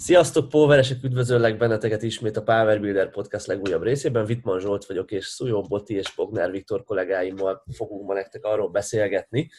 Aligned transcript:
Sziasztok, 0.00 0.48
Póveresek, 0.48 1.02
üdvözöllek 1.02 1.56
benneteket 1.56 2.02
ismét 2.02 2.36
a 2.36 2.42
Power 2.42 2.80
Builder 2.80 3.10
Podcast 3.10 3.46
legújabb 3.46 3.82
részében. 3.82 4.24
Vitman 4.24 4.60
Zsolt 4.60 4.84
vagyok, 4.84 5.10
és 5.10 5.26
Szujó 5.26 5.62
Boti 5.62 5.94
és 5.94 6.14
Pognár 6.14 6.50
Viktor 6.50 6.84
kollégáimmal 6.84 7.64
fogunk 7.76 8.06
ma 8.06 8.14
nektek 8.14 8.44
arról 8.44 8.68
beszélgetni, 8.68 9.50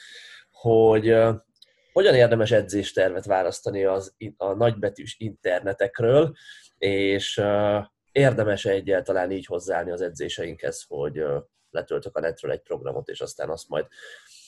hogy 0.51 1.15
hogyan 1.91 2.15
érdemes 2.15 2.51
edzéstervet 2.51 3.25
választani 3.25 3.83
az, 3.83 4.15
a 4.37 4.53
nagybetűs 4.53 5.15
internetekről, 5.17 6.33
és 6.77 7.41
érdemes 8.11 8.65
-e 8.65 8.69
egyáltalán 8.69 9.31
így 9.31 9.45
hozzáállni 9.45 9.91
az 9.91 10.01
edzéseinkhez, 10.01 10.85
hogy 10.87 11.23
letöltök 11.69 12.17
a 12.17 12.19
netről 12.19 12.51
egy 12.51 12.61
programot, 12.61 13.07
és 13.07 13.21
aztán 13.21 13.49
azt 13.49 13.69
majd 13.69 13.85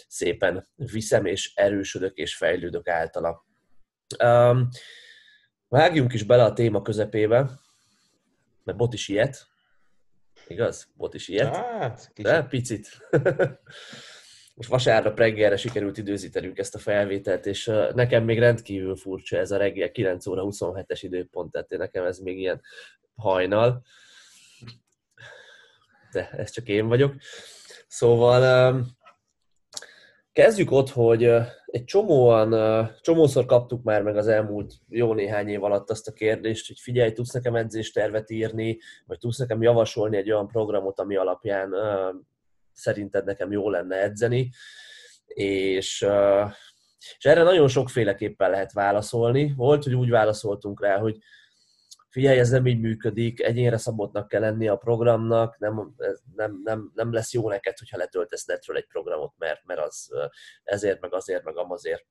szépen 0.08 0.68
viszem, 0.76 1.26
és 1.26 1.52
erősödök, 1.56 2.18
és 2.18 2.36
fejlődök 2.36 2.88
általa. 2.88 3.46
Um, 4.24 4.70
Vágjunk 5.72 6.14
is 6.14 6.24
bele 6.24 6.44
a 6.44 6.54
téma 6.54 6.82
közepébe, 6.82 7.50
mert 8.64 8.78
bot 8.78 8.94
is 8.94 9.08
ilyet. 9.08 9.48
Igaz? 10.48 10.92
Bot 10.96 11.14
is 11.14 11.28
ilyet. 11.28 11.56
Hát, 11.56 12.12
kicsit. 12.14 12.32
De 12.32 12.44
picit. 12.44 12.88
Most 14.56 14.70
vasárnap 14.70 15.18
reggelre 15.18 15.58
sikerült 15.58 15.98
időzítenünk 15.98 16.58
ezt 16.58 16.76
a 16.76 16.80
felvételt, 16.80 17.46
és 17.46 17.72
nekem 17.94 18.24
még 18.24 18.40
rendkívül 18.40 18.96
furcsa 18.96 19.38
ez 19.38 19.52
a 19.52 19.58
reggel 19.58 19.92
9 19.92 20.26
óra 20.28 20.44
27-es 20.46 21.00
időpont, 21.02 21.52
tehát 21.52 21.70
nekem 21.70 22.06
ez 22.06 22.18
még 22.18 22.38
ilyen 22.38 22.62
hajnal. 23.16 23.82
De 26.12 26.30
ez 26.30 26.52
csak 26.52 26.68
én 26.68 26.88
vagyok. 26.88 27.16
Szóval 27.88 28.86
kezdjük 30.34 30.72
ott, 30.72 30.90
hogy 30.90 31.32
egy 31.72 31.84
csomóan, 31.84 32.90
csomószor 33.02 33.46
kaptuk 33.46 33.84
már 33.84 34.04
meg 34.04 34.18
az 34.18 34.28
elmúlt 34.28 34.74
jó 34.90 35.14
néhány 35.14 35.48
év 35.48 35.64
alatt 35.64 35.90
azt 35.90 36.08
a 36.08 36.14
kérdést, 36.14 36.68
hogy 36.68 36.80
figyelj, 36.80 37.12
tudsz 37.12 37.34
nekem 37.34 37.56
edzéstervet 37.56 38.30
írni, 38.30 38.78
vagy 39.06 39.18
tudsz 39.18 39.38
nekem 39.38 39.62
javasolni 39.62 40.18
egy 40.18 40.32
olyan 40.32 40.48
programot, 40.48 41.00
ami 41.00 41.16
alapján 41.16 41.74
szerinted 42.74 43.26
nekem 43.26 43.52
jó 43.52 43.70
lenne 43.70 43.96
edzeni, 43.96 44.50
és, 45.26 46.06
és 47.18 47.26
erre 47.26 47.44
nagyon 47.44 47.68
sokféleképpen 47.68 48.50
lehet 48.50 48.72
válaszolni. 48.72 49.54
Volt, 49.56 49.84
hogy 49.84 49.96
úgy 49.96 50.10
válaszoltunk 50.10 50.82
rá, 50.82 50.98
hogy 50.98 51.18
figyelj, 52.12 52.40
ez 52.40 52.50
nem 52.50 52.66
így 52.66 52.80
működik, 52.80 53.42
egyénre 53.42 53.78
szabottnak 53.78 54.28
kell 54.28 54.42
lenni 54.42 54.68
a 54.68 54.76
programnak, 54.76 55.58
nem, 55.60 55.96
nem, 56.36 56.62
nem, 56.64 56.92
nem 56.94 57.14
lesz 57.14 57.34
jó 57.34 57.50
neked, 57.50 57.78
hogyha 57.78 57.98
letöltesz 57.98 58.46
netről 58.46 58.78
egy 58.78 58.88
programot, 58.88 59.34
mert, 59.38 59.66
mert 59.66 59.80
az 59.80 60.10
ezért, 60.64 61.02
meg 61.02 61.14
azért, 61.14 61.44
meg 61.44 61.58
amazért 61.58 62.06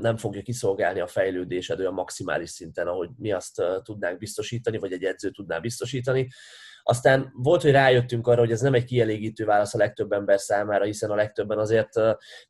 nem 0.00 0.16
fogja 0.16 0.42
kiszolgálni 0.42 1.00
a 1.00 1.06
fejlődésed 1.06 1.80
olyan 1.80 1.94
maximális 1.94 2.50
szinten, 2.50 2.86
ahogy 2.86 3.10
mi 3.16 3.32
azt 3.32 3.62
tudnánk 3.82 4.18
biztosítani, 4.18 4.78
vagy 4.78 4.92
egy 4.92 5.04
edző 5.04 5.30
tudná 5.30 5.58
biztosítani. 5.58 6.28
Aztán 6.82 7.32
volt, 7.32 7.62
hogy 7.62 7.70
rájöttünk 7.70 8.26
arra, 8.26 8.40
hogy 8.40 8.52
ez 8.52 8.60
nem 8.60 8.74
egy 8.74 8.84
kielégítő 8.84 9.44
válasz 9.44 9.74
a 9.74 9.78
legtöbb 9.78 10.12
ember 10.12 10.40
számára, 10.40 10.84
hiszen 10.84 11.10
a 11.10 11.14
legtöbben 11.14 11.58
azért 11.58 11.88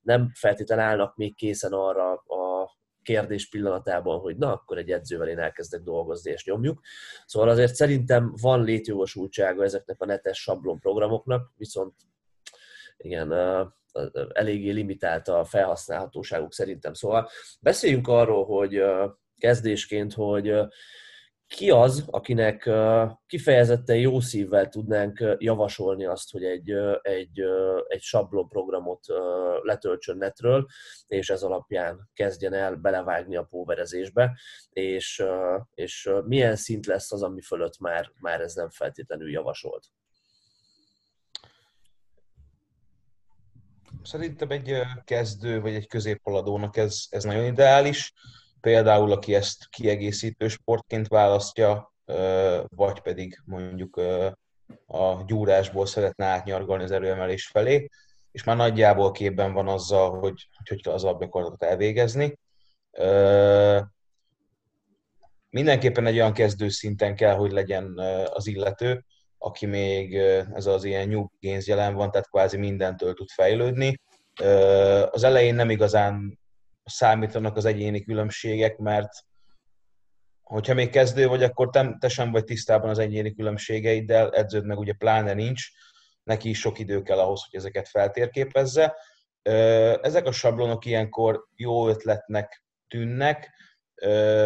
nem 0.00 0.30
feltétlenül 0.34 0.84
állnak 0.84 1.16
még 1.16 1.36
készen 1.36 1.72
arra 1.72 2.12
a 2.12 2.39
kérdés 3.10 3.48
pillanatában, 3.48 4.18
hogy 4.18 4.36
na, 4.36 4.52
akkor 4.52 4.78
egy 4.78 4.90
edzővel 4.90 5.28
én 5.28 5.38
elkezdek 5.38 5.80
dolgozni, 5.80 6.30
és 6.30 6.44
nyomjuk. 6.44 6.80
Szóval 7.26 7.48
azért 7.48 7.74
szerintem 7.74 8.34
van 8.40 8.64
létjogosultsága 8.64 9.64
ezeknek 9.64 10.00
a 10.00 10.04
netes 10.04 10.42
sablon 10.42 10.78
programoknak, 10.78 11.52
viszont 11.56 11.94
igen, 12.96 13.32
eléggé 14.32 14.70
limitált 14.70 15.28
a 15.28 15.44
felhasználhatóságuk 15.44 16.52
szerintem. 16.52 16.94
Szóval 16.94 17.28
beszéljünk 17.60 18.08
arról, 18.08 18.44
hogy 18.44 18.82
kezdésként, 19.38 20.12
hogy 20.12 20.54
ki 21.56 21.70
az, 21.70 22.04
akinek 22.10 22.70
kifejezetten 23.26 23.96
jó 23.96 24.20
szívvel 24.20 24.68
tudnánk 24.68 25.36
javasolni 25.38 26.04
azt, 26.04 26.30
hogy 26.30 26.44
egy, 26.44 26.70
egy, 27.02 27.42
egy 27.88 28.00
sablon 28.00 28.48
programot 28.48 29.04
letöltsön 29.62 30.16
netről, 30.16 30.66
és 31.06 31.30
ez 31.30 31.42
alapján 31.42 32.10
kezdjen 32.14 32.52
el 32.52 32.74
belevágni 32.74 33.36
a 33.36 33.42
póverezésbe, 33.42 34.38
és, 34.70 35.24
és 35.74 36.10
milyen 36.24 36.56
szint 36.56 36.86
lesz 36.86 37.12
az, 37.12 37.22
ami 37.22 37.40
fölött 37.40 37.78
már, 37.78 38.12
már 38.20 38.40
ez 38.40 38.54
nem 38.54 38.70
feltétlenül 38.70 39.30
javasolt? 39.30 39.86
Szerintem 44.02 44.50
egy 44.50 44.72
kezdő 45.04 45.60
vagy 45.60 45.74
egy 45.74 45.86
középhaladónak 45.86 46.76
ez, 46.76 47.04
ez 47.08 47.24
nagyon 47.24 47.44
ideális 47.44 48.12
például 48.60 49.12
aki 49.12 49.34
ezt 49.34 49.68
kiegészítő 49.68 50.48
sportként 50.48 51.08
választja, 51.08 51.92
vagy 52.68 53.00
pedig 53.00 53.40
mondjuk 53.44 53.96
a 54.86 55.24
gyúrásból 55.26 55.86
szeretne 55.86 56.24
átnyargalni 56.24 56.82
az 56.82 56.90
erőemelés 56.90 57.46
felé, 57.46 57.88
és 58.32 58.44
már 58.44 58.56
nagyjából 58.56 59.10
képben 59.10 59.52
van 59.52 59.68
azzal, 59.68 60.18
hogy 60.18 60.48
hogy 60.68 60.82
kell 60.82 60.92
az 60.92 61.04
alapgyakorlatot 61.04 61.62
elvégezni. 61.62 62.38
Mindenképpen 65.50 66.06
egy 66.06 66.14
olyan 66.14 66.32
kezdő 66.32 66.68
szinten 66.68 67.14
kell, 67.14 67.34
hogy 67.34 67.52
legyen 67.52 67.98
az 68.32 68.46
illető, 68.46 69.04
aki 69.38 69.66
még 69.66 70.14
ez 70.54 70.66
az 70.66 70.84
ilyen 70.84 71.08
new 71.08 71.26
gains 71.40 71.66
jelen 71.66 71.94
van, 71.94 72.10
tehát 72.10 72.30
kvázi 72.30 72.56
mindentől 72.56 73.14
tud 73.14 73.28
fejlődni. 73.28 74.00
Az 75.10 75.22
elején 75.22 75.54
nem 75.54 75.70
igazán 75.70 76.38
számítanak 76.84 77.56
az 77.56 77.64
egyéni 77.64 78.02
különbségek, 78.02 78.78
mert 78.78 79.12
hogyha 80.42 80.74
még 80.74 80.90
kezdő 80.90 81.26
vagy, 81.26 81.42
akkor 81.42 81.70
te, 81.70 81.96
te 82.00 82.08
sem 82.08 82.30
vagy 82.30 82.44
tisztában 82.44 82.90
az 82.90 82.98
egyéni 82.98 83.34
különbségeiddel, 83.34 84.30
edződ 84.30 84.64
meg 84.64 84.78
ugye 84.78 84.92
pláne 84.92 85.32
nincs, 85.32 85.68
neki 86.22 86.48
is 86.48 86.60
sok 86.60 86.78
idő 86.78 87.02
kell 87.02 87.18
ahhoz, 87.18 87.44
hogy 87.50 87.58
ezeket 87.58 87.88
feltérképezze. 87.88 88.96
Ezek 90.02 90.26
a 90.26 90.32
sablonok 90.32 90.84
ilyenkor 90.84 91.46
jó 91.54 91.88
ötletnek 91.88 92.64
tűnnek, 92.88 93.50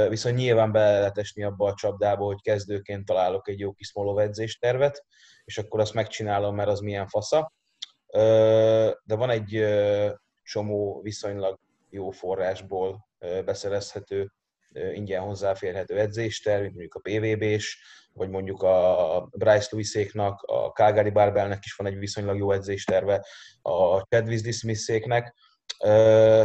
viszont 0.08 0.36
nyilván 0.36 0.72
bele 0.72 0.98
lehet 0.98 1.18
esni 1.18 1.42
abba 1.42 1.66
a 1.66 1.74
csapdába, 1.74 2.24
hogy 2.24 2.42
kezdőként 2.42 3.04
találok 3.04 3.48
egy 3.48 3.58
jó 3.58 3.72
kis 3.72 3.86
smolov 3.88 4.18
edzéstervet, 4.18 5.04
és 5.44 5.58
akkor 5.58 5.80
azt 5.80 5.94
megcsinálom, 5.94 6.54
mert 6.54 6.68
az 6.68 6.80
milyen 6.80 7.06
fasza. 7.08 7.52
De 9.04 9.14
van 9.16 9.30
egy 9.30 9.64
csomó 10.42 11.00
viszonylag 11.02 11.58
jó 11.94 12.10
forrásból 12.10 13.08
beszerezhető, 13.44 14.32
ingyen 14.92 15.20
hozzáférhető 15.20 15.98
edzéster, 15.98 16.60
mint 16.60 16.72
mondjuk 16.72 16.94
a 16.94 17.00
PVB-s, 17.00 17.78
vagy 18.12 18.28
mondjuk 18.28 18.62
a 18.62 19.28
Bryce 19.36 19.68
Lewiséknak, 19.70 20.42
a 20.42 20.68
Calgary 20.68 21.10
Barbellnek 21.10 21.64
is 21.64 21.74
van 21.74 21.86
egy 21.86 21.98
viszonylag 21.98 22.36
jó 22.36 22.52
edzésterve, 22.52 23.26
a 23.62 24.00
Chad 24.00 24.28
Weasley 24.28 24.74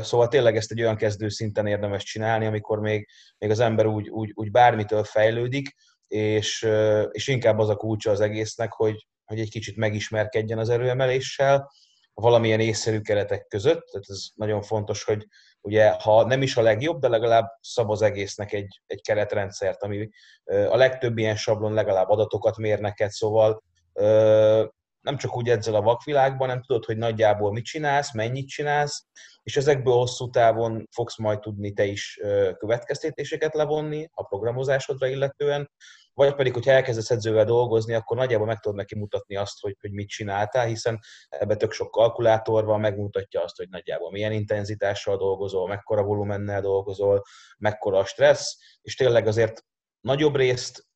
Szóval 0.03 0.27
tényleg 0.27 0.55
ezt 0.55 0.71
egy 0.71 0.81
olyan 0.81 0.95
kezdő 0.95 1.29
szinten 1.29 1.67
érdemes 1.67 2.03
csinálni, 2.03 2.45
amikor 2.45 2.79
még, 2.79 3.07
még 3.37 3.49
az 3.49 3.59
ember 3.59 3.85
úgy, 3.85 4.09
úgy, 4.09 4.31
úgy 4.33 4.51
bármitől 4.51 5.03
fejlődik, 5.03 5.75
és, 6.07 6.67
és 7.11 7.27
inkább 7.27 7.59
az 7.59 7.69
a 7.69 7.75
kulcsa 7.75 8.11
az 8.11 8.21
egésznek, 8.21 8.71
hogy, 8.71 9.07
hogy 9.25 9.39
egy 9.39 9.49
kicsit 9.49 9.75
megismerkedjen 9.75 10.57
az 10.57 10.69
erőemeléssel, 10.69 11.71
valamilyen 12.19 12.59
észszerű 12.59 12.99
keretek 13.01 13.47
között, 13.47 13.85
tehát 13.85 14.09
ez 14.09 14.27
nagyon 14.35 14.61
fontos, 14.61 15.03
hogy 15.03 15.27
ugye, 15.61 15.89
ha 15.89 16.25
nem 16.25 16.41
is 16.41 16.57
a 16.57 16.61
legjobb, 16.61 16.99
de 16.99 17.07
legalább 17.07 17.45
szab 17.61 17.89
az 17.91 18.01
egésznek 18.01 18.53
egy, 18.53 18.81
egy 18.87 19.01
keretrendszert, 19.01 19.83
ami 19.83 20.09
a 20.45 20.75
legtöbb 20.75 21.17
ilyen 21.17 21.35
sablon 21.35 21.73
legalább 21.73 22.09
adatokat 22.09 22.57
mér 22.57 22.79
neked, 22.79 23.09
szóval 23.09 23.63
nem 25.01 25.17
csak 25.17 25.35
úgy 25.35 25.49
edzel 25.49 25.75
a 25.75 25.81
vakvilágban, 25.81 26.47
nem 26.47 26.61
tudod, 26.61 26.85
hogy 26.85 26.97
nagyjából 26.97 27.51
mit 27.51 27.65
csinálsz, 27.65 28.13
mennyit 28.13 28.47
csinálsz, 28.47 29.05
és 29.43 29.57
ezekből 29.57 29.93
hosszú 29.93 30.29
távon 30.29 30.87
fogsz 30.91 31.17
majd 31.17 31.39
tudni 31.39 31.73
te 31.73 31.85
is 31.85 32.19
következtetéseket 32.57 33.53
levonni 33.53 34.09
a 34.13 34.23
programozásodra 34.23 35.07
illetően, 35.07 35.71
vagy 36.25 36.35
pedig, 36.35 36.53
hogyha 36.53 36.71
elkezdesz 36.71 37.09
edzővel 37.09 37.45
dolgozni, 37.45 37.93
akkor 37.93 38.17
nagyjából 38.17 38.47
meg 38.47 38.59
tudod 38.59 38.77
neki 38.77 38.95
mutatni 38.95 39.35
azt, 39.35 39.59
hogy, 39.61 39.75
hogy 39.79 39.91
mit 39.91 40.07
csináltál, 40.07 40.65
hiszen 40.65 40.99
ebbe 41.29 41.55
tök 41.55 41.71
sok 41.71 41.91
kalkulátor 41.91 42.65
van, 42.65 42.79
megmutatja 42.79 43.43
azt, 43.43 43.57
hogy 43.57 43.69
nagyjából 43.69 44.11
milyen 44.11 44.31
intenzitással 44.31 45.17
dolgozol, 45.17 45.67
mekkora 45.67 46.03
volumennel 46.03 46.61
dolgozol, 46.61 47.23
mekkora 47.57 47.97
a 47.97 48.05
stressz, 48.05 48.57
és 48.81 48.95
tényleg 48.95 49.27
azért 49.27 49.65
nagyobb 49.99 50.35
részt 50.35 50.87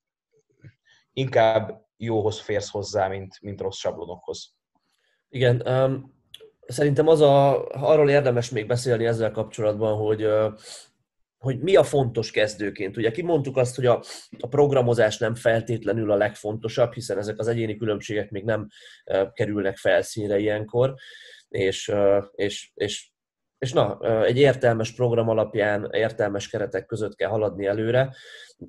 inkább 1.14 1.86
jóhoz 1.98 2.40
férsz 2.40 2.70
hozzá, 2.70 3.08
mint, 3.08 3.42
mint 3.42 3.62
rossz 3.62 3.78
sablonokhoz. 3.78 4.56
Igen, 5.30 5.68
um, 5.68 6.14
szerintem 6.68 7.08
az 7.08 7.22
a, 7.22 7.68
arról 7.68 8.10
érdemes 8.10 8.50
még 8.50 8.68
beszélni 8.68 9.06
ezzel 9.06 9.32
kapcsolatban, 9.32 9.98
hogy 9.98 10.26
uh, 10.26 10.54
hogy 11.44 11.60
mi 11.60 11.76
a 11.76 11.84
fontos 11.84 12.32
kezdőként. 12.32 12.98
Ugye 12.98 13.12
kimondtuk 13.12 13.58
azt, 13.58 13.76
hogy 13.76 13.86
a, 13.86 14.04
a 14.40 14.48
programozás 14.48 15.18
nem 15.18 15.36
feltétlenül 15.36 16.12
a 16.12 16.16
legfontosabb, 16.16 16.94
hiszen 16.94 17.18
ezek 17.18 17.40
az 17.40 17.48
egyéni 17.48 17.76
különbségek 17.76 18.30
még 18.30 18.44
nem 18.44 18.68
uh, 19.06 19.34
kerülnek 19.34 19.78
felszínre 19.78 20.40
ilyenkor, 20.40 20.94
és, 21.50 21.88
uh, 21.88 22.24
és, 22.36 22.72
és 22.74 23.12
és 23.64 23.74
na, 23.74 24.00
egy 24.26 24.38
értelmes 24.38 24.92
program 24.94 25.30
alapján, 25.30 25.90
értelmes 25.92 26.50
keretek 26.50 26.86
között 26.86 27.16
kell 27.16 27.30
haladni 27.30 27.66
előre, 27.66 28.16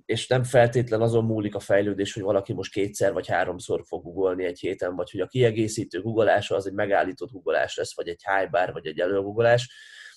és 0.05 0.27
nem 0.27 0.45
feltétlen 0.45 1.01
azon 1.01 1.25
múlik 1.25 1.55
a 1.55 1.61
fejlődés, 1.61 2.13
hogy 2.13 2.23
valaki 2.23 2.53
most 2.53 2.73
kétszer 2.73 3.13
vagy 3.13 3.29
háromszor 3.29 3.83
fog 3.87 4.03
googolni 4.03 4.45
egy 4.45 4.59
héten, 4.59 4.97
vagy 4.97 5.11
hogy 5.11 5.21
a 5.21 5.27
kiegészítő 5.27 6.01
googolása 6.01 6.55
az 6.55 6.67
egy 6.67 6.73
megállított 6.73 7.31
googolás 7.31 7.77
lesz, 7.77 7.97
vagy 7.97 8.09
egy 8.09 8.25
high 8.25 8.51
bar, 8.51 8.73
vagy 8.73 8.87
egy 8.87 9.01
előgoogolás. 9.01 9.71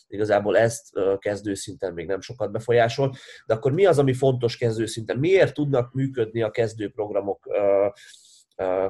Igazából 0.08 0.58
ezt 0.58 0.90
kezdőszinten 1.20 1.94
még 1.94 2.08
nem 2.08 2.22
sokat 2.22 2.52
befolyásol. 2.52 3.16
De 3.46 3.54
akkor 3.54 3.72
mi 3.72 3.86
az, 3.86 4.00
ami 4.00 4.14
fontos 4.14 4.58
kezdőszinten? 4.58 5.18
Miért 5.18 5.54
tudnak 5.54 5.94
működni 5.94 6.42
a 6.42 6.52
kezdőprogramok 6.52 7.48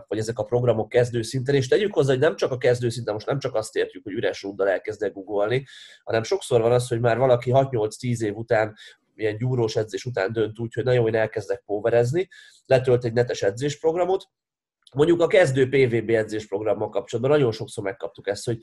vagy 0.08 0.18
ezek 0.18 0.40
a 0.40 0.44
programok 0.44 0.90
kezdőszinten, 0.90 1.56
és 1.56 1.68
tegyük 1.68 1.94
hozzá, 1.94 2.12
hogy 2.12 2.22
nem 2.22 2.36
csak 2.36 2.52
a 2.52 2.58
kezdőszinten, 2.58 3.14
most 3.14 3.25
nem 3.25 3.40
csak 3.40 3.56
azt 3.56 3.75
értjük, 3.75 4.04
hogy 4.04 4.14
üres 4.14 4.44
rúddal 4.44 4.69
elkezdek 4.69 5.14
googolni, 5.14 5.66
hanem 6.04 6.24
sokszor 6.24 6.62
van 6.62 6.72
az, 6.72 6.88
hogy 6.88 7.00
már 7.00 7.18
valaki 7.18 7.52
6-8-10 7.54 8.20
év 8.20 8.36
után 8.36 8.75
ilyen 9.16 9.38
gyúrós 9.38 9.75
edzés 9.75 10.06
után 10.06 10.31
dönt 10.31 10.60
úgy, 10.60 10.74
hogy 10.74 10.84
nagyon 10.84 11.08
én 11.08 11.16
elkezdek 11.16 11.63
póverezni, 11.66 12.28
letölt 12.66 13.06
egy 13.06 13.13
netes 13.13 13.42
edzésprogramot, 13.42 14.30
Mondjuk 14.94 15.22
a 15.22 15.28
kezdő 15.28 15.70
PVB 15.70 16.10
edzésprogrammal 16.10 16.90
kapcsolatban 16.90 17.34
nagyon 17.36 17.52
sokszor 17.52 17.84
megkaptuk 17.84 18.28
ezt, 18.28 18.46
hogy 18.46 18.60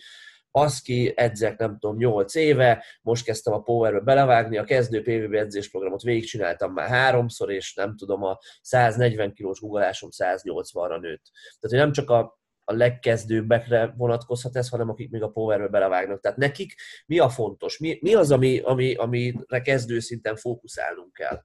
az 0.56 0.81
ki 0.81 1.12
edzek, 1.17 1.59
nem 1.59 1.79
tudom, 1.79 1.97
8 1.97 2.35
éve, 2.35 2.85
most 3.03 3.25
kezdtem 3.25 3.53
a 3.53 3.61
Powerbe 3.61 4.01
belevágni, 4.01 4.59
a 4.59 4.65
kezdő 4.65 5.03
PVB 5.03 5.35
edzésprogramot 5.35 6.03
végigcsináltam 6.03 6.73
már 6.73 6.89
háromszor, 6.89 7.51
és 7.51 7.75
nem 7.75 7.97
tudom, 7.97 8.23
a 8.23 8.39
140 8.62 9.33
kilós 9.33 9.61
guggolásom 9.61 10.09
180-ra 10.12 11.01
nőtt. 11.01 11.31
Tehát, 11.33 11.61
hogy 11.61 11.79
nem 11.79 11.93
csak 11.93 12.11
a, 12.11 12.39
a 12.65 12.73
legkezdőbbekre 12.73 13.95
vonatkozhat 13.97 14.56
ez, 14.56 14.69
hanem 14.69 14.89
akik 14.89 15.11
még 15.11 15.23
a 15.23 15.29
Powerbe 15.29 15.69
belevágnak. 15.69 16.21
Tehát 16.21 16.39
nekik 16.39 16.75
mi 17.07 17.19
a 17.19 17.29
fontos? 17.29 17.79
Mi, 17.79 17.99
mi 18.00 18.15
az, 18.15 18.31
ami, 18.31 18.59
ami, 18.59 18.95
amire 18.95 19.61
kezdő 19.62 20.00
szinten 20.00 20.37
fókuszálnunk 20.37 21.12
kell? 21.12 21.43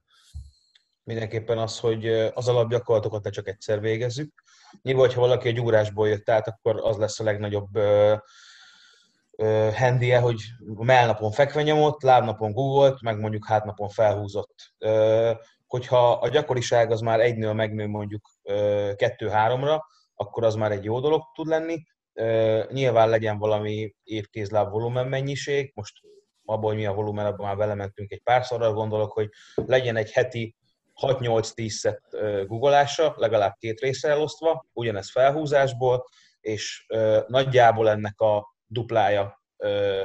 Mindenképpen 1.02 1.58
az, 1.58 1.78
hogy 1.78 2.06
az 2.34 2.48
alapgyakorlatokat 2.48 3.24
ne 3.24 3.30
csak 3.30 3.48
egyszer 3.48 3.80
végezzük. 3.80 4.42
Nyilván, 4.82 5.12
ha 5.12 5.20
valaki 5.20 5.48
egy 5.48 5.60
úrásból 5.60 6.08
jött 6.08 6.30
át, 6.30 6.48
akkor 6.48 6.80
az 6.82 6.96
lesz 6.96 7.20
a 7.20 7.24
legnagyobb 7.24 7.78
handie, 9.74 10.18
hogy 10.18 10.40
melnapon 10.76 11.30
fekve 11.30 11.62
nyomott, 11.62 12.02
lábnapon 12.02 12.52
googolt, 12.52 13.02
meg 13.02 13.18
mondjuk 13.18 13.46
hátnapon 13.46 13.88
felhúzott. 13.88 14.54
Hogyha 15.66 16.12
a 16.12 16.28
gyakoriság 16.28 16.90
az 16.90 17.00
már 17.00 17.20
egynél 17.20 17.52
megnő 17.52 17.86
mondjuk 17.86 18.30
kettő-háromra, 18.96 19.84
akkor 20.14 20.44
az 20.44 20.54
már 20.54 20.72
egy 20.72 20.84
jó 20.84 21.00
dolog 21.00 21.22
tud 21.34 21.46
lenni. 21.46 21.82
Nyilván 22.72 23.08
legyen 23.08 23.38
valami 23.38 23.94
évkézláb 24.02 24.70
volumen 24.70 25.06
mennyiség, 25.06 25.72
most 25.74 25.94
abból, 26.44 26.70
hogy 26.70 26.78
mi 26.78 26.86
a 26.86 26.92
volumen, 26.92 27.26
abban 27.26 27.46
már 27.46 27.56
belementünk 27.56 28.10
egy 28.10 28.22
párszorra, 28.22 28.72
gondolok, 28.72 29.12
hogy 29.12 29.28
legyen 29.54 29.96
egy 29.96 30.10
heti 30.10 30.56
6-8-10 31.00 31.68
szett 31.68 32.04
googolása, 32.46 33.14
legalább 33.16 33.54
két 33.58 33.80
részre 33.80 34.10
elosztva, 34.10 34.66
ugyanez 34.72 35.10
felhúzásból, 35.10 36.04
és 36.40 36.86
nagyjából 37.26 37.90
ennek 37.90 38.20
a 38.20 38.54
duplája 38.70 39.42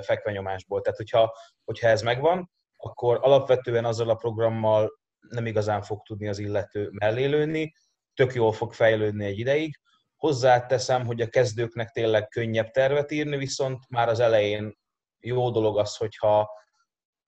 fekvenyomásból. 0.02 0.82
Tehát, 0.82 0.98
hogyha, 0.98 1.34
hogyha 1.64 1.88
ez 1.88 2.02
megvan, 2.02 2.52
akkor 2.78 3.20
alapvetően 3.22 3.86
azzal 3.86 4.10
a 4.10 4.16
programmal 4.16 5.00
nem 5.30 5.46
igazán 5.46 5.82
fog 5.82 6.02
tudni 6.02 6.28
az 6.28 6.40
illető 6.40 6.90
mellélőni, 6.92 7.74
tök 8.14 8.34
jól 8.34 8.52
fog 8.52 8.74
fejlődni 8.74 9.26
egy 9.26 9.40
ideig. 9.40 9.80
Hozzáteszem, 10.16 11.06
hogy 11.06 11.22
a 11.22 11.28
kezdőknek 11.28 11.90
tényleg 11.90 12.28
könnyebb 12.28 12.70
tervet 12.70 13.12
írni, 13.12 13.38
viszont 13.38 13.90
már 13.90 14.10
az 14.10 14.20
elején 14.20 14.78
jó 15.20 15.52
dolog 15.52 15.78
az, 15.78 15.96
hogyha 15.96 16.50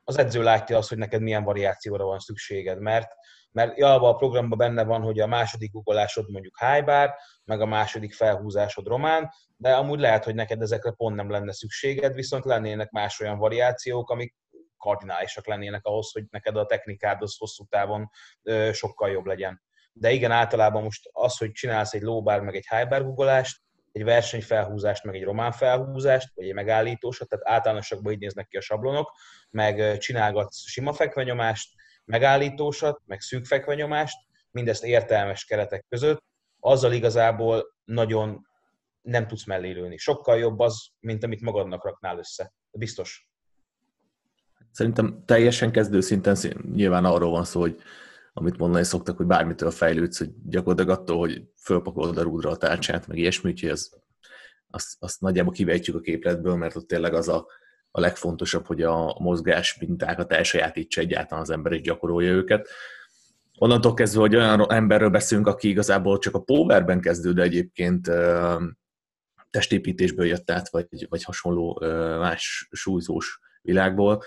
az 0.03 0.17
edző 0.17 0.43
látja 0.43 0.77
azt, 0.77 0.89
hogy 0.89 0.97
neked 0.97 1.21
milyen 1.21 1.43
variációra 1.43 2.05
van 2.05 2.19
szükséged, 2.19 2.79
mert 2.79 3.07
mert 3.51 3.77
jalva 3.77 4.09
a 4.09 4.15
programban 4.15 4.57
benne 4.57 4.83
van, 4.83 5.01
hogy 5.01 5.19
a 5.19 5.27
második 5.27 5.75
ugolásod 5.75 6.31
mondjuk 6.31 6.57
high 6.59 6.85
bar, 6.85 7.15
meg 7.47 7.61
a 7.61 7.65
második 7.65 8.13
felhúzásod 8.13 8.87
román, 8.87 9.31
de 9.57 9.75
amúgy 9.75 9.99
lehet, 9.99 10.23
hogy 10.23 10.35
neked 10.35 10.61
ezekre 10.61 10.91
pont 10.91 11.15
nem 11.15 11.29
lenne 11.29 11.53
szükséged, 11.53 12.13
viszont 12.13 12.45
lennének 12.45 12.89
más 12.89 13.19
olyan 13.19 13.37
variációk, 13.37 14.09
amik 14.09 14.35
kardinálisak 14.77 15.47
lennének 15.47 15.85
ahhoz, 15.85 16.11
hogy 16.11 16.23
neked 16.29 16.57
a 16.57 16.65
technikád 16.65 17.21
az 17.21 17.37
hosszú 17.37 17.65
távon 17.69 18.09
sokkal 18.71 19.09
jobb 19.09 19.25
legyen. 19.25 19.61
De 19.93 20.11
igen, 20.11 20.31
általában 20.31 20.83
most 20.83 21.09
az, 21.11 21.37
hogy 21.37 21.51
csinálsz 21.51 21.93
egy 21.93 22.01
low 22.01 22.21
bar, 22.21 22.41
meg 22.41 22.55
egy 22.55 22.67
high 22.69 22.87
bar 22.87 23.03
guggolást, 23.03 23.61
egy 23.91 24.03
versenyfelhúzást, 24.03 25.03
meg 25.03 25.15
egy 25.15 25.23
román 25.23 25.51
felhúzást, 25.51 26.31
vagy 26.35 26.47
egy 26.47 26.53
megállítósat, 26.53 27.29
tehát 27.29 27.47
általánosakban 27.47 28.13
így 28.13 28.19
néznek 28.19 28.47
ki 28.47 28.57
a 28.57 28.61
sablonok, 28.61 29.11
meg 29.49 29.97
csinálgatsz 29.97 30.67
sima 30.67 30.93
fekvenyomást, 30.93 31.73
megállítósat, 32.05 33.01
meg 33.05 33.21
szűk 33.21 33.45
fekvenyomást, 33.45 34.17
mindezt 34.51 34.83
értelmes 34.83 35.45
keretek 35.45 35.85
között, 35.89 36.23
azzal 36.59 36.91
igazából 36.91 37.75
nagyon 37.83 38.47
nem 39.01 39.27
tudsz 39.27 39.45
mellélőni. 39.45 39.97
Sokkal 39.97 40.37
jobb 40.37 40.59
az, 40.59 40.87
mint 40.99 41.23
amit 41.23 41.41
magadnak 41.41 41.85
raknál 41.85 42.17
össze. 42.17 42.53
Biztos. 42.71 43.29
Szerintem 44.71 45.23
teljesen 45.25 45.71
kezdő 45.71 46.01
szinten 46.01 46.37
nyilván 46.73 47.05
arról 47.05 47.31
van 47.31 47.43
szó, 47.43 47.59
hogy 47.59 47.81
amit 48.33 48.57
mondani 48.57 48.83
szoktak, 48.83 49.17
hogy 49.17 49.25
bármitől 49.25 49.71
fejlődsz, 49.71 50.17
hogy 50.17 50.29
gyakorlatilag 50.45 50.99
attól, 50.99 51.17
hogy 51.17 51.43
fölpakolod 51.61 52.17
a 52.17 52.21
rúdra 52.21 52.49
a 52.49 52.57
tárcsát, 52.57 53.07
meg 53.07 53.17
ilyesmi, 53.17 53.49
úgyhogy 53.49 53.69
ez, 53.69 53.89
azt, 54.69 54.95
azt 54.99 55.21
nagyjából 55.21 55.53
kivejtjük 55.53 55.95
a 55.95 55.99
képletből, 55.99 56.55
mert 56.55 56.75
ott 56.75 56.87
tényleg 56.87 57.13
az 57.13 57.27
a, 57.27 57.47
a 57.91 57.99
legfontosabb, 57.99 58.65
hogy 58.65 58.81
a 58.81 59.19
mozgás 59.19 59.77
mintákat 59.79 60.31
elsajátítsa 60.31 61.01
egyáltalán 61.01 61.43
az 61.43 61.49
ember 61.49 61.71
és 61.71 61.81
gyakorolja 61.81 62.31
őket. 62.31 62.67
Onnantól 63.59 63.93
kezdve, 63.93 64.19
hogy 64.19 64.35
olyan 64.35 64.71
emberről 64.71 65.09
beszélünk, 65.09 65.47
aki 65.47 65.69
igazából 65.69 66.17
csak 66.17 66.35
a 66.35 66.41
powerben 66.41 67.01
kezdő, 67.01 67.33
de 67.33 67.41
egyébként 67.41 68.11
testépítésből 69.49 70.25
jött 70.25 70.51
át, 70.51 70.69
vagy, 70.69 71.07
vagy 71.09 71.23
hasonló 71.23 71.81
más 72.19 72.67
súlyzós 72.71 73.39
világból, 73.61 74.21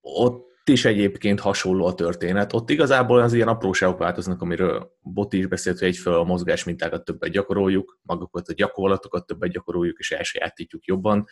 ott 0.00 0.68
is 0.68 0.84
egyébként 0.84 1.40
hasonló 1.40 1.86
a 1.86 1.94
történet. 1.94 2.52
Ott 2.52 2.70
igazából 2.70 3.20
az 3.20 3.32
ilyen 3.32 3.48
apróságok 3.48 3.98
változnak, 3.98 4.40
amiről 4.40 4.92
Boti 5.00 5.38
is 5.38 5.46
beszélt, 5.46 5.78
hogy 5.78 5.88
egyfelől 5.88 6.18
a 6.18 6.24
mozgás 6.24 6.64
mintákat 6.64 7.04
többet 7.04 7.30
gyakoroljuk, 7.30 7.98
magukat 8.02 8.48
a 8.48 8.52
gyakorlatokat 8.52 9.26
többet 9.26 9.50
gyakoroljuk, 9.50 9.98
és 9.98 10.10
elsajátítjuk 10.10 10.84
jobban 10.84 11.26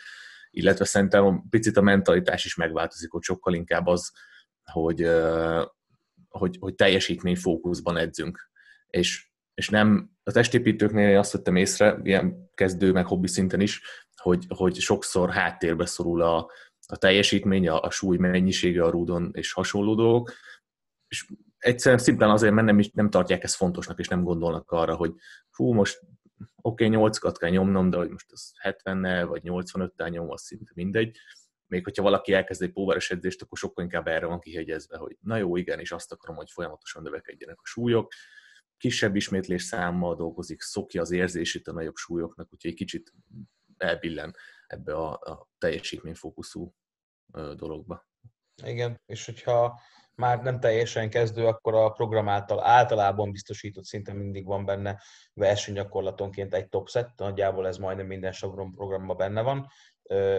illetve 0.50 0.84
szerintem 0.84 1.42
picit 1.50 1.76
a 1.76 1.80
mentalitás 1.80 2.44
is 2.44 2.54
megváltozik, 2.54 3.10
hogy 3.10 3.22
sokkal 3.22 3.54
inkább 3.54 3.86
az, 3.86 4.12
hogy, 4.72 5.06
hogy, 6.30 6.56
hogy 6.60 6.74
teljesítmény 6.74 7.36
fókuszban 7.36 7.96
edzünk. 7.96 8.50
És, 8.86 9.30
és 9.54 9.68
nem, 9.68 10.10
a 10.22 10.32
testépítőknél 10.32 11.18
azt 11.18 11.32
vettem 11.32 11.56
észre, 11.56 11.98
ilyen 12.02 12.50
kezdő, 12.54 12.92
meg 12.92 13.06
hobbi 13.06 13.28
szinten 13.28 13.60
is, 13.60 13.82
hogy, 14.16 14.44
hogy 14.48 14.76
sokszor 14.76 15.30
háttérbe 15.30 15.86
szorul 15.86 16.22
a, 16.22 16.50
a 16.86 16.96
teljesítmény, 16.96 17.68
a, 17.68 17.80
a 17.80 17.90
súly 17.90 18.16
mennyisége 18.16 18.84
a 18.84 18.90
rúdon 18.90 19.30
és 19.32 19.52
hasonló 19.52 19.94
dolgok, 19.94 20.32
és 21.08 21.26
egyszerűen 21.58 22.00
szimplán 22.00 22.30
azért, 22.30 22.54
mert 22.54 22.66
nem, 22.66 22.80
nem 22.92 23.10
tartják 23.10 23.42
ezt 23.42 23.54
fontosnak, 23.54 23.98
és 23.98 24.08
nem 24.08 24.22
gondolnak 24.22 24.70
arra, 24.70 24.94
hogy 24.94 25.12
hú, 25.50 25.72
most 25.72 26.00
oké, 26.62 26.84
okay, 26.84 26.96
8 26.96 27.38
kell 27.38 27.50
nyomnom, 27.50 27.90
de 27.90 27.96
hogy 27.96 28.10
most 28.10 28.32
az 28.32 28.52
70-nel 28.62 29.24
vagy 29.28 29.42
85-tel 29.44 30.10
nyom, 30.10 30.30
az 30.30 30.42
szinte 30.42 30.72
mindegy. 30.74 31.18
Még 31.70 31.84
hogyha 31.84 32.02
valaki 32.02 32.32
elkezd 32.32 32.62
egy 32.62 32.72
póveres 32.72 33.10
edzést, 33.10 33.42
akkor 33.42 33.58
sokkal 33.58 33.84
inkább 33.84 34.06
erre 34.06 34.26
van 34.26 34.40
kihegyezve, 34.40 34.96
hogy 34.96 35.16
na 35.20 35.36
jó, 35.36 35.56
igen, 35.56 35.78
és 35.80 35.92
azt 35.92 36.12
akarom, 36.12 36.36
hogy 36.36 36.50
folyamatosan 36.50 37.02
növekedjenek 37.02 37.60
a 37.60 37.66
súlyok. 37.66 38.12
Kisebb 38.76 39.16
ismétlés 39.16 39.62
számmal 39.62 40.16
dolgozik, 40.16 40.60
szokja 40.60 41.00
az 41.00 41.10
érzését 41.10 41.68
a 41.68 41.72
nagyobb 41.72 41.96
súlyoknak, 41.96 42.48
úgyhogy 42.52 42.70
egy 42.70 42.76
kicsit 42.76 43.12
elbillen 43.76 44.36
ebbe 44.66 44.94
a, 44.94 45.10
a 45.10 45.48
teljesítményfókuszú 45.58 46.74
dologba. 47.56 48.08
Igen, 48.64 49.00
és 49.06 49.26
hogyha 49.26 49.80
már 50.14 50.42
nem 50.42 50.60
teljesen 50.60 51.10
kezdő, 51.10 51.46
akkor 51.46 51.74
a 51.74 51.90
program 51.90 52.28
által 52.28 52.64
általában 52.64 53.30
biztosított 53.30 53.84
szinten 53.84 54.16
mindig 54.16 54.44
van 54.46 54.64
benne 54.64 55.02
versenygyakorlatonként 55.34 56.54
egy 56.54 56.68
top 56.68 56.88
set, 56.88 57.12
nagyjából 57.16 57.66
ez 57.66 57.76
majdnem 57.76 58.06
minden 58.06 58.32
Sogrom 58.32 58.72
programban 58.72 59.16
benne 59.16 59.42
van, 59.42 59.66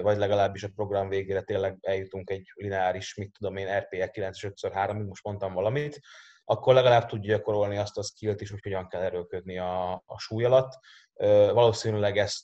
vagy 0.02 0.18
legalábbis 0.18 0.64
a 0.64 0.72
program 0.76 1.10
végére 1.10 1.42
tényleg 1.42 1.78
eljutunk 1.82 2.30
egy 2.30 2.52
lineáris, 2.56 3.16
mit 3.16 3.32
tudom 3.40 3.56
én, 3.56 3.80
RPE 3.80 4.10
9 4.10 4.38
5x3-ig, 4.42 5.08
most 5.08 5.24
mondtam 5.24 5.54
valamit, 5.54 6.00
akkor 6.44 6.74
legalább 6.74 7.06
tudja 7.06 7.36
gyakorolni 7.36 7.78
azt 7.78 7.98
a 7.98 8.04
skillt 8.04 8.42
is, 8.42 8.50
hogy 8.50 8.62
hogyan 8.64 8.88
kell 8.88 9.02
erőködni 9.02 9.58
a, 9.58 9.92
a 10.06 10.20
súly 10.20 10.44
alatt. 10.44 10.80
Valószínűleg 11.54 12.18
ezt 12.18 12.44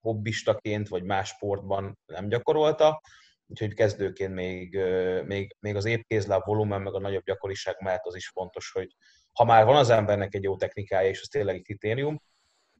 hobbistaként 0.00 0.88
vagy 0.88 1.02
más 1.02 1.28
sportban 1.28 1.98
nem 2.06 2.28
gyakorolta, 2.28 3.00
úgyhogy 3.46 3.74
kezdőként 3.74 4.34
még, 4.34 4.78
még, 5.24 5.56
még 5.60 5.76
az 5.76 5.84
épkézláb 5.84 6.44
volumen, 6.44 6.82
meg 6.82 6.94
a 6.94 7.00
nagyobb 7.00 7.24
gyakoriság 7.24 7.76
mellett 7.80 8.04
az 8.04 8.14
is 8.14 8.28
fontos, 8.28 8.70
hogy 8.72 8.96
ha 9.32 9.44
már 9.44 9.64
van 9.64 9.76
az 9.76 9.90
embernek 9.90 10.34
egy 10.34 10.42
jó 10.42 10.56
technikája, 10.56 11.08
és 11.08 11.20
az 11.20 11.28
tényleg 11.28 11.54
egy 11.54 11.62
kritérium, 11.62 12.22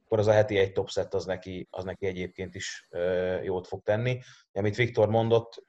akkor 0.09 0.23
az 0.23 0.27
a 0.27 0.31
heti 0.37 0.57
egy 0.57 0.71
top 0.71 0.89
set 0.89 1.13
az 1.13 1.25
neki, 1.25 1.67
az 1.71 1.83
neki 1.83 2.05
egyébként 2.05 2.55
is 2.55 2.87
jót 3.43 3.67
fog 3.67 3.83
tenni. 3.83 4.19
Amit 4.51 4.75
Viktor 4.75 5.09
mondott, 5.09 5.65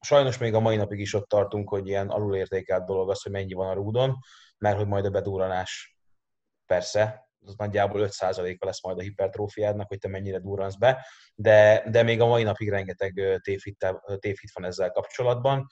sajnos 0.00 0.38
még 0.38 0.54
a 0.54 0.60
mai 0.60 0.76
napig 0.76 0.98
is 1.00 1.14
ott 1.14 1.28
tartunk, 1.28 1.68
hogy 1.68 1.88
ilyen 1.88 2.08
alulértékelt 2.08 2.84
dolog 2.84 3.10
az, 3.10 3.22
hogy 3.22 3.32
mennyi 3.32 3.52
van 3.52 3.68
a 3.68 3.72
rúdon, 3.72 4.18
mert 4.58 4.76
hogy 4.76 4.86
majd 4.86 5.04
a 5.04 5.10
bedúranás 5.10 5.96
persze, 6.66 7.28
az 7.46 7.54
nagyjából 7.56 8.08
5%-a 8.08 8.64
lesz 8.64 8.82
majd 8.82 8.98
a 8.98 9.02
hipertrófiádnak, 9.02 9.88
hogy 9.88 9.98
te 9.98 10.08
mennyire 10.08 10.38
durransz 10.38 10.76
be, 10.76 11.06
de, 11.34 11.84
de 11.90 12.02
még 12.02 12.20
a 12.20 12.26
mai 12.26 12.42
napig 12.42 12.68
rengeteg 12.68 13.40
tévhit 14.18 14.52
van 14.52 14.64
ezzel 14.64 14.90
kapcsolatban. 14.90 15.66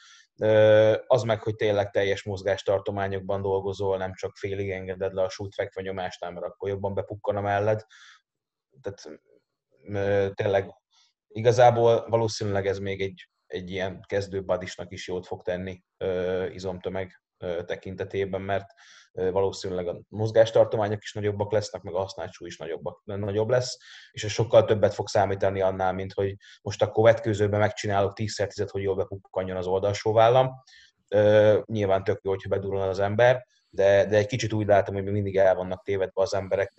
Az 1.07 1.23
meg, 1.23 1.43
hogy 1.43 1.55
tényleg 1.55 1.91
teljes 1.91 2.23
mozgástartományokban 2.23 3.43
dolgozol, 3.43 3.97
nem 3.97 4.15
csak 4.15 4.37
félig 4.37 4.71
engeded 4.71 5.12
le 5.12 5.23
a 5.23 5.29
súlyfekve 5.29 5.83
nyomásnál, 5.83 6.31
mert 6.31 6.47
akkor 6.47 6.69
jobban 6.69 6.95
bepukkan 6.95 7.37
a 7.37 7.41
melled. 7.41 7.85
Tehát 8.81 9.21
tényleg 10.35 10.75
igazából 11.29 12.09
valószínűleg 12.09 12.67
ez 12.67 12.79
még 12.79 13.00
egy, 13.00 13.29
egy 13.47 13.71
ilyen 13.71 14.05
kezdő 14.07 14.45
badisnak 14.45 14.93
is 14.93 15.09
jót 15.09 15.27
fog 15.27 15.43
tenni 15.43 15.83
izomtömeg 16.53 17.23
tekintetében, 17.66 18.40
mert 18.40 18.66
valószínűleg 19.12 19.88
a 19.88 20.00
mozgástartományok 20.09 21.02
is 21.02 21.12
nagyobbak 21.12 21.52
lesznek, 21.52 21.82
meg 21.82 21.94
a 21.94 21.99
használt 21.99 22.32
súly 22.32 22.49
is 22.49 22.56
nagyobbak, 22.56 23.02
nagyobb 23.04 23.49
lesz, 23.49 23.78
és 24.11 24.26
sokkal 24.32 24.64
többet 24.64 24.94
fog 24.94 25.09
számítani 25.09 25.61
annál, 25.61 25.92
mint 25.92 26.12
hogy 26.12 26.37
most 26.62 26.82
akkor 26.82 27.04
vetkőzőben 27.04 27.61
megcsinálok 27.61 28.12
10 28.12 28.35
10 28.35 28.70
hogy 28.70 28.82
jól 28.82 28.97
bepukkanjon 28.97 29.56
az 29.56 29.66
oldalsó 29.66 30.12
vállam. 30.12 30.50
Nyilván 31.64 32.04
tök 32.04 32.20
jó, 32.23 32.30
hogyha 32.30 32.49
bedurul 32.49 32.80
az 32.80 32.99
ember, 32.99 33.47
de, 33.70 34.06
de 34.06 34.16
egy 34.16 34.26
kicsit 34.26 34.52
úgy 34.52 34.66
látom, 34.66 34.94
hogy 34.94 35.04
mindig 35.04 35.37
el 35.37 35.54
vannak 35.54 35.85
tévedve 35.85 36.23
az 36.23 36.35
emberek, 36.35 36.73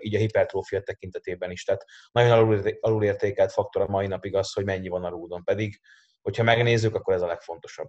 így 0.00 0.14
a 0.14 0.18
hipertrófia 0.18 0.80
tekintetében 0.80 1.50
is. 1.50 1.64
Tehát 1.64 1.84
nagyon 2.12 2.62
alulértékelt 2.80 3.52
faktor 3.52 3.82
a 3.82 3.88
mai 3.88 4.06
napig 4.06 4.34
az, 4.34 4.52
hogy 4.52 4.64
mennyi 4.64 4.88
van 4.88 5.04
a 5.04 5.08
rúdon. 5.08 5.44
Pedig, 5.44 5.80
hogyha 6.22 6.42
megnézzük, 6.42 6.94
akkor 6.94 7.14
ez 7.14 7.22
a 7.22 7.26
legfontosabb. 7.26 7.88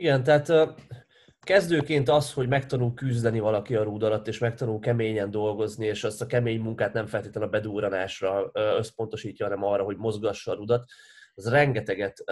Igen, 0.00 0.22
tehát 0.22 0.74
kezdőként 1.40 2.08
az, 2.08 2.32
hogy 2.32 2.48
megtanul 2.48 2.94
küzdeni 2.94 3.40
valaki 3.40 3.76
a 3.76 3.82
rúd 3.82 4.02
alatt, 4.02 4.28
és 4.28 4.38
megtanul 4.38 4.78
keményen 4.78 5.30
dolgozni, 5.30 5.86
és 5.86 6.04
azt 6.04 6.22
a 6.22 6.26
kemény 6.26 6.60
munkát 6.60 6.92
nem 6.92 7.06
feltétlenül 7.06 7.48
a 7.48 7.50
bedúranásra 7.50 8.50
összpontosítja, 8.52 9.46
hanem 9.46 9.64
arra, 9.64 9.84
hogy 9.84 9.96
mozgassa 9.96 10.52
a 10.52 10.54
rudat, 10.54 10.90
az 11.34 11.48
rengeteget 11.48 12.24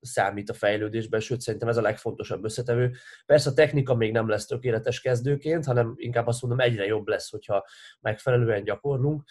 számít 0.00 0.50
a 0.50 0.54
fejlődésben, 0.54 1.20
sőt 1.20 1.40
szerintem 1.40 1.68
ez 1.68 1.76
a 1.76 1.82
legfontosabb 1.82 2.44
összetevő. 2.44 2.92
Persze 3.26 3.50
a 3.50 3.54
technika 3.54 3.94
még 3.94 4.12
nem 4.12 4.28
lesz 4.28 4.46
tökéletes 4.46 5.00
kezdőként, 5.00 5.64
hanem 5.64 5.94
inkább 5.96 6.26
azt 6.26 6.42
mondom, 6.42 6.60
egyre 6.60 6.84
jobb 6.84 7.06
lesz, 7.06 7.30
hogyha 7.30 7.64
megfelelően 8.00 8.64
gyakorlunk. 8.64 9.22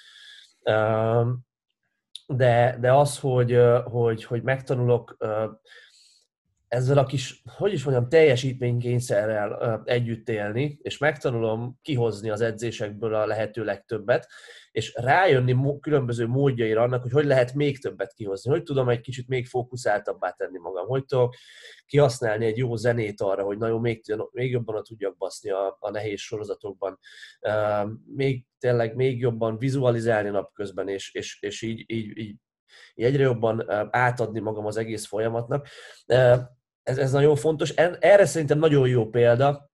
De, 2.27 2.77
de 2.79 2.93
az, 2.93 3.19
hogy, 3.19 3.59
hogy, 3.83 4.23
hogy 4.23 4.41
megtanulok 4.43 5.17
ezzel 6.75 6.97
a 6.97 7.05
kis, 7.05 7.41
hogy 7.57 7.73
is 7.73 7.83
mondjam, 7.83 8.09
teljesítménykényszerrel 8.09 9.81
együtt 9.85 10.29
élni, 10.29 10.79
és 10.81 10.97
megtanulom 10.97 11.79
kihozni 11.81 12.29
az 12.29 12.41
edzésekből 12.41 13.13
a 13.13 13.25
lehető 13.25 13.63
legtöbbet, 13.63 14.27
és 14.71 14.93
rájönni 14.95 15.79
különböző 15.79 16.27
módjaira 16.27 16.81
annak, 16.81 17.01
hogy 17.01 17.11
hogy 17.11 17.25
lehet 17.25 17.53
még 17.53 17.81
többet 17.81 18.13
kihozni, 18.13 18.51
hogy 18.51 18.63
tudom 18.63 18.89
egy 18.89 19.01
kicsit 19.01 19.27
még 19.27 19.45
fókuszáltabbá 19.47 20.31
tenni 20.31 20.57
magam, 20.57 20.87
hogy 20.87 21.05
tudok 21.05 21.35
kihasználni 21.85 22.45
egy 22.45 22.57
jó 22.57 22.75
zenét 22.75 23.21
arra, 23.21 23.43
hogy 23.43 23.57
nagyon 23.57 23.81
még, 23.81 24.01
még 24.31 24.51
jobban 24.51 24.83
tudjak 24.83 25.17
baszni 25.17 25.49
a, 25.49 25.77
a 25.79 25.89
nehéz 25.89 26.19
sorozatokban, 26.19 26.99
még 28.15 28.45
tényleg 28.59 28.95
még 28.95 29.19
jobban 29.19 29.57
vizualizálni 29.57 30.29
napközben, 30.29 30.87
és, 30.87 31.13
és, 31.13 31.37
és 31.41 31.61
így, 31.61 31.83
így, 31.87 32.17
így 32.17 32.35
így 32.95 33.05
egyre 33.05 33.23
jobban 33.23 33.71
átadni 33.91 34.39
magam 34.39 34.65
az 34.65 34.77
egész 34.77 35.05
folyamatnak. 35.05 35.67
Ez, 36.85 36.97
ez 36.97 37.11
nagyon 37.11 37.35
fontos. 37.35 37.69
Erre 37.69 38.25
szerintem 38.25 38.59
nagyon 38.59 38.87
jó 38.87 39.09
példa 39.09 39.69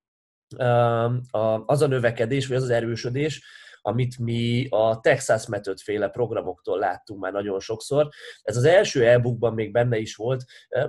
az 1.66 1.82
a 1.82 1.88
növekedés, 1.88 2.48
vagy 2.48 2.58
az 2.58 2.64
az 2.64 2.70
erősödés, 2.70 3.44
amit 3.82 4.20
mi 4.20 4.68
a 4.70 5.00
Texas 5.00 5.48
Method 5.48 5.80
féle 5.80 6.10
programoktól 6.10 6.80
láttunk 6.80 7.20
már 7.20 7.32
nagyon 7.32 7.60
sokszor. 7.60 8.10
Ez 8.42 8.58
az 8.58 8.64
első 8.64 9.08
e-bookban 9.08 9.54
még 9.54 9.72
benne 9.72 9.98
is 9.98 10.16
volt. 10.16 10.44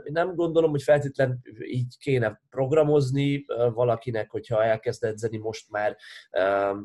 Nem 0.05 0.35
gondolom, 0.35 0.71
hogy 0.71 0.83
feltétlenül 0.83 1.39
így 1.63 1.97
kéne 1.99 2.41
programozni 2.51 3.45
valakinek, 3.75 4.31
hogyha 4.31 4.65
elkezd 4.65 5.05
edzeni 5.05 5.37
most 5.37 5.71
már, 5.71 5.97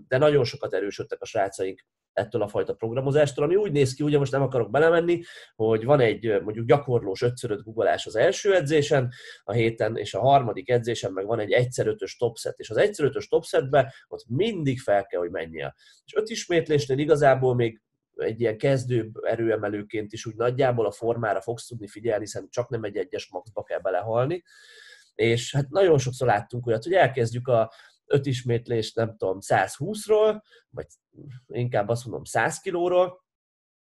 de 0.08 0.18
nagyon 0.18 0.44
sokat 0.44 0.74
erősödtek 0.74 1.22
a 1.22 1.26
srácaink 1.26 1.86
ettől 2.18 2.42
a 2.42 2.48
fajta 2.48 2.74
programozástól, 2.74 3.44
ami 3.44 3.56
úgy 3.56 3.72
néz 3.72 3.94
ki, 3.94 4.04
ugye 4.04 4.18
most 4.18 4.32
nem 4.32 4.42
akarok 4.42 4.72
belemenni, 4.72 5.22
hogy 5.56 5.86
van 5.86 6.00
egy 6.00 6.42
mondjuk 6.42 6.68
gyakorlós 6.68 7.22
5 7.22 7.64
googolás 7.64 8.06
az 8.06 8.16
első 8.16 8.56
edzésen, 8.56 9.12
a 9.44 9.52
héten, 9.52 9.98
és 9.98 10.14
a 10.14 10.20
harmadik 10.20 10.70
edzésen 10.70 11.12
meg 11.12 11.26
van 11.26 11.40
egy 11.40 11.54
1x5-ös 11.58 12.18
topset, 12.18 12.60
és 12.60 12.70
az 12.70 12.78
1x5-ös 12.80 13.28
topsetbe 13.30 13.94
ott 14.08 14.26
mindig 14.28 14.80
fel 14.80 15.06
kell, 15.06 15.20
hogy 15.20 15.32
menjél. 15.32 15.76
És 16.06 16.14
öt 16.16 16.30
ismétlésnél 16.30 16.98
igazából 16.98 17.56
még 17.56 17.82
egy 18.16 18.42
ilyen 18.42 18.58
kezdő 18.58 19.12
erőemelőként 19.22 20.14
is 20.14 20.26
úgy 20.26 20.36
nagyjából 20.36 20.86
a 20.86 20.92
formára 20.92 21.42
fogsz 21.42 21.68
tudni 21.68 21.88
figyelni, 21.88 22.24
hiszen 22.24 22.48
csak 22.50 22.70
nem 22.70 22.84
egy 22.84 22.98
egyes 22.98 23.30
maxba 23.32 23.64
kell 23.64 23.80
belehalni. 23.80 24.44
És 25.16 25.56
hát 25.56 25.70
nagyon 25.70 25.98
sokszor 25.98 26.28
láttunk 26.28 26.68
olyat, 26.68 26.84
hogy 26.84 26.94
elkezdjük 26.94 27.48
a 27.48 27.72
öt 28.08 28.26
ismétlést, 28.26 28.96
nem 28.96 29.18
tudom, 29.18 29.38
120-ról, 29.48 30.42
vagy 30.70 30.86
inkább 31.48 31.90
azt 31.90 32.06
mondom 32.06 32.24
100 32.24 32.60
kilóról, 32.60 33.26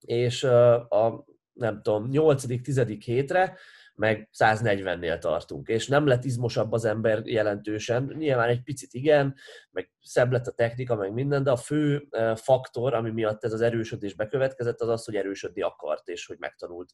és 0.00 0.45
a 0.45 1.25
nem 1.52 1.83
tudom, 1.83 2.09
8.-10. 2.12 3.00
hétre 3.04 3.59
meg 3.95 4.28
140-nél 4.38 5.19
tartunk, 5.19 5.69
és 5.69 5.88
nem 5.88 6.07
lett 6.07 6.25
izmosabb 6.25 6.73
az 6.73 6.85
ember 6.85 7.26
jelentősen, 7.26 8.14
nyilván 8.16 8.49
egy 8.49 8.62
picit 8.62 8.92
igen, 8.92 9.35
meg 9.71 9.92
szebb 10.00 10.33
lett 10.33 10.47
a 10.47 10.52
technika, 10.52 10.95
meg 10.95 11.12
minden, 11.12 11.42
de 11.42 11.50
a 11.50 11.57
fő 11.57 12.09
faktor, 12.35 12.95
ami 12.95 13.11
miatt 13.11 13.45
ez 13.45 13.52
az 13.52 13.61
erősödés 13.61 14.14
bekövetkezett, 14.14 14.81
az 14.81 14.88
az, 14.88 15.04
hogy 15.04 15.16
erősödni 15.16 15.62
akart, 15.62 16.09
és 16.09 16.26
hogy 16.26 16.37
megtanult 16.38 16.92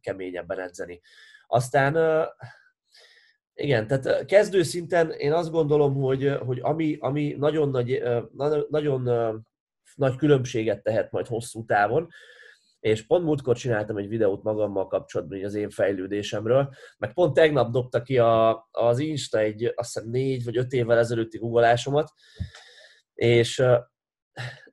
keményebben 0.00 0.60
edzeni. 0.60 1.00
Aztán 1.46 1.94
igen, 3.58 3.86
tehát 3.86 4.24
kezdő 4.24 4.62
szinten 4.62 5.10
én 5.10 5.32
azt 5.32 5.50
gondolom, 5.50 5.94
hogy, 5.94 6.38
hogy 6.46 6.58
ami, 6.62 6.96
ami 7.00 7.34
nagyon, 7.38 7.68
nagy, 7.68 8.02
nagyon 8.68 9.02
nagy 9.94 10.16
különbséget 10.16 10.82
tehet 10.82 11.10
majd 11.10 11.26
hosszú 11.26 11.64
távon, 11.64 12.08
és 12.80 13.06
pont 13.06 13.24
múltkor 13.24 13.56
csináltam 13.56 13.96
egy 13.96 14.08
videót 14.08 14.42
magammal 14.42 14.86
kapcsolatban, 14.86 15.44
az 15.44 15.54
én 15.54 15.70
fejlődésemről, 15.70 16.74
meg 16.98 17.12
pont 17.12 17.34
tegnap 17.34 17.72
dobta 17.72 18.02
ki 18.02 18.18
a, 18.18 18.68
az 18.70 18.98
Insta 18.98 19.38
egy 19.38 19.72
azt 19.76 19.92
hiszem 19.92 20.10
négy 20.10 20.44
vagy 20.44 20.56
öt 20.56 20.72
évvel 20.72 20.98
ezelőtti 20.98 21.38
guggolásomat, 21.38 22.12
és 23.14 23.62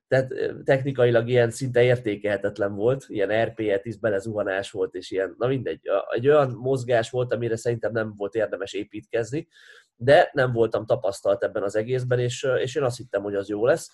tehát 0.08 0.32
technikailag 0.64 1.28
ilyen 1.28 1.50
szinte 1.50 1.82
értékelhetetlen 1.82 2.74
volt, 2.74 3.04
ilyen 3.08 3.44
RP-et 3.44 3.84
is 3.84 3.98
belezuhanás 3.98 4.70
volt, 4.70 4.94
és 4.94 5.10
ilyen, 5.10 5.34
na 5.38 5.46
mindegy, 5.46 5.80
egy 6.10 6.28
olyan 6.28 6.50
mozgás 6.50 7.10
volt, 7.10 7.32
amire 7.32 7.56
szerintem 7.56 7.92
nem 7.92 8.14
volt 8.16 8.34
érdemes 8.34 8.72
építkezni, 8.72 9.48
de 9.96 10.30
nem 10.32 10.52
voltam 10.52 10.86
tapasztalt 10.86 11.42
ebben 11.42 11.62
az 11.62 11.76
egészben, 11.76 12.18
és, 12.18 12.46
és 12.58 12.74
én 12.74 12.82
azt 12.82 12.96
hittem, 12.96 13.22
hogy 13.22 13.34
az 13.34 13.48
jó 13.48 13.66
lesz. 13.66 13.90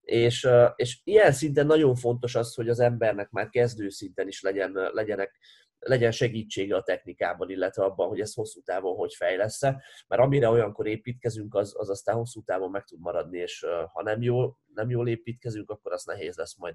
És, 0.00 0.48
és 0.76 1.00
ilyen 1.04 1.32
szinten 1.32 1.66
nagyon 1.66 1.94
fontos 1.94 2.34
az, 2.34 2.54
hogy 2.54 2.68
az 2.68 2.80
embernek 2.80 3.30
már 3.30 3.48
kezdő 3.48 3.88
szinten 3.88 4.28
is 4.28 4.42
legyen, 4.42 4.72
legyenek 4.92 5.38
legyen 5.78 6.10
segítsége 6.10 6.76
a 6.76 6.82
technikában, 6.82 7.50
illetve 7.50 7.84
abban, 7.84 8.08
hogy 8.08 8.20
ez 8.20 8.34
hosszú 8.34 8.60
távon 8.60 8.96
hogy 8.96 9.14
fejlesz 9.14 9.60
mert 10.08 10.22
amire 10.22 10.48
olyankor 10.48 10.86
építkezünk, 10.86 11.54
az, 11.54 11.74
az 11.76 11.90
aztán 11.90 12.16
hosszú 12.16 12.42
távon 12.42 12.70
meg 12.70 12.84
tud 12.84 13.00
maradni, 13.00 13.38
és 13.38 13.66
ha 13.92 14.02
nem 14.02 14.22
jól, 14.22 14.58
nem 14.74 14.90
jól 14.90 15.08
építkezünk, 15.08 15.70
akkor 15.70 15.92
az 15.92 16.04
nehéz 16.04 16.36
lesz 16.36 16.56
majd 16.56 16.74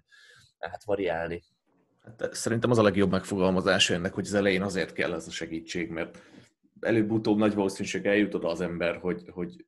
hát 0.59 0.83
variálni. 0.83 1.43
Hát 2.03 2.33
szerintem 2.33 2.71
az 2.71 2.77
a 2.77 2.83
legjobb 2.83 3.11
megfogalmazás 3.11 3.89
ennek, 3.89 4.13
hogy 4.13 4.25
az 4.25 4.33
elején 4.33 4.61
azért 4.61 4.93
kell 4.93 5.13
ez 5.13 5.27
a 5.27 5.31
segítség, 5.31 5.89
mert 5.89 6.21
előbb-utóbb 6.79 7.37
nagy 7.37 7.53
valószínűség 7.53 8.05
eljut 8.05 8.33
oda 8.33 8.47
az 8.47 8.61
ember, 8.61 8.97
hogy, 8.97 9.23
hogy 9.29 9.65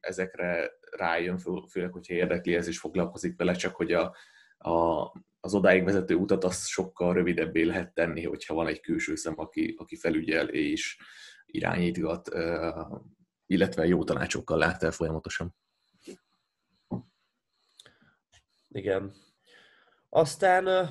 ezekre 0.00 0.70
rájön, 0.90 1.38
főleg, 1.68 1.92
hogyha 1.92 2.14
érdekli 2.14 2.54
ez 2.54 2.66
és 2.66 2.78
foglalkozik 2.78 3.36
vele, 3.36 3.54
csak 3.54 3.74
hogy 3.74 3.92
a, 3.92 4.14
a, 4.58 5.02
az 5.46 5.54
odáig 5.54 5.84
vezető 5.84 6.14
utat 6.14 6.44
azt 6.44 6.66
sokkal 6.66 7.14
rövidebbé 7.14 7.62
lehet 7.62 7.94
tenni, 7.94 8.24
hogyha 8.24 8.54
van 8.54 8.66
egy 8.66 8.80
külső 8.80 9.14
szem, 9.14 9.34
aki, 9.36 9.74
aki 9.78 9.96
felügyel 9.96 10.48
és 10.48 10.98
irányítgat, 11.46 12.28
illetve 13.46 13.86
jó 13.86 14.04
tanácsokkal 14.04 14.58
lát 14.58 14.82
el 14.82 14.90
folyamatosan. 14.90 15.54
Igen. 18.68 19.12
Aztán 20.08 20.88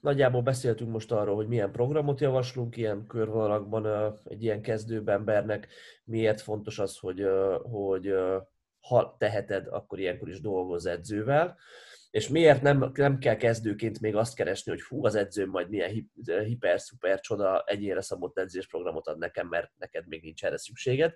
nagyjából 0.00 0.42
beszéltünk 0.42 0.90
most 0.90 1.12
arról, 1.12 1.34
hogy 1.34 1.48
milyen 1.48 1.72
programot 1.72 2.20
javaslunk 2.20 2.76
ilyen 2.76 3.06
körvonalakban 3.06 4.14
egy 4.24 4.42
ilyen 4.42 4.62
kezdőbb 4.62 5.08
embernek, 5.08 5.68
miért 6.04 6.40
fontos 6.40 6.78
az, 6.78 6.98
hogy, 6.98 7.26
hogy 7.62 8.14
ha 8.80 9.16
teheted, 9.18 9.66
akkor 9.66 9.98
ilyenkor 9.98 10.28
is 10.28 10.40
dolgozz 10.40 10.86
edzővel. 10.86 11.56
És 12.10 12.28
miért 12.28 12.62
nem, 12.62 12.90
nem 12.94 13.18
kell 13.18 13.36
kezdőként 13.36 14.00
még 14.00 14.16
azt 14.16 14.34
keresni, 14.34 14.70
hogy 14.70 14.82
hú, 14.82 15.04
az 15.04 15.14
edzőm 15.14 15.50
majd 15.50 15.68
milyen 15.68 16.10
hiper-szuper 16.44 17.20
csoda 17.20 17.64
egyénre 17.66 18.00
szabott 18.00 18.38
edzésprogramot 18.38 19.06
ad 19.06 19.18
nekem, 19.18 19.48
mert 19.48 19.70
neked 19.76 20.06
még 20.06 20.22
nincs 20.22 20.44
erre 20.44 20.58
szükséged. 20.58 21.14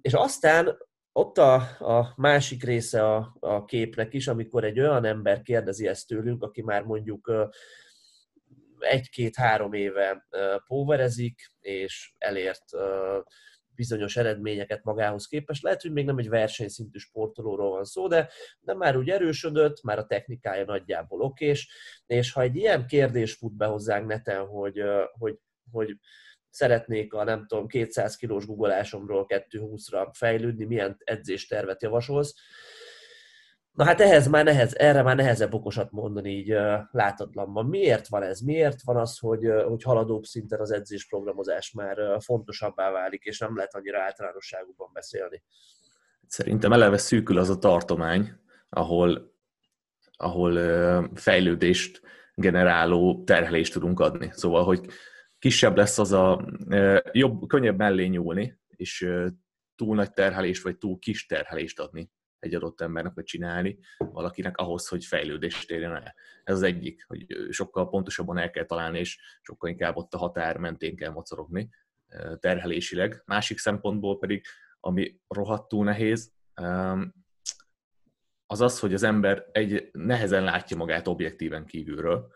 És 0.00 0.12
aztán 0.12 0.76
ott 1.12 1.38
a, 1.38 1.54
a 1.78 2.12
másik 2.16 2.64
része 2.64 3.14
a, 3.14 3.36
a 3.40 3.64
képnek 3.64 4.14
is, 4.14 4.28
amikor 4.28 4.64
egy 4.64 4.80
olyan 4.80 5.04
ember 5.04 5.42
kérdezi 5.42 5.86
ezt 5.86 6.06
tőlünk, 6.06 6.42
aki 6.42 6.62
már 6.62 6.82
mondjuk 6.82 7.32
egy-két-három 8.78 9.72
éve 9.72 10.26
póverezik, 10.66 11.52
és 11.60 12.14
elért 12.18 12.64
bizonyos 13.78 14.16
eredményeket 14.16 14.84
magához 14.84 15.26
képest. 15.26 15.62
Lehet, 15.62 15.82
hogy 15.82 15.92
még 15.92 16.04
nem 16.04 16.18
egy 16.18 16.28
versenyszintű 16.28 16.98
sportolóról 16.98 17.70
van 17.70 17.84
szó, 17.84 18.06
de, 18.06 18.28
de 18.60 18.74
már 18.74 18.96
úgy 18.96 19.10
erősödött, 19.10 19.82
már 19.82 19.98
a 19.98 20.06
technikája 20.06 20.64
nagyjából 20.64 21.20
okés, 21.20 21.68
és 22.06 22.32
ha 22.32 22.40
egy 22.40 22.56
ilyen 22.56 22.86
kérdés 22.86 23.34
fut 23.34 23.56
be 23.56 23.66
hozzánk 23.66 24.06
neten, 24.06 24.46
hogy, 24.46 24.82
hogy, 25.18 25.38
hogy 25.70 25.96
szeretnék 26.50 27.12
a 27.12 27.24
nem 27.24 27.46
tudom 27.46 27.66
200 27.66 28.16
kilós 28.16 28.46
guggolásomról 28.46 29.26
220-ra 29.28 30.08
fejlődni, 30.12 30.64
milyen 30.64 30.96
edzéstervet 31.04 31.82
javasolsz, 31.82 32.34
Na 33.78 33.84
hát 33.84 34.00
ehhez 34.00 34.28
már 34.28 34.44
nehez, 34.44 34.74
erre 34.74 35.02
már 35.02 35.16
nehezebb 35.16 35.54
okosat 35.54 35.90
mondani 35.90 36.30
így 36.30 36.54
látatlanban. 36.90 37.66
Miért 37.66 38.08
van 38.08 38.22
ez? 38.22 38.40
Miért 38.40 38.82
van 38.82 38.96
az, 38.96 39.18
hogy, 39.18 39.50
hogy 39.66 39.82
haladóbb 39.82 40.24
szinten 40.24 40.60
az 40.60 40.70
edzésprogramozás 40.70 41.72
már 41.72 42.16
fontosabbá 42.20 42.90
válik, 42.90 43.24
és 43.24 43.38
nem 43.38 43.56
lehet 43.56 43.74
annyira 43.74 44.02
általánosságúban 44.02 44.90
beszélni? 44.92 45.42
Szerintem 46.26 46.72
eleve 46.72 46.96
szűkül 46.96 47.38
az 47.38 47.50
a 47.50 47.58
tartomány, 47.58 48.32
ahol, 48.68 49.32
ahol 50.16 50.58
fejlődést 51.14 52.00
generáló 52.34 53.24
terhelést 53.24 53.72
tudunk 53.72 54.00
adni. 54.00 54.28
Szóval, 54.32 54.64
hogy 54.64 54.86
kisebb 55.38 55.76
lesz 55.76 55.98
az 55.98 56.12
a 56.12 56.44
jobb, 57.12 57.46
könnyebb 57.46 57.78
mellé 57.78 58.06
nyúlni, 58.06 58.58
és 58.76 59.08
túl 59.76 59.94
nagy 59.94 60.12
terhelést, 60.12 60.62
vagy 60.62 60.78
túl 60.78 60.98
kis 60.98 61.26
terhelést 61.26 61.80
adni 61.80 62.10
egy 62.38 62.54
adott 62.54 62.80
embernek, 62.80 63.14
vagy 63.14 63.24
csinálni 63.24 63.78
valakinek 63.98 64.56
ahhoz, 64.56 64.88
hogy 64.88 65.04
fejlődést 65.04 65.70
érjen 65.70 65.94
el. 65.94 66.14
Ez 66.44 66.54
az 66.54 66.62
egyik, 66.62 67.04
hogy 67.06 67.26
sokkal 67.50 67.88
pontosabban 67.88 68.38
el 68.38 68.50
kell 68.50 68.64
találni, 68.64 68.98
és 68.98 69.18
sokkal 69.42 69.70
inkább 69.70 69.96
ott 69.96 70.14
a 70.14 70.18
határ 70.18 70.56
mentén 70.56 70.96
kell 70.96 71.10
mocorogni 71.10 71.70
terhelésileg. 72.40 73.22
Másik 73.24 73.58
szempontból 73.58 74.18
pedig, 74.18 74.44
ami 74.80 75.20
rohadtul 75.28 75.84
nehéz, 75.84 76.32
az 78.46 78.60
az, 78.60 78.78
hogy 78.78 78.94
az 78.94 79.02
ember 79.02 79.46
egy 79.52 79.88
nehezen 79.92 80.44
látja 80.44 80.76
magát 80.76 81.06
objektíven 81.06 81.66
kívülről, 81.66 82.32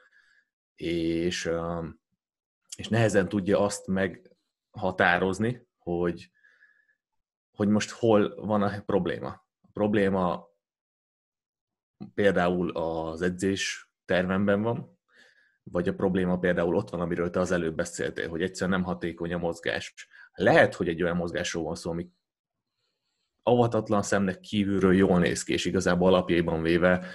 és, 0.75 1.51
és 2.77 2.89
nehezen 2.89 3.29
tudja 3.29 3.61
azt 3.61 3.87
meghatározni, 3.87 5.67
hogy, 5.79 6.31
hogy 7.51 7.69
most 7.69 7.91
hol 7.91 8.35
van 8.35 8.63
a 8.63 8.81
probléma 8.81 9.47
probléma 9.73 10.51
például 12.15 12.71
az 12.71 13.23
edzés 13.23 13.93
tervemben 14.05 14.63
van, 14.63 14.99
vagy 15.63 15.89
a 15.89 15.95
probléma 15.95 16.39
például 16.39 16.77
ott 16.77 16.91
van, 16.91 17.01
amiről 17.01 17.31
te 17.31 17.41
az 17.41 17.51
előbb 17.51 17.75
beszéltél, 17.75 18.29
hogy 18.29 18.43
egyszerűen 18.43 18.79
nem 18.79 18.89
hatékony 18.89 19.33
a 19.33 19.39
mozgás. 19.39 20.09
Lehet, 20.33 20.75
hogy 20.75 20.89
egy 20.89 21.03
olyan 21.03 21.17
mozgásról 21.17 21.65
van 21.65 21.75
szó, 21.75 21.91
ami 21.91 22.11
avatatlan 23.43 24.03
szemnek 24.03 24.41
kívülről 24.41 24.95
jól 24.95 25.19
néz 25.19 25.43
ki, 25.43 25.53
és 25.53 25.65
igazából 25.65 26.09
alapjaiban 26.09 26.63
véve 26.63 27.07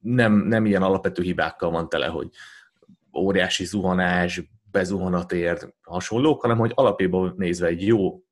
nem, 0.00 0.32
nem 0.32 0.66
ilyen 0.66 0.82
alapvető 0.82 1.22
hibákkal 1.22 1.70
van 1.70 1.88
tele, 1.88 2.06
hogy 2.06 2.30
óriási 3.16 3.64
zuhanás, 3.64 4.42
bezuhanatér, 4.70 5.74
hasonlók, 5.82 6.40
hanem 6.40 6.58
hogy 6.58 6.72
alapjában 6.74 7.34
nézve 7.36 7.66
egy 7.66 7.86
jó 7.86 8.22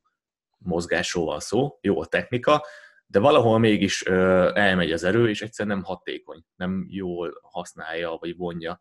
mozgásról 0.59 1.25
van 1.25 1.41
szó, 1.41 1.79
jó 1.81 2.01
a 2.01 2.07
technika, 2.07 2.65
de 3.07 3.19
valahol 3.19 3.59
mégis 3.59 4.03
elmegy 4.03 4.93
az 4.93 5.05
erő, 5.05 5.29
és 5.29 5.43
egyszerűen 5.43 5.77
nem 5.77 5.85
hatékony, 5.85 6.45
nem 6.57 6.87
jól 6.89 7.41
használja, 7.43 8.17
vagy 8.21 8.37
vonja 8.37 8.79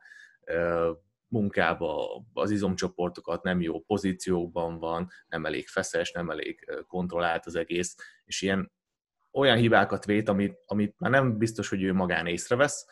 munkába 1.28 2.23
az 2.34 2.52
izomcsoportokat, 2.52 3.43
nem 3.43 3.62
jó 3.62 3.82
pozíciókban 3.82 4.80
van, 4.80 5.10
nem 5.28 5.45
elég 5.45 5.67
feszes, 5.67 6.12
nem 6.12 6.30
elég 6.30 6.69
kontrollált 6.88 7.45
az 7.45 7.56
egész, 7.56 7.95
és 8.23 8.41
ilyen 8.41 8.71
olyan 9.32 9.58
hibákat 9.58 10.06
vét, 10.06 10.30
amit, 10.30 10.58
amit 10.65 10.95
már 10.99 11.12
nem 11.12 11.38
biztos, 11.38 11.69
hogy 11.69 11.84
ő 11.84 11.93
magán 11.93 12.28
észrevesz, 12.28 12.86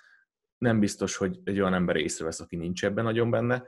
nem 0.57 0.79
biztos, 0.79 1.15
hogy 1.15 1.39
egy 1.43 1.60
olyan 1.60 1.73
ember 1.73 1.95
észrevesz, 1.95 2.39
aki 2.39 2.55
nincs 2.55 2.86
ebben 2.86 3.03
nagyon 3.03 3.29
benne, 3.29 3.63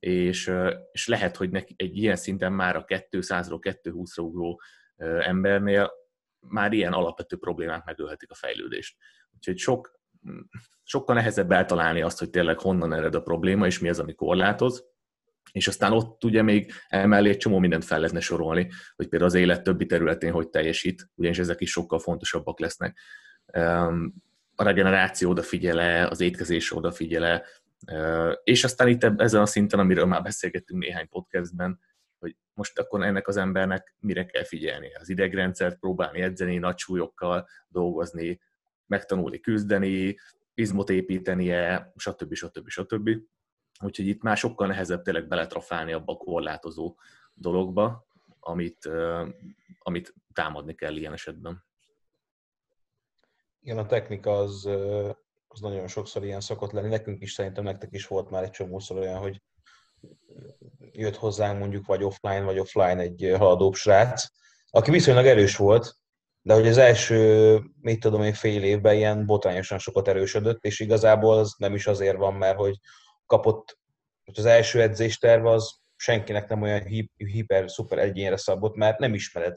és, 0.00 0.52
és 0.92 1.06
lehet, 1.06 1.36
hogy 1.36 1.50
neki 1.50 1.74
egy 1.76 1.96
ilyen 1.96 2.16
szinten 2.16 2.52
már 2.52 2.76
a 2.76 2.84
200-ról 2.84 3.78
220-ra 3.84 4.20
ugró 4.20 4.60
embernél 5.20 5.90
már 6.40 6.72
ilyen 6.72 6.92
alapvető 6.92 7.36
problémák 7.36 7.84
megölhetik 7.84 8.30
a 8.30 8.34
fejlődést. 8.34 8.96
Úgyhogy 9.34 9.58
sok, 9.58 10.00
sokkal 10.82 11.14
nehezebb 11.14 11.50
eltalálni 11.50 12.02
azt, 12.02 12.18
hogy 12.18 12.30
tényleg 12.30 12.58
honnan 12.58 12.92
ered 12.92 13.14
a 13.14 13.22
probléma, 13.22 13.66
és 13.66 13.78
mi 13.78 13.88
az, 13.88 13.98
ami 13.98 14.14
korlátoz, 14.14 14.88
és 15.52 15.68
aztán 15.68 15.92
ott 15.92 16.24
ugye 16.24 16.42
még 16.42 16.72
emellé 16.88 17.28
egy 17.28 17.36
csomó 17.36 17.58
mindent 17.58 17.84
fel 17.84 17.98
lehetne 17.98 18.20
sorolni, 18.20 18.70
hogy 18.96 19.08
például 19.08 19.30
az 19.30 19.36
élet 19.36 19.62
többi 19.62 19.86
területén 19.86 20.32
hogy 20.32 20.48
teljesít, 20.48 21.10
ugyanis 21.14 21.38
ezek 21.38 21.60
is 21.60 21.70
sokkal 21.70 21.98
fontosabbak 21.98 22.60
lesznek. 22.60 22.98
A 24.54 24.62
regeneráció 24.62 25.30
odafigyele, 25.30 26.06
az 26.06 26.20
étkezés 26.20 26.72
odafigyele, 26.72 27.44
és 28.42 28.64
aztán 28.64 28.88
itt 28.88 29.04
ezen 29.04 29.40
a 29.40 29.46
szinten, 29.46 29.78
amiről 29.78 30.06
már 30.06 30.22
beszélgettünk 30.22 30.82
néhány 30.82 31.08
podcastben, 31.08 31.80
hogy 32.18 32.36
most 32.52 32.78
akkor 32.78 33.02
ennek 33.02 33.28
az 33.28 33.36
embernek 33.36 33.94
mire 33.98 34.26
kell 34.26 34.44
figyelni. 34.44 34.94
Az 34.94 35.08
idegrendszert 35.08 35.78
próbálni 35.78 36.20
edzeni, 36.20 36.58
nagy 36.58 36.78
súlyokkal 36.78 37.48
dolgozni, 37.68 38.40
megtanulni 38.86 39.40
küzdeni, 39.40 40.16
izmot 40.54 40.90
építenie, 40.90 41.92
stb. 41.96 42.34
stb. 42.34 42.68
stb. 42.68 43.10
Úgyhogy 43.82 44.06
itt 44.06 44.22
már 44.22 44.36
sokkal 44.36 44.66
nehezebb 44.66 45.02
tényleg 45.02 45.28
beletrafálni 45.28 45.92
abba 45.92 46.12
a 46.12 46.16
korlátozó 46.16 46.96
dologba, 47.34 48.06
amit, 48.40 48.88
amit 49.78 50.14
támadni 50.32 50.74
kell 50.74 50.96
ilyen 50.96 51.12
esetben. 51.12 51.64
Igen, 53.60 53.78
a 53.78 53.86
technika 53.86 54.38
az 54.38 54.68
az 55.52 55.60
nagyon 55.60 55.86
sokszor 55.88 56.24
ilyen 56.24 56.40
szokott 56.40 56.72
lenni. 56.72 56.88
Nekünk 56.88 57.22
is 57.22 57.32
szerintem 57.32 57.64
nektek 57.64 57.88
is 57.92 58.06
volt 58.06 58.30
már 58.30 58.42
egy 58.42 58.50
csomószor 58.50 58.98
olyan, 58.98 59.18
hogy 59.18 59.42
jött 60.92 61.16
hozzánk 61.16 61.58
mondjuk 61.58 61.86
vagy 61.86 62.02
offline, 62.02 62.42
vagy 62.42 62.58
offline 62.58 62.98
egy 62.98 63.34
haladóbb 63.38 63.74
srác, 63.74 64.24
aki 64.70 64.90
viszonylag 64.90 65.26
erős 65.26 65.56
volt, 65.56 65.94
de 66.42 66.54
hogy 66.54 66.68
az 66.68 66.76
első, 66.76 67.60
mit 67.80 68.00
tudom 68.00 68.22
én, 68.22 68.32
fél 68.32 68.62
évben 68.62 68.94
ilyen 68.94 69.26
botrányosan 69.26 69.78
sokat 69.78 70.08
erősödött, 70.08 70.64
és 70.64 70.80
igazából 70.80 71.38
az 71.38 71.54
nem 71.58 71.74
is 71.74 71.86
azért 71.86 72.16
van, 72.16 72.34
mert 72.34 72.56
hogy 72.56 72.78
kapott, 73.26 73.78
az 74.34 74.44
első 74.44 74.82
edzésterve 74.82 75.50
az 75.50 75.80
senkinek 75.96 76.48
nem 76.48 76.62
olyan 76.62 76.82
hiper, 77.16 77.70
szuper 77.70 77.98
egyénre 77.98 78.36
szabott, 78.36 78.76
mert 78.76 78.98
nem 78.98 79.14
ismered. 79.14 79.56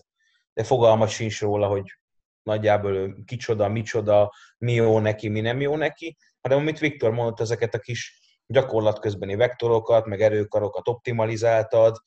De 0.54 0.64
fogalmat 0.64 1.10
sincs 1.10 1.42
róla, 1.42 1.68
hogy 1.68 1.98
nagyjából 2.44 3.24
kicsoda, 3.26 3.68
micsoda, 3.68 4.32
mi 4.58 4.74
jó 4.74 5.00
neki, 5.00 5.28
mi 5.28 5.42
nem 5.42 5.62
jó 5.62 5.76
neki, 5.76 6.18
hanem 6.42 6.58
amit 6.58 6.80
Viktor 6.80 7.12
mondott, 7.12 7.40
ezeket 7.40 7.74
a 7.74 7.80
kis 7.80 8.22
gyakorlat 8.46 9.00
közbeni 9.00 9.36
vektorokat, 9.36 10.06
meg 10.06 10.22
erőkarokat 10.22 10.88
optimalizáltad, 10.88 11.98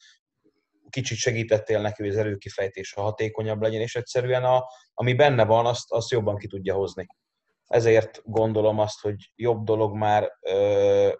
kicsit 0.88 1.18
segítettél 1.18 1.80
neki, 1.80 2.02
hogy 2.02 2.10
az 2.10 2.16
erőkifejtése 2.16 3.00
hatékonyabb 3.00 3.62
legyen, 3.62 3.80
és 3.80 3.94
egyszerűen 3.96 4.44
a, 4.44 4.64
ami 4.94 5.14
benne 5.14 5.44
van, 5.44 5.66
azt, 5.66 5.92
azt 5.92 6.10
jobban 6.10 6.36
ki 6.36 6.46
tudja 6.46 6.74
hozni. 6.74 7.06
Ezért 7.66 8.20
gondolom 8.24 8.78
azt, 8.78 9.00
hogy 9.00 9.30
jobb 9.34 9.64
dolog 9.64 9.96
már 9.96 10.32
ö, 10.40 11.12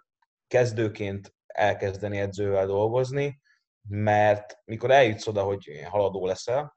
kezdőként 0.47 1.35
elkezdeni 1.45 2.19
edzővel 2.19 2.65
dolgozni, 2.65 3.41
mert 3.89 4.57
mikor 4.65 4.91
eljutsz 4.91 5.27
oda, 5.27 5.43
hogy 5.43 5.81
haladó 5.89 6.25
leszel, 6.25 6.76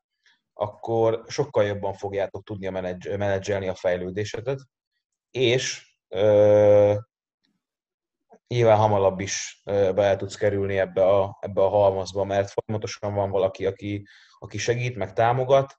akkor 0.60 1.24
sokkal 1.26 1.64
jobban 1.64 1.92
fogjátok 1.92 2.44
tudni 2.44 2.68
menedzselni 3.16 3.68
a 3.68 3.74
fejlődésedet, 3.74 4.58
és 5.30 5.94
ö, 6.08 6.94
nyilván 8.46 8.76
hamarabb 8.76 9.20
is 9.20 9.62
be 9.64 10.16
tudsz 10.16 10.34
kerülni 10.34 10.78
ebbe 10.78 11.06
a, 11.06 11.38
ebbe 11.40 11.62
a 11.62 11.68
halmazba, 11.68 12.24
mert 12.24 12.50
folyamatosan 12.50 13.14
van 13.14 13.30
valaki, 13.30 13.66
aki, 13.66 14.06
aki 14.38 14.58
segít, 14.58 14.96
meg 14.96 15.12
támogat. 15.12 15.76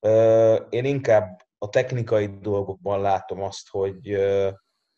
Ö, 0.00 0.54
én 0.54 0.84
inkább 0.84 1.42
a 1.58 1.68
technikai 1.68 2.38
dolgokban 2.38 3.00
látom 3.00 3.42
azt, 3.42 3.68
hogy, 3.68 4.16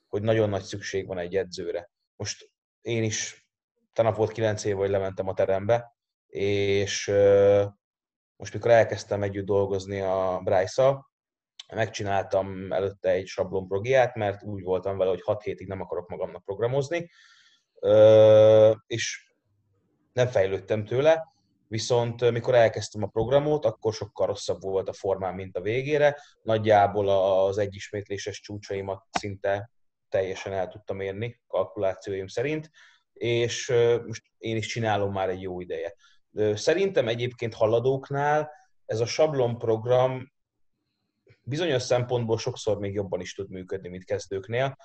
hogy 0.08 0.22
nagyon 0.22 0.48
nagy 0.48 0.62
szükség 0.62 1.06
van 1.06 1.18
egy 1.18 1.37
edzőre. 1.37 1.90
Most 2.16 2.50
én 2.80 3.02
is, 3.02 3.48
tanap 3.92 4.16
volt 4.16 4.32
9 4.32 4.64
év, 4.64 4.76
hogy 4.76 4.90
lementem 4.90 5.28
a 5.28 5.34
terembe, 5.34 5.96
és 6.26 7.12
most 8.37 8.53
mikor 8.53 8.70
elkezdtem 8.70 9.23
együtt 9.23 9.44
dolgozni 9.44 10.01
a 10.01 10.40
Bryce-szal, 10.44 11.11
megcsináltam 11.75 12.73
előtte 12.73 13.11
egy 13.11 13.27
sablon 13.27 13.68
progiát, 13.68 14.14
mert 14.14 14.42
úgy 14.42 14.62
voltam 14.62 14.99
vele, 14.99 15.11
hogy 15.11 15.23
6 15.23 15.42
hétig 15.42 15.68
nem 15.68 15.81
akarok 15.81 16.09
magamnak 16.09 16.44
programozni, 16.44 17.11
és 18.87 19.33
nem 20.12 20.27
fejlődtem 20.27 20.85
tőle, 20.85 21.33
viszont 21.68 22.31
mikor 22.31 22.55
elkezdtem 22.55 23.03
a 23.03 23.07
programot, 23.07 23.64
akkor 23.64 23.92
sokkal 23.92 24.27
rosszabb 24.27 24.62
volt 24.62 24.88
a 24.88 24.92
formám, 24.92 25.35
mint 25.35 25.57
a 25.57 25.61
végére. 25.61 26.16
Nagyjából 26.42 27.09
az 27.09 27.59
egyismétléses 27.59 28.40
csúcsaimat 28.40 29.05
szinte 29.11 29.70
teljesen 30.09 30.53
el 30.53 30.68
tudtam 30.68 31.01
érni 31.01 31.40
kalkulációim 31.47 32.27
szerint, 32.27 32.70
és 33.12 33.73
most 34.07 34.23
én 34.38 34.57
is 34.57 34.66
csinálom 34.66 35.12
már 35.12 35.29
egy 35.29 35.42
jó 35.42 35.61
ideje. 35.61 35.94
Szerintem 36.55 37.09
egyébként 37.09 37.55
haladóknál 37.55 38.51
ez 38.87 39.01
a 39.01 39.07
sablon 39.07 39.59
program 39.59 40.33
bizonyos 41.42 41.83
szempontból 41.83 42.38
sokszor 42.38 42.79
még 42.79 42.94
jobban 42.94 43.20
is 43.20 43.35
tud 43.35 43.51
működni, 43.51 43.88
mint 43.88 44.05
kezdőknél. 44.05 44.77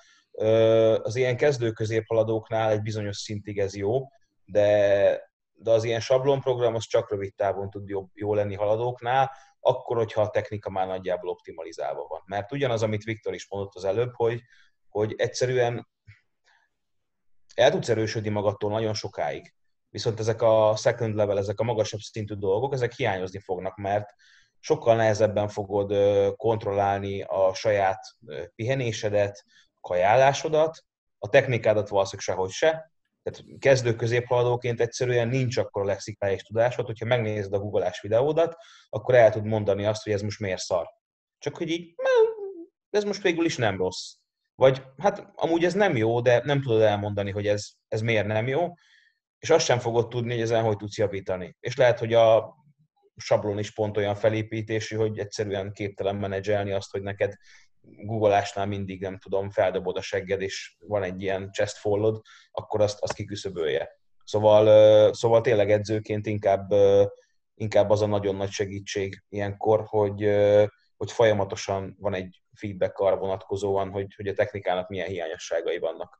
Az 1.02 1.16
ilyen 1.16 1.36
kezdő 1.36 1.70
középhaladóknál 1.70 2.70
egy 2.70 2.82
bizonyos 2.82 3.16
szintig 3.16 3.58
ez 3.58 3.76
jó, 3.76 4.08
de, 4.44 5.32
de 5.52 5.70
az 5.70 5.84
ilyen 5.84 6.00
sablonprogram 6.00 6.74
az 6.74 6.84
csak 6.84 7.10
rövid 7.10 7.34
távon 7.34 7.70
tud 7.70 7.88
jobb, 7.88 8.08
jó 8.14 8.34
lenni 8.34 8.54
haladóknál, 8.54 9.30
akkor, 9.60 9.96
hogyha 9.96 10.22
a 10.22 10.30
technika 10.30 10.70
már 10.70 10.86
nagyjából 10.86 11.30
optimalizálva 11.30 12.06
van. 12.08 12.22
Mert 12.26 12.52
ugyanaz, 12.52 12.82
amit 12.82 13.04
Viktor 13.04 13.34
is 13.34 13.48
mondott 13.48 13.74
az 13.74 13.84
előbb, 13.84 14.12
hogy, 14.14 14.40
hogy 14.88 15.14
egyszerűen 15.16 15.88
el 17.54 17.70
tudsz 17.70 17.88
erősödni 17.88 18.28
magadtól 18.28 18.70
nagyon 18.70 18.94
sokáig. 18.94 19.54
Viszont 19.90 20.20
ezek 20.20 20.42
a 20.42 20.76
second 20.76 21.14
level, 21.14 21.38
ezek 21.38 21.60
a 21.60 21.64
magasabb 21.64 22.00
szintű 22.00 22.34
dolgok, 22.34 22.72
ezek 22.72 22.92
hiányozni 22.92 23.38
fognak, 23.38 23.76
mert 23.76 24.14
sokkal 24.58 24.96
nehezebben 24.96 25.48
fogod 25.48 25.94
kontrollálni 26.36 27.22
a 27.22 27.54
saját 27.54 28.00
pihenésedet, 28.54 29.44
kajálásodat, 29.80 30.84
a 31.18 31.28
technikádat 31.28 31.88
valószínűleg 31.88 32.24
sehogy 32.24 32.50
se, 32.50 32.92
tehát 33.22 33.44
kezdő 33.58 33.96
középhaladóként 33.96 34.80
egyszerűen 34.80 35.28
nincs 35.28 35.56
akkor 35.56 35.82
a 35.82 35.86
lexikális 35.86 36.42
tudásod, 36.42 36.86
hogyha 36.86 37.06
megnézed 37.06 37.52
a 37.52 37.58
googleás 37.58 38.00
videódat, 38.00 38.56
akkor 38.88 39.14
el 39.14 39.30
tud 39.30 39.44
mondani 39.44 39.84
azt, 39.84 40.02
hogy 40.02 40.12
ez 40.12 40.22
most 40.22 40.40
miért 40.40 40.60
szar. 40.60 40.86
Csak 41.38 41.56
hogy 41.56 41.70
így, 41.70 41.94
ez 42.90 43.04
most 43.04 43.22
végül 43.22 43.44
is 43.44 43.56
nem 43.56 43.76
rossz. 43.76 44.14
Vagy 44.54 44.82
hát 44.98 45.32
amúgy 45.34 45.64
ez 45.64 45.74
nem 45.74 45.96
jó, 45.96 46.20
de 46.20 46.40
nem 46.44 46.62
tudod 46.62 46.80
elmondani, 46.80 47.30
hogy 47.30 47.46
ez, 47.46 47.68
ez 47.88 48.00
miért 48.00 48.26
nem 48.26 48.46
jó, 48.48 48.68
és 49.40 49.50
azt 49.50 49.64
sem 49.64 49.78
fogod 49.78 50.08
tudni, 50.08 50.32
hogy 50.32 50.40
ezen 50.40 50.64
hogy 50.64 50.76
tudsz 50.76 50.98
javítani. 50.98 51.56
És 51.60 51.76
lehet, 51.76 51.98
hogy 51.98 52.14
a 52.14 52.54
sablon 53.16 53.58
is 53.58 53.70
pont 53.70 53.96
olyan 53.96 54.14
felépítésű, 54.14 54.96
hogy 54.96 55.18
egyszerűen 55.18 55.72
képtelen 55.72 56.16
menedzselni 56.16 56.72
azt, 56.72 56.90
hogy 56.90 57.02
neked 57.02 57.34
googleásnál 57.80 58.66
mindig, 58.66 59.00
nem 59.00 59.18
tudom, 59.18 59.50
feldobod 59.50 59.96
a 59.96 60.02
segged, 60.02 60.40
és 60.40 60.76
van 60.78 61.02
egy 61.02 61.22
ilyen 61.22 61.52
chest 61.52 61.76
followed, 61.76 62.20
akkor 62.50 62.80
azt, 62.80 63.00
azt 63.00 63.12
kiküszöbölje. 63.12 63.88
Szóval, 64.24 65.12
szóval 65.12 65.40
tényleg 65.40 65.70
edzőként 65.70 66.26
inkább, 66.26 66.70
inkább 67.54 67.90
az 67.90 68.02
a 68.02 68.06
nagyon 68.06 68.36
nagy 68.36 68.50
segítség 68.50 69.24
ilyenkor, 69.28 69.84
hogy, 69.86 70.30
hogy 70.96 71.12
folyamatosan 71.12 71.96
van 71.98 72.14
egy 72.14 72.42
feedback 72.52 72.98
arra 72.98 73.16
vonatkozóan, 73.16 73.90
hogy, 73.90 74.14
hogy 74.14 74.28
a 74.28 74.34
technikának 74.34 74.88
milyen 74.88 75.08
hiányosságai 75.08 75.78
vannak. 75.78 76.19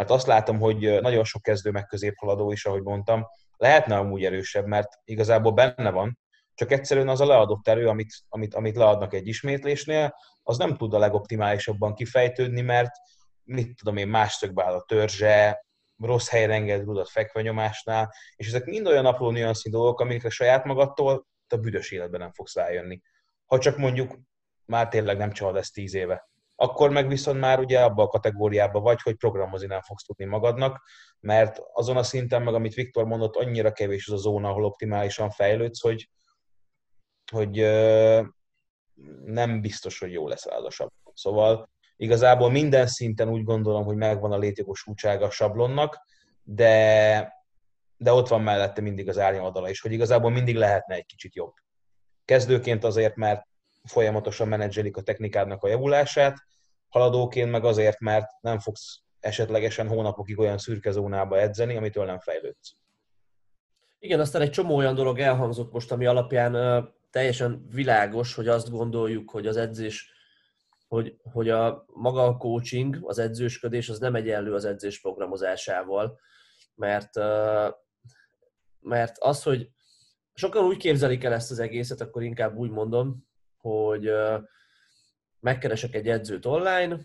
Mert 0.00 0.12
azt 0.12 0.26
látom, 0.26 0.58
hogy 0.58 1.00
nagyon 1.00 1.24
sok 1.24 1.42
kezdő 1.42 1.70
meg 1.70 1.86
középhaladó 1.86 2.52
is, 2.52 2.66
ahogy 2.66 2.82
mondtam, 2.82 3.26
lehetne 3.56 3.96
amúgy 3.96 4.24
erősebb, 4.24 4.66
mert 4.66 4.88
igazából 5.04 5.52
benne 5.52 5.90
van, 5.90 6.18
csak 6.54 6.72
egyszerűen 6.72 7.08
az 7.08 7.20
a 7.20 7.26
leadott 7.26 7.68
erő, 7.68 7.88
amit, 7.88 8.14
amit, 8.28 8.54
amit 8.54 8.76
leadnak 8.76 9.14
egy 9.14 9.26
ismétlésnél, 9.26 10.14
az 10.42 10.58
nem 10.58 10.76
tud 10.76 10.94
a 10.94 10.98
legoptimálisabban 10.98 11.94
kifejtődni, 11.94 12.60
mert 12.60 12.90
mit 13.44 13.76
tudom 13.76 13.96
én, 13.96 14.08
más 14.08 14.32
szögbe 14.32 14.64
áll 14.64 14.74
a 14.74 14.84
törzse, 14.88 15.66
rossz 15.98 16.28
helyre 16.28 16.54
enged 16.54 16.84
rudat 16.84 17.08
fekvenyomásnál, 17.08 18.14
és 18.36 18.46
ezek 18.46 18.64
mind 18.64 18.86
olyan 18.86 19.06
apró 19.06 19.30
nüanszi 19.30 19.70
dolgok, 19.70 20.00
amikre 20.00 20.28
saját 20.28 20.64
magadtól 20.64 21.26
a 21.48 21.56
büdös 21.56 21.90
életben 21.90 22.20
nem 22.20 22.32
fogsz 22.32 22.54
rájönni. 22.54 23.00
Ha 23.46 23.58
csak 23.58 23.76
mondjuk 23.76 24.18
már 24.64 24.88
tényleg 24.88 25.16
nem 25.16 25.32
csalad 25.32 25.56
ezt 25.56 25.72
tíz 25.72 25.94
éve. 25.94 26.28
Akkor 26.62 26.90
meg 26.90 27.08
viszont 27.08 27.40
már 27.40 27.58
ugye 27.58 27.80
abban 27.80 28.06
a 28.06 28.08
kategóriában 28.08 28.82
vagy, 28.82 29.02
hogy 29.02 29.16
programozni 29.16 29.66
nem 29.66 29.80
fogsz 29.80 30.04
tudni 30.04 30.24
magadnak, 30.24 30.82
mert 31.20 31.60
azon 31.72 31.96
a 31.96 32.02
szinten 32.02 32.42
meg, 32.42 32.54
amit 32.54 32.74
Viktor 32.74 33.04
mondott, 33.04 33.36
annyira 33.36 33.72
kevés 33.72 34.08
az 34.08 34.12
a 34.12 34.16
zóna, 34.16 34.48
ahol 34.48 34.64
optimálisan 34.64 35.30
fejlődsz, 35.30 35.80
hogy, 35.80 36.10
hogy 37.32 37.56
nem 39.24 39.60
biztos, 39.60 39.98
hogy 39.98 40.12
jó 40.12 40.28
lesz 40.28 40.46
az 40.46 40.64
a 40.64 40.70
sablon. 40.70 41.12
Szóval 41.14 41.70
igazából 41.96 42.50
minden 42.50 42.86
szinten 42.86 43.28
úgy 43.28 43.44
gondolom, 43.44 43.84
hogy 43.84 43.96
megvan 43.96 44.32
a 44.32 44.38
létjogosultsága 44.38 45.26
a 45.26 45.30
sablonnak, 45.30 45.98
de, 46.42 47.32
de 47.96 48.12
ott 48.12 48.28
van 48.28 48.42
mellette 48.42 48.80
mindig 48.80 49.08
az 49.08 49.18
árnyaladala 49.18 49.70
is, 49.70 49.80
hogy 49.80 49.92
igazából 49.92 50.30
mindig 50.30 50.56
lehetne 50.56 50.94
egy 50.94 51.06
kicsit 51.06 51.34
jobb. 51.34 51.52
Kezdőként 52.24 52.84
azért, 52.84 53.16
mert 53.16 53.48
folyamatosan 53.84 54.48
menedzselik 54.48 54.96
a 54.96 55.02
technikádnak 55.02 55.62
a 55.62 55.68
javulását, 55.68 56.36
haladóként 56.88 57.50
meg 57.50 57.64
azért, 57.64 58.00
mert 58.00 58.26
nem 58.40 58.58
fogsz 58.58 59.00
esetlegesen 59.20 59.88
hónapokig 59.88 60.38
olyan 60.38 60.58
szürke 60.58 60.90
zónába 60.90 61.40
edzeni, 61.40 61.76
amitől 61.76 62.04
nem 62.04 62.18
fejlődsz. 62.18 62.74
Igen, 63.98 64.20
aztán 64.20 64.42
egy 64.42 64.50
csomó 64.50 64.76
olyan 64.76 64.94
dolog 64.94 65.18
elhangzott 65.18 65.72
most, 65.72 65.92
ami 65.92 66.06
alapján 66.06 66.84
teljesen 67.10 67.66
világos, 67.70 68.34
hogy 68.34 68.48
azt 68.48 68.70
gondoljuk, 68.70 69.30
hogy 69.30 69.46
az 69.46 69.56
edzés, 69.56 70.12
hogy, 70.88 71.16
hogy 71.22 71.48
a 71.48 71.84
maga 71.86 72.24
a 72.24 72.36
coaching, 72.36 72.98
az 73.02 73.18
edzősködés 73.18 73.88
az 73.88 73.98
nem 73.98 74.14
egyenlő 74.14 74.54
az 74.54 74.64
edzés 74.64 75.00
programozásával, 75.00 76.18
mert, 76.74 77.14
mert 78.80 79.18
az, 79.18 79.42
hogy 79.42 79.70
sokan 80.34 80.64
úgy 80.64 80.76
képzelik 80.76 81.24
el 81.24 81.32
ezt 81.32 81.50
az 81.50 81.58
egészet, 81.58 82.00
akkor 82.00 82.22
inkább 82.22 82.56
úgy 82.56 82.70
mondom, 82.70 83.28
hogy 83.60 84.10
megkeresek 85.40 85.94
egy 85.94 86.08
edzőt 86.08 86.46
online, 86.46 86.98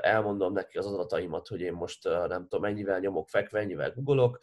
elmondom 0.00 0.52
neki 0.52 0.78
az 0.78 0.86
adataimat, 0.86 1.48
hogy 1.48 1.60
én 1.60 1.72
most 1.72 2.04
nem 2.04 2.42
tudom, 2.42 2.60
mennyivel 2.60 2.98
nyomok 2.98 3.28
fekve, 3.28 3.58
mennyivel 3.58 3.92
googolok, 3.92 4.38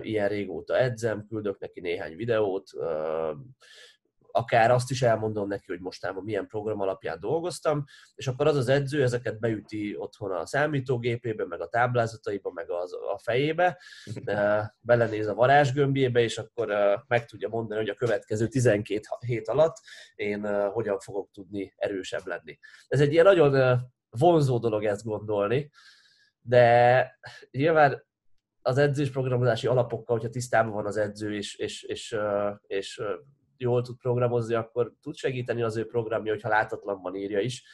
ilyen 0.00 0.28
régóta 0.28 0.78
edzem, 0.78 1.26
küldök 1.26 1.58
neki 1.58 1.80
néhány 1.80 2.16
videót, 2.16 2.70
akár 4.32 4.70
azt 4.70 4.90
is 4.90 5.02
elmondom 5.02 5.48
neki, 5.48 5.64
hogy 5.66 5.80
mostában 5.80 6.24
milyen 6.24 6.46
program 6.46 6.80
alapján 6.80 7.20
dolgoztam, 7.20 7.84
és 8.14 8.26
akkor 8.26 8.46
az 8.46 8.56
az 8.56 8.68
edző 8.68 9.02
ezeket 9.02 9.40
beüti 9.40 9.96
otthon 9.98 10.32
a 10.32 10.46
számítógépébe, 10.46 11.46
meg 11.46 11.60
a 11.60 11.68
táblázataiba, 11.68 12.50
meg 12.52 12.70
az, 12.70 12.92
a 12.92 13.18
fejébe, 13.22 13.78
belenéz 14.80 15.26
a 15.26 15.34
varázsgömbjébe, 15.34 16.20
és 16.20 16.38
akkor 16.38 16.68
meg 17.08 17.26
tudja 17.26 17.48
mondani, 17.48 17.80
hogy 17.80 17.90
a 17.90 17.94
következő 17.94 18.46
12 18.48 19.00
hét 19.26 19.48
alatt 19.48 19.76
én 20.14 20.70
hogyan 20.70 20.98
fogok 20.98 21.30
tudni 21.32 21.72
erősebb 21.76 22.26
lenni. 22.26 22.58
Ez 22.88 23.00
egy 23.00 23.12
ilyen 23.12 23.24
nagyon 23.24 23.80
vonzó 24.10 24.58
dolog 24.58 24.84
ezt 24.84 25.04
gondolni, 25.04 25.70
de 26.40 27.18
nyilván 27.50 28.04
az 28.62 28.78
edzésprogramozási 28.78 29.66
alapokkal, 29.66 30.16
hogyha 30.16 30.30
tisztában 30.30 30.72
van 30.72 30.86
az 30.86 30.96
edző, 30.96 31.34
és, 31.34 31.54
és, 31.54 31.82
és, 31.82 32.16
és 32.66 33.02
jól 33.62 33.82
tud 33.82 33.96
programozni, 33.96 34.54
akkor 34.54 34.92
tud 35.02 35.14
segíteni 35.14 35.62
az 35.62 35.76
ő 35.76 35.86
programja, 35.86 36.32
hogyha 36.32 36.48
látatlanban 36.48 37.14
írja 37.14 37.40
is, 37.40 37.64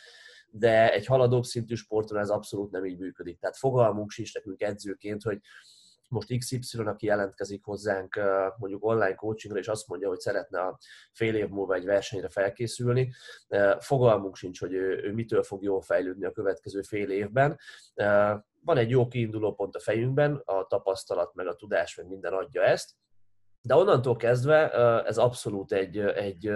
de 0.51 0.93
egy 0.93 1.07
haladóbb 1.07 1.45
szintű 1.45 1.75
sporton 1.75 2.19
ez 2.19 2.31
abszolút 2.31 2.71
nem 2.71 2.85
így 2.85 2.99
működik. 2.99 3.39
Tehát 3.39 3.57
fogalmunk 3.57 4.11
sincs 4.11 4.35
nekünk 4.35 4.63
edzőként, 4.63 5.23
hogy 5.23 5.41
most 6.09 6.39
XY, 6.39 6.79
aki 6.79 7.07
jelentkezik 7.07 7.65
hozzánk 7.65 8.21
mondjuk 8.59 8.85
online 8.85 9.15
coachingra, 9.15 9.59
és 9.59 9.69
azt 9.69 9.89
mondja, 9.89 10.09
hogy 10.09 10.19
szeretne 10.19 10.61
a 10.61 10.79
fél 11.13 11.35
év 11.35 11.49
múlva 11.49 11.75
egy 11.75 11.85
versenyre 11.85 12.29
felkészülni, 12.29 13.13
fogalmunk 13.79 14.37
sincs, 14.37 14.61
hogy 14.61 14.73
ő, 14.73 15.03
ő 15.03 15.13
mitől 15.13 15.43
fog 15.43 15.63
jól 15.63 15.81
fejlődni 15.81 16.25
a 16.25 16.33
következő 16.33 16.83
fél 16.83 17.11
évben. 17.11 17.59
Van 18.61 18.77
egy 18.77 18.91
jó 18.91 19.09
kiinduló 19.09 19.55
pont 19.55 19.77
a 19.77 19.81
fejünkben, 19.81 20.43
a 20.45 20.67
tapasztalat, 20.67 21.35
meg 21.35 21.47
a 21.47 21.55
tudás, 21.55 21.97
meg 21.97 22.07
minden 22.09 22.33
adja 22.33 22.63
ezt, 22.63 22.91
de 23.63 23.75
onnantól 23.75 24.17
kezdve 24.17 24.71
ez 25.05 25.19
abszolút 25.19 25.73
egy, 25.73 25.99
egy 25.99 26.51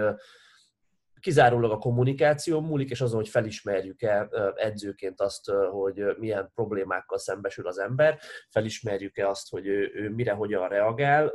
kizárólag 1.19 1.71
a 1.71 1.77
kommunikáció 1.77 2.61
múlik, 2.61 2.89
és 2.89 3.01
azon, 3.01 3.19
hogy 3.19 3.29
felismerjük-e 3.29 4.29
edzőként 4.55 5.21
azt, 5.21 5.51
hogy 5.71 6.03
milyen 6.17 6.51
problémákkal 6.53 7.17
szembesül 7.17 7.67
az 7.67 7.77
ember, 7.77 8.19
felismerjük-e 8.49 9.27
azt, 9.27 9.49
hogy 9.49 9.67
ő, 9.67 9.91
ő 9.93 10.09
mire, 10.09 10.31
hogyan 10.31 10.67
reagál, 10.67 11.33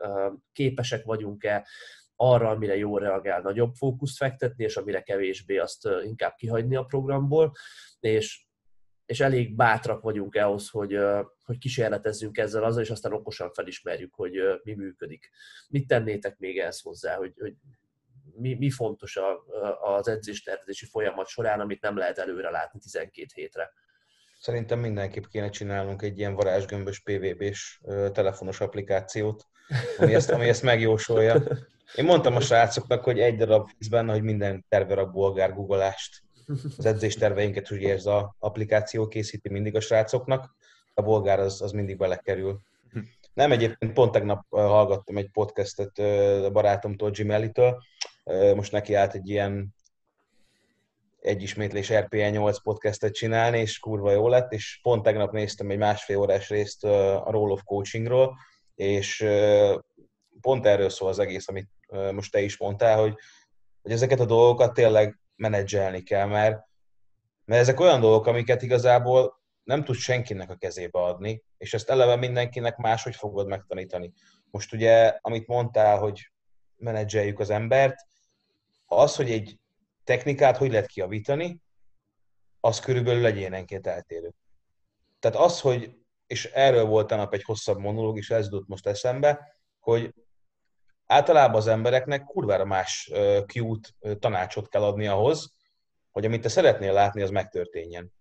képesek 0.53 1.05
vagyunk-e 1.05 1.67
arra, 2.17 2.49
amire 2.49 2.77
jól 2.77 3.01
reagál, 3.01 3.41
nagyobb 3.41 3.75
fókuszt 3.75 4.17
fektetni, 4.17 4.65
és 4.65 4.77
amire 4.77 5.03
kevésbé 5.03 5.57
azt 5.57 5.89
inkább 6.05 6.35
kihagyni 6.35 6.77
a 6.77 6.85
programból, 6.85 7.53
és 8.01 8.48
és 9.09 9.21
elég 9.21 9.55
bátrak 9.55 10.03
vagyunk 10.03 10.35
ahhoz, 10.35 10.69
hogy, 10.69 10.99
hogy 11.45 11.59
kísérletezzünk 11.59 12.39
ezzel 12.39 12.65
azzal, 12.65 12.83
és 12.83 12.91
aztán 12.91 13.13
okosan 13.13 13.53
felismerjük, 13.53 14.15
hogy 14.15 14.33
mi 14.63 14.75
működik. 14.75 15.31
Mit 15.69 15.87
tennétek 15.87 16.39
még 16.39 16.59
ehhez 16.59 16.81
hozzá, 16.81 17.17
hogy, 17.17 17.33
hogy 17.39 17.55
mi, 18.35 18.55
mi 18.55 18.71
fontos 18.71 19.17
a, 19.17 19.45
az 19.81 20.09
edzéstervezési 20.09 20.87
folyamat 20.87 21.27
során, 21.27 21.61
amit 21.61 21.81
nem 21.81 21.97
lehet 21.97 22.19
előre 22.19 22.51
látni 22.51 22.81
12 22.81 23.27
hétre. 23.35 23.73
Szerintem 24.41 24.79
mindenképp 24.79 25.25
kéne 25.25 25.49
csinálnunk 25.51 26.03
egy 26.03 26.19
ilyen 26.19 26.35
varázsgömbös 26.35 27.01
PVB-s 27.01 27.81
telefonos 28.13 28.61
applikációt, 28.61 29.47
ami 29.99 30.15
ezt, 30.15 30.31
ami 30.31 30.49
ezt 30.49 30.63
megjósolja. 30.63 31.43
Én 31.95 32.05
mondtam 32.05 32.37
a 32.37 32.41
srácoknak, 32.41 33.05
hogy 33.05 33.21
egy 33.21 33.37
darab 33.37 33.71
benne, 33.91 34.13
hogy 34.13 34.23
minden 34.23 34.65
terver 34.69 34.99
a 34.99 35.11
bolgár 35.11 35.55
googolást. 35.55 36.23
Az 36.77 36.85
edzésterveinket 36.85 37.71
ugye 37.71 37.93
ez 37.93 38.07
az 38.07 38.25
applikáció 38.39 39.09
készíti 39.09 39.49
mindig 39.49 39.77
a 39.77 39.81
srácoknak, 39.81 40.57
a 40.95 41.03
bolgár 41.03 41.41
az, 41.41 41.63
az 41.63 41.73
mindig 41.73 41.97
belekerül. 41.97 42.61
Nem, 43.35 43.53
egyébként 43.53 43.93
pont 43.93 44.13
tegnap 44.13 44.47
hallgattam 44.51 45.17
egy 45.17 45.31
podcastet 45.31 45.99
a 46.45 46.51
barátomtól, 46.51 47.11
Jim 47.13 47.31
Ellitől, 47.31 47.83
most 48.55 48.73
neki 48.73 48.95
állt 48.95 49.15
egy 49.15 49.29
ilyen 49.29 49.75
egy 51.21 51.43
ismétlés 51.43 51.93
RPN 51.93 52.31
8 52.31 52.63
podcastet 52.63 53.15
csinálni, 53.15 53.59
és 53.59 53.79
kurva 53.79 54.11
jó 54.11 54.29
lett, 54.29 54.53
és 54.53 54.79
pont 54.83 55.03
tegnap 55.03 55.33
néztem 55.33 55.71
egy 55.71 55.79
másfél 55.79 56.17
órás 56.17 56.49
részt 56.49 56.85
a 56.85 57.31
Role 57.31 57.53
of 57.53 57.63
Coachingról, 57.65 58.37
és 58.75 59.27
pont 60.41 60.67
erről 60.67 60.89
szól 60.89 61.09
az 61.09 61.19
egész, 61.19 61.49
amit 61.49 61.69
most 62.13 62.33
te 62.33 62.41
is 62.41 62.59
mondtál, 62.59 63.01
hogy, 63.01 63.15
hogy 63.83 63.93
ezeket 63.93 64.21
a 64.21 64.25
dolgokat 64.25 64.75
tényleg 64.75 65.19
menedzselni 65.39 66.03
kell, 66.03 66.27
mert, 66.27 66.61
mert 67.45 67.61
ezek 67.61 67.81
olyan 67.81 68.01
dolgok, 68.01 68.27
amiket 68.27 68.63
igazából 68.63 69.41
nem 69.65 69.85
tud 69.85 69.97
senkinek 69.97 70.51
a 70.51 70.57
kezébe 70.57 70.99
adni, 70.99 71.43
és 71.59 71.75
ezt 71.75 71.91
eleve 71.91 72.17
mindenkinek 72.17 72.77
máshogy 72.77 73.17
fogod 73.17 73.47
megtanítani. 73.47 74.13
Most 74.51 74.73
ugye, 74.73 75.19
amit 75.21 75.47
mondtál, 75.47 75.99
hogy 75.99 76.33
menedzseljük 76.77 77.39
az 77.39 77.51
embert, 77.51 78.07
az, 78.87 79.17
hogy 79.17 79.31
egy 79.31 79.59
technikát 80.05 80.57
hogy 80.57 80.71
lehet 80.71 80.87
kiavítani, 80.87 81.63
az 82.61 82.81
körülbelül 82.81 83.27
egyénenként 83.27 83.87
eltérő. 83.87 84.35
Tehát 85.19 85.37
az, 85.37 85.61
hogy, 85.61 85.97
és 86.27 86.45
erről 86.45 86.85
volt 86.85 87.11
nap 87.11 87.35
egy 87.35 87.43
hosszabb 87.43 87.79
monológ, 87.79 88.17
és 88.17 88.31
ez 88.31 88.45
jutott 88.45 88.69
most 88.69 88.87
eszembe, 88.87 89.57
hogy 89.79 90.15
általában 91.11 91.57
az 91.57 91.67
embereknek 91.67 92.25
kurvára 92.25 92.65
más 92.65 93.11
kiút 93.47 93.95
tanácsot 94.19 94.69
kell 94.69 94.83
adni 94.83 95.07
ahhoz, 95.07 95.53
hogy 96.11 96.25
amit 96.25 96.43
te 96.43 96.49
szeretnél 96.49 96.93
látni, 96.93 97.23
az 97.23 97.31
megtörténjen. 97.31 98.13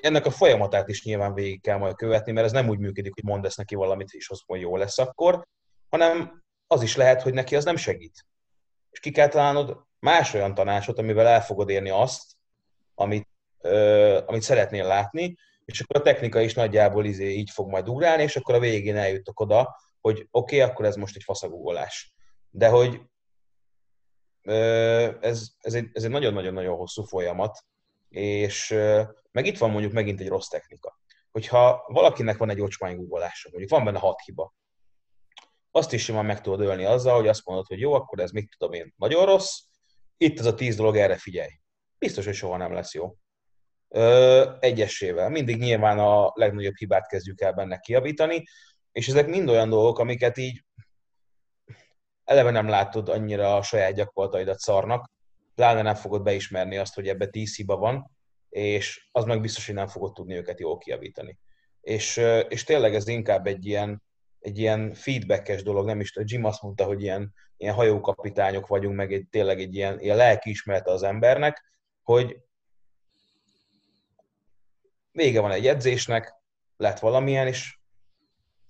Ennek 0.00 0.26
a 0.26 0.30
folyamatát 0.30 0.88
is 0.88 1.04
nyilván 1.04 1.34
végig 1.34 1.62
kell 1.62 1.76
majd 1.76 1.94
követni, 1.94 2.32
mert 2.32 2.46
ez 2.46 2.52
nem 2.52 2.68
úgy 2.68 2.78
működik, 2.78 3.14
hogy 3.14 3.24
mondasz 3.24 3.56
neki 3.56 3.74
valamit, 3.74 4.10
és 4.10 4.30
azt 4.30 4.42
mondja, 4.46 4.68
jó 4.68 4.76
lesz 4.76 4.98
akkor, 4.98 5.46
hanem 5.88 6.42
az 6.66 6.82
is 6.82 6.96
lehet, 6.96 7.22
hogy 7.22 7.34
neki 7.34 7.56
az 7.56 7.64
nem 7.64 7.76
segít. 7.76 8.26
És 8.90 9.00
ki 9.00 9.10
kell 9.10 9.28
találnod 9.28 9.76
más 9.98 10.34
olyan 10.34 10.54
tanácsot, 10.54 10.98
amivel 10.98 11.26
el 11.26 11.42
fogod 11.42 11.68
érni 11.68 11.90
azt, 11.90 12.32
amit, 12.94 13.28
amit 14.26 14.42
szeretnél 14.42 14.86
látni, 14.86 15.36
és 15.64 15.80
akkor 15.80 16.00
a 16.00 16.04
technika 16.04 16.40
is 16.40 16.54
nagyjából 16.54 17.04
izé 17.04 17.28
így 17.28 17.50
fog 17.50 17.70
majd 17.70 17.88
ugrálni, 17.88 18.22
és 18.22 18.36
akkor 18.36 18.54
a 18.54 18.58
végén 18.58 18.96
eljutok 18.96 19.40
oda, 19.40 19.76
hogy 20.00 20.28
oké, 20.30 20.60
okay, 20.60 20.60
akkor 20.60 20.84
ez 20.84 20.96
most 20.96 21.16
egy 21.16 21.22
faszagugolás. 21.22 22.14
De 22.50 22.68
hogy 22.68 23.00
ez, 25.20 25.48
ez, 25.58 25.74
egy, 25.74 25.88
ez 25.92 26.04
egy 26.04 26.10
nagyon-nagyon-nagyon 26.10 26.76
hosszú 26.76 27.02
folyamat, 27.02 27.64
és 28.08 28.68
meg 29.32 29.46
itt 29.46 29.58
van 29.58 29.70
mondjuk 29.70 29.92
megint 29.92 30.20
egy 30.20 30.28
rossz 30.28 30.48
technika. 30.48 30.98
Hogyha 31.30 31.84
valakinek 31.86 32.36
van 32.36 32.50
egy 32.50 32.60
ocsmány 32.60 32.96
guggolása, 32.96 33.48
mondjuk 33.50 33.70
van 33.70 33.84
benne 33.84 33.98
hat 33.98 34.20
hiba, 34.20 34.54
azt 35.70 35.92
is 35.92 36.04
simán 36.04 36.24
meg 36.24 36.40
tudod 36.40 36.60
ölni 36.60 36.84
azzal, 36.84 37.16
hogy 37.16 37.28
azt 37.28 37.44
mondod, 37.44 37.66
hogy 37.66 37.80
jó, 37.80 37.92
akkor 37.92 38.20
ez 38.20 38.30
mit 38.30 38.56
tudom 38.58 38.74
én, 38.74 38.94
nagyon 38.96 39.24
rossz, 39.24 39.60
itt 40.16 40.38
az 40.38 40.46
a 40.46 40.54
tíz 40.54 40.76
dolog, 40.76 40.96
erre 40.96 41.16
figyelj. 41.16 41.50
Biztos, 41.98 42.24
hogy 42.24 42.34
soha 42.34 42.56
nem 42.56 42.72
lesz 42.72 42.94
jó. 42.94 43.16
Ö, 43.88 44.50
egyesével. 44.60 45.28
Mindig 45.28 45.58
nyilván 45.58 45.98
a 45.98 46.32
legnagyobb 46.34 46.76
hibát 46.76 47.08
kezdjük 47.08 47.40
el 47.40 47.52
benne 47.52 47.78
kiavítani, 47.78 48.44
és 48.92 49.08
ezek 49.08 49.26
mind 49.26 49.48
olyan 49.48 49.68
dolgok, 49.68 49.98
amiket 49.98 50.36
így 50.36 50.64
eleve 52.24 52.50
nem 52.50 52.68
látod 52.68 53.08
annyira 53.08 53.56
a 53.56 53.62
saját 53.62 53.94
gyakorlataidat 53.94 54.58
szarnak, 54.58 55.10
pláne 55.54 55.82
nem 55.82 55.94
fogod 55.94 56.22
beismerni 56.22 56.76
azt, 56.76 56.94
hogy 56.94 57.08
ebbe 57.08 57.26
tíz 57.26 57.56
hiba 57.56 57.76
van, 57.76 58.10
és 58.48 59.08
az 59.12 59.24
meg 59.24 59.40
biztos, 59.40 59.66
hogy 59.66 59.74
nem 59.74 59.86
fogod 59.86 60.12
tudni 60.12 60.36
őket 60.36 60.60
jól 60.60 60.78
kiavítani. 60.78 61.38
És, 61.80 62.16
és 62.48 62.64
tényleg 62.64 62.94
ez 62.94 63.08
inkább 63.08 63.46
egy 63.46 63.66
ilyen, 63.66 64.02
egy 64.40 64.58
ilyen 64.58 64.94
feedbackes 64.94 65.62
dolog, 65.62 65.86
nem 65.86 66.00
is 66.00 66.12
Jim 66.22 66.44
azt 66.44 66.62
mondta, 66.62 66.84
hogy 66.84 67.02
ilyen, 67.02 67.34
ilyen 67.56 67.74
hajókapitányok 67.74 68.66
vagyunk, 68.66 68.96
meg 68.96 69.12
egy, 69.12 69.26
tényleg 69.30 69.60
egy 69.60 69.74
ilyen, 69.74 70.00
ilyen 70.00 70.16
lelkiismerete 70.16 70.90
az 70.90 71.02
embernek, 71.02 71.64
hogy 72.02 72.40
vége 75.12 75.40
van 75.40 75.50
egy 75.50 75.66
edzésnek, 75.66 76.34
lett 76.76 76.98
valamilyen, 76.98 77.46
és 77.46 77.79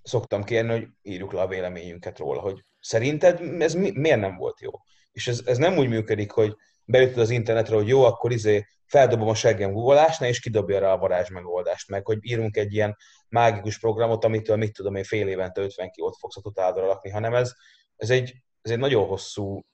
szoktam 0.03 0.45
kérni, 0.45 0.71
hogy 0.71 0.89
írjuk 1.03 1.33
le 1.33 1.41
a 1.41 1.47
véleményünket 1.47 2.19
róla, 2.19 2.41
hogy 2.41 2.65
szerinted 2.81 3.41
ez 3.63 3.75
mi, 3.75 3.91
miért 3.91 4.21
nem 4.21 4.37
volt 4.37 4.61
jó? 4.61 4.71
És 5.13 5.29
ez, 5.29 5.43
ez 5.45 5.59
nem 5.59 5.77
úgy 5.77 5.89
működik, 5.89 6.31
hogy 6.31 6.57
beütöd 6.85 7.19
az 7.19 7.31
internetre, 7.31 7.75
hogy 7.75 7.89
jó, 7.89 8.03
akkor 8.05 8.33
izé 8.33 8.67
feldobom 8.87 9.29
a 9.29 9.35
seggem 9.35 9.73
googolásnál, 9.73 10.29
és 10.29 10.41
kidobja 10.41 10.79
rá 10.79 10.93
a 10.93 10.99
varázs 10.99 11.29
megoldást, 11.29 11.89
meg 11.89 12.07
hogy 12.07 12.19
írunk 12.21 12.57
egy 12.57 12.75
ilyen 12.75 12.97
mágikus 13.29 13.79
programot, 13.79 14.25
amitől 14.25 14.57
mit 14.57 14.73
tudom 14.73 14.95
én 14.95 15.05
fél 15.05 15.29
évente 15.29 15.61
50 15.61 15.91
kilót 15.91 16.17
fogsz 16.19 16.37
a 16.37 16.41
totálra 16.41 16.87
lakni, 16.87 17.11
hanem 17.11 17.35
ez, 17.35 17.53
ez, 17.97 18.11
egy, 18.11 18.35
ez 18.63 18.71
egy 18.71 18.79
nagyon 18.79 19.07
hosszú 19.07 19.65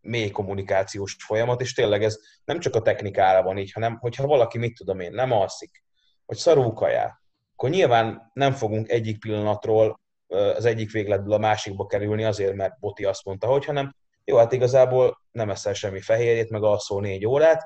mély 0.00 0.30
kommunikációs 0.30 1.16
folyamat, 1.26 1.60
és 1.60 1.74
tényleg 1.74 2.02
ez 2.02 2.18
nem 2.44 2.58
csak 2.58 2.74
a 2.74 2.82
technikára 2.82 3.42
van 3.42 3.58
így, 3.58 3.72
hanem 3.72 3.96
hogyha 3.98 4.26
valaki, 4.26 4.58
mit 4.58 4.76
tudom 4.76 5.00
én, 5.00 5.12
nem 5.12 5.32
alszik, 5.32 5.84
vagy 6.24 6.36
szarú 6.36 6.72
kajál, 6.72 7.24
akkor 7.56 7.70
nyilván 7.70 8.30
nem 8.32 8.52
fogunk 8.52 8.88
egyik 8.88 9.20
pillanatról 9.20 10.00
az 10.28 10.64
egyik 10.64 10.92
végletből 10.92 11.32
a 11.32 11.38
másikba 11.38 11.86
kerülni 11.86 12.24
azért, 12.24 12.54
mert 12.54 12.78
Boti 12.78 13.04
azt 13.04 13.24
mondta, 13.24 13.46
hogy, 13.46 13.64
hanem 13.64 13.94
jó, 14.24 14.36
hát 14.36 14.52
igazából 14.52 15.20
nem 15.32 15.50
eszel 15.50 15.72
semmi 15.72 16.00
fehérjét, 16.00 16.50
meg 16.50 16.62
alszol 16.62 17.00
négy 17.00 17.26
órát, 17.26 17.64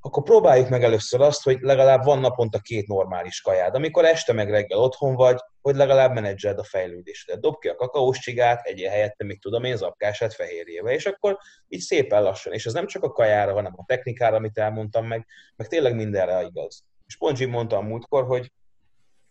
akkor 0.00 0.22
próbáljuk 0.22 0.68
meg 0.68 0.84
először 0.84 1.20
azt, 1.20 1.42
hogy 1.42 1.58
legalább 1.60 2.04
van 2.04 2.18
naponta 2.18 2.58
két 2.58 2.86
normális 2.86 3.40
kajád. 3.40 3.74
Amikor 3.74 4.04
este 4.04 4.32
meg 4.32 4.50
reggel 4.50 4.78
otthon 4.78 5.14
vagy, 5.14 5.38
hogy 5.60 5.76
legalább 5.76 6.14
menedzseld 6.14 6.58
a 6.58 6.64
fejlődésedet. 6.64 7.40
Dob 7.40 7.58
ki 7.58 7.68
a 7.68 7.74
kakaós 7.74 8.18
csigát, 8.18 8.66
egyél 8.66 8.90
helyette, 8.90 9.24
még 9.24 9.40
tudom 9.40 9.64
én, 9.64 9.76
zapkását 9.76 10.34
fehérjével, 10.34 10.92
és 10.92 11.06
akkor 11.06 11.38
így 11.68 11.80
szépen 11.80 12.22
lassan. 12.22 12.52
És 12.52 12.66
ez 12.66 12.72
nem 12.72 12.86
csak 12.86 13.02
a 13.02 13.12
kajára, 13.12 13.52
hanem 13.52 13.72
a 13.76 13.84
technikára, 13.86 14.36
amit 14.36 14.58
elmondtam 14.58 15.06
meg, 15.06 15.26
meg 15.56 15.68
tényleg 15.68 15.94
mindenre 15.94 16.42
igaz. 16.42 16.84
És 17.06 17.16
pont 17.16 17.38
Jim 17.38 17.50
mondta 17.50 17.76
a 17.76 17.80
múltkor, 17.80 18.26
hogy 18.26 18.52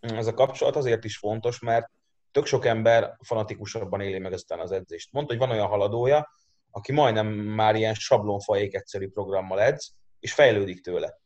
ez 0.00 0.26
a 0.26 0.34
kapcsolat 0.34 0.76
azért 0.76 1.04
is 1.04 1.16
fontos, 1.16 1.58
mert 1.60 1.90
tök 2.30 2.46
sok 2.46 2.64
ember 2.64 3.16
fanatikusabban 3.22 4.00
éli 4.00 4.18
meg 4.18 4.32
ezután 4.32 4.60
az 4.60 4.72
edzést. 4.72 5.12
Mondta, 5.12 5.32
hogy 5.32 5.42
van 5.46 5.50
olyan 5.50 5.68
haladója, 5.68 6.28
aki 6.70 6.92
majdnem 6.92 7.26
már 7.26 7.74
ilyen 7.74 7.94
sablonfajék 7.94 8.74
egyszerű 8.74 9.08
programmal 9.08 9.60
edz, 9.60 9.94
és 10.20 10.32
fejlődik 10.32 10.80
tőle. 10.80 11.18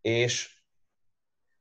És, 0.00 0.62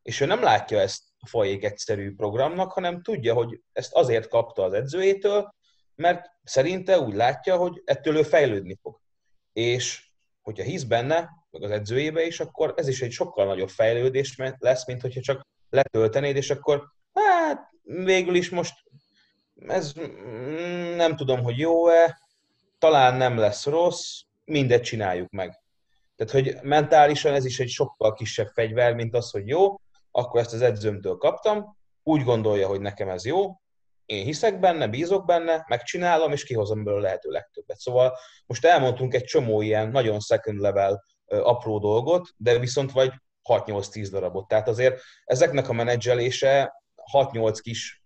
és 0.01 0.21
ő 0.21 0.25
nem 0.25 0.43
látja 0.43 0.79
ezt 0.79 1.03
a 1.19 1.27
fajék 1.27 1.63
egyszerű 1.63 2.15
programnak, 2.15 2.71
hanem 2.71 3.01
tudja, 3.01 3.33
hogy 3.33 3.61
ezt 3.73 3.93
azért 3.93 4.27
kapta 4.27 4.63
az 4.63 4.73
edzőjétől, 4.73 5.53
mert 5.95 6.25
szerinte 6.43 6.99
úgy 6.99 7.13
látja, 7.13 7.57
hogy 7.57 7.81
ettől 7.85 8.17
ő 8.17 8.23
fejlődni 8.23 8.77
fog. 8.81 8.99
És 9.53 10.09
hogyha 10.41 10.63
hisz 10.63 10.83
benne, 10.83 11.29
meg 11.49 11.63
az 11.63 11.71
edzőjébe 11.71 12.25
is, 12.25 12.39
akkor 12.39 12.73
ez 12.77 12.87
is 12.87 13.01
egy 13.01 13.11
sokkal 13.11 13.45
nagyobb 13.45 13.69
fejlődés 13.69 14.35
lesz, 14.57 14.87
mint 14.87 15.01
hogyha 15.01 15.21
csak 15.21 15.41
letöltenéd, 15.75 16.35
és 16.35 16.49
akkor 16.49 16.83
hát 17.13 17.69
végül 17.83 18.35
is 18.35 18.49
most 18.49 18.73
ez 19.67 19.93
mm, 19.99 20.95
nem 20.95 21.15
tudom, 21.15 21.43
hogy 21.43 21.57
jó-e, 21.57 22.19
talán 22.77 23.15
nem 23.15 23.37
lesz 23.37 23.65
rossz, 23.65 24.21
mindet 24.45 24.83
csináljuk 24.83 25.29
meg. 25.29 25.63
Tehát, 26.15 26.33
hogy 26.33 26.57
mentálisan 26.61 27.33
ez 27.33 27.45
is 27.45 27.59
egy 27.59 27.69
sokkal 27.69 28.13
kisebb 28.13 28.47
fegyver, 28.47 28.93
mint 28.93 29.15
az, 29.15 29.31
hogy 29.31 29.47
jó, 29.47 29.75
akkor 30.11 30.39
ezt 30.39 30.53
az 30.53 30.61
edzőmtől 30.61 31.17
kaptam, 31.17 31.77
úgy 32.03 32.23
gondolja, 32.23 32.67
hogy 32.67 32.81
nekem 32.81 33.09
ez 33.09 33.25
jó, 33.25 33.59
én 34.05 34.25
hiszek 34.25 34.59
benne, 34.59 34.87
bízok 34.87 35.25
benne, 35.25 35.65
megcsinálom, 35.67 36.31
és 36.31 36.43
kihozom 36.43 36.83
belőle 36.83 37.01
lehető 37.01 37.29
legtöbbet. 37.29 37.79
Szóval 37.79 38.17
most 38.45 38.65
elmondtunk 38.65 39.13
egy 39.13 39.23
csomó 39.23 39.61
ilyen 39.61 39.89
nagyon 39.89 40.19
second 40.19 40.59
level 40.59 41.03
apró 41.25 41.79
dolgot, 41.79 42.29
de 42.37 42.59
viszont 42.59 42.91
vagy 42.91 43.11
6-8-10 43.49 44.07
darabot. 44.11 44.47
Tehát 44.47 44.67
azért 44.67 45.01
ezeknek 45.25 45.69
a 45.69 45.73
menedzselése 45.73 46.73
6-8 47.13 47.57
kis 47.61 48.03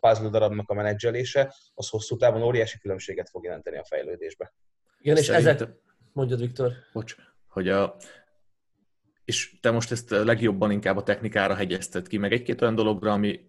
puzzle 0.00 0.28
darabnak 0.30 0.70
a 0.70 0.74
menedzselése, 0.74 1.54
az 1.74 1.88
hosszú 1.88 2.16
távon 2.16 2.42
óriási 2.42 2.78
különbséget 2.78 3.28
fog 3.28 3.44
jelenteni 3.44 3.78
a 3.78 3.84
fejlődésbe. 3.84 4.54
Igen, 5.00 5.16
és 5.16 5.24
Szerint... 5.24 5.46
ezek... 5.46 5.68
Mondjad, 6.12 6.40
Viktor. 6.40 6.72
Bocs, 6.92 7.14
hogy 7.48 7.68
a... 7.68 7.96
És 9.24 9.60
te 9.60 9.70
most 9.70 9.90
ezt 9.90 10.10
legjobban 10.10 10.70
inkább 10.70 10.96
a 10.96 11.02
technikára 11.02 11.54
hegyezted 11.54 12.08
ki, 12.08 12.16
meg 12.16 12.32
egy-két 12.32 12.62
olyan 12.62 12.74
dologra, 12.74 13.12
ami 13.12 13.40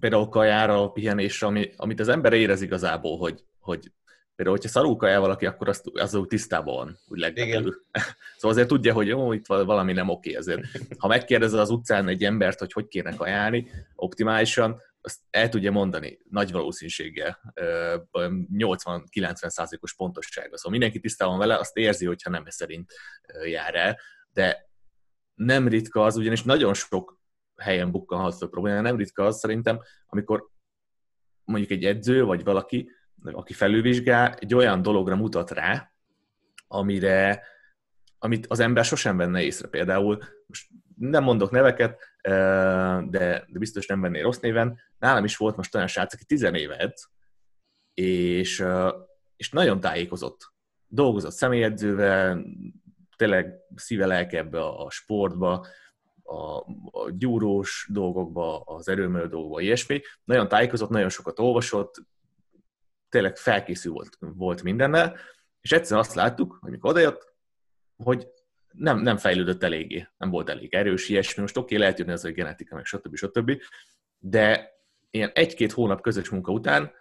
például 0.00 0.28
kajára, 0.28 0.82
a 0.82 0.90
pihenésre, 0.90 1.46
ami, 1.46 1.70
amit 1.76 2.00
az 2.00 2.08
ember 2.08 2.32
érez 2.32 2.60
igazából, 2.60 3.18
hogy, 3.18 3.44
hogy 3.58 3.92
Például, 4.38 4.58
hogyha 4.58 4.72
szarulka 4.72 5.08
el 5.08 5.20
valaki, 5.20 5.46
akkor 5.46 5.68
az, 5.68 5.82
az 5.92 6.14
úgy 6.14 6.28
tisztában 6.28 6.74
van, 6.74 6.98
úgy 7.06 7.18
legbelül. 7.18 7.82
szóval 8.36 8.50
azért 8.50 8.68
tudja, 8.68 8.92
hogy 8.92 9.06
jó, 9.06 9.32
itt 9.32 9.46
valami 9.46 9.92
nem 9.92 10.08
oké 10.08 10.36
ezért. 10.36 10.60
Ha 10.98 11.08
megkérdezed 11.08 11.58
az 11.58 11.70
utcán 11.70 12.08
egy 12.08 12.24
embert, 12.24 12.58
hogy 12.58 12.72
hogy 12.72 12.88
kéne 12.88 13.14
ajánlani 13.16 13.70
optimálisan, 13.94 14.80
azt 15.00 15.18
el 15.30 15.48
tudja 15.48 15.70
mondani 15.70 16.18
nagy 16.30 16.52
valószínűséggel, 16.52 17.54
80-90 18.12 19.48
százalékos 19.48 19.94
pontossága. 19.94 20.56
Szóval 20.56 20.72
mindenki 20.72 21.00
tisztában 21.00 21.38
vele, 21.38 21.56
azt 21.56 21.76
érzi, 21.76 22.06
hogyha 22.06 22.30
nem 22.30 22.44
szerint 22.46 22.92
jár 23.44 23.74
el, 23.74 23.98
de 24.32 24.70
nem 25.34 25.68
ritka 25.68 26.04
az, 26.04 26.16
ugyanis 26.16 26.42
nagyon 26.42 26.74
sok 26.74 27.20
helyen 27.56 27.90
bukkanhat 27.90 28.36
fel 28.36 28.48
probléma, 28.48 28.80
nem 28.80 28.96
ritka 28.96 29.24
az 29.24 29.38
szerintem, 29.38 29.80
amikor 30.06 30.48
mondjuk 31.44 31.70
egy 31.70 31.84
edző, 31.84 32.24
vagy 32.24 32.44
valaki, 32.44 32.90
aki 33.22 33.52
felülvizsgál, 33.52 34.34
egy 34.34 34.54
olyan 34.54 34.82
dologra 34.82 35.16
mutat 35.16 35.50
rá, 35.50 35.92
amire, 36.68 37.42
amit 38.18 38.46
az 38.46 38.60
ember 38.60 38.84
sosem 38.84 39.16
venne 39.16 39.42
észre. 39.42 39.68
Például, 39.68 40.18
most 40.46 40.68
nem 40.96 41.22
mondok 41.22 41.50
neveket, 41.50 41.98
de, 42.22 43.44
de 43.46 43.58
biztos 43.58 43.86
nem 43.86 44.00
venné 44.00 44.20
rossz 44.20 44.38
néven, 44.38 44.78
nálam 44.98 45.24
is 45.24 45.36
volt 45.36 45.56
most 45.56 45.74
olyan 45.74 45.86
srác, 45.86 46.14
aki 46.14 46.24
tizenéve 46.24 46.76
edz, 46.76 47.10
és, 47.94 48.64
és 49.36 49.50
nagyon 49.50 49.80
tájékozott. 49.80 50.52
Dolgozott 50.86 51.32
személyedzővel, 51.32 52.44
tényleg 53.16 53.54
szíve 53.74 54.06
lelke 54.06 54.38
ebbe 54.38 54.64
a 54.66 54.90
sportba, 54.90 55.66
a, 56.22 56.56
a 56.90 57.10
gyúrós 57.10 57.88
dolgokba, 57.92 58.60
az 58.60 58.88
erőmű 58.88 59.18
dolgokba, 59.18 59.60
ilyesmi. 59.60 60.00
Nagyon 60.24 60.48
tájékozott, 60.48 60.90
nagyon 60.90 61.08
sokat 61.08 61.38
olvasott, 61.38 61.94
tényleg 63.08 63.36
felkészül 63.36 63.92
volt, 63.92 64.16
volt 64.18 64.62
mindennel, 64.62 65.16
és 65.60 65.72
egyszer 65.72 65.98
azt 65.98 66.14
láttuk, 66.14 66.58
hogy 66.60 66.70
mikor 66.70 66.90
odajött, 66.90 67.34
hogy 67.96 68.26
nem, 68.72 68.98
nem 68.98 69.16
fejlődött 69.16 69.62
eléggé, 69.62 70.08
nem 70.16 70.30
volt 70.30 70.48
elég 70.48 70.74
erős, 70.74 71.08
ilyesmi. 71.08 71.42
Most 71.42 71.56
oké, 71.56 71.64
okay, 71.64 71.78
lehet 71.78 71.98
jönni 71.98 72.12
ez 72.12 72.24
a 72.24 72.30
genetika, 72.30 72.74
meg 72.74 72.84
stb. 72.84 73.16
stb. 73.16 73.62
De 74.18 74.70
ilyen 75.10 75.30
egy-két 75.34 75.72
hónap 75.72 76.00
közös 76.00 76.28
munka 76.28 76.52
után 76.52 76.92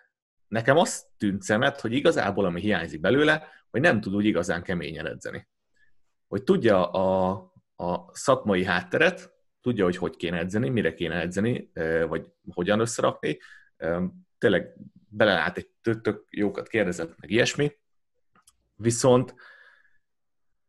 nekem 0.48 0.78
azt 0.78 1.06
tűnt 1.18 1.42
szemet, 1.42 1.82
hogy 1.82 1.94
igazából 1.94 2.46
ami 2.46 2.62
hiányzik 2.62 3.00
belőle, 3.00 3.48
hogy 3.70 3.82
nem 3.82 4.02
tud 4.02 4.16
úgy 4.16 4.26
igazán 4.26 4.64
keményen 4.64 5.08
edzeni. 5.08 5.48
Hogy 6.28 6.44
tudja 6.44 6.92
a, 6.92 7.32
a 7.76 8.16
szakmai 8.16 8.64
hátteret, 8.64 9.34
tudja, 9.62 9.84
hogy 9.84 9.98
hogy 9.98 10.16
kéne 10.16 10.38
edzeni, 10.38 10.70
mire 10.70 10.94
kéne 10.94 11.20
edzeni, 11.20 11.72
vagy 12.08 12.32
hogyan 12.54 12.80
összerakni. 12.80 13.40
Tényleg 14.38 14.76
belelát 15.10 15.58
egy 15.58 15.70
tök 15.82 16.26
jókat 16.30 16.68
kérdezett, 16.68 17.16
meg 17.20 17.30
ilyesmi. 17.30 17.78
Viszont 18.76 19.36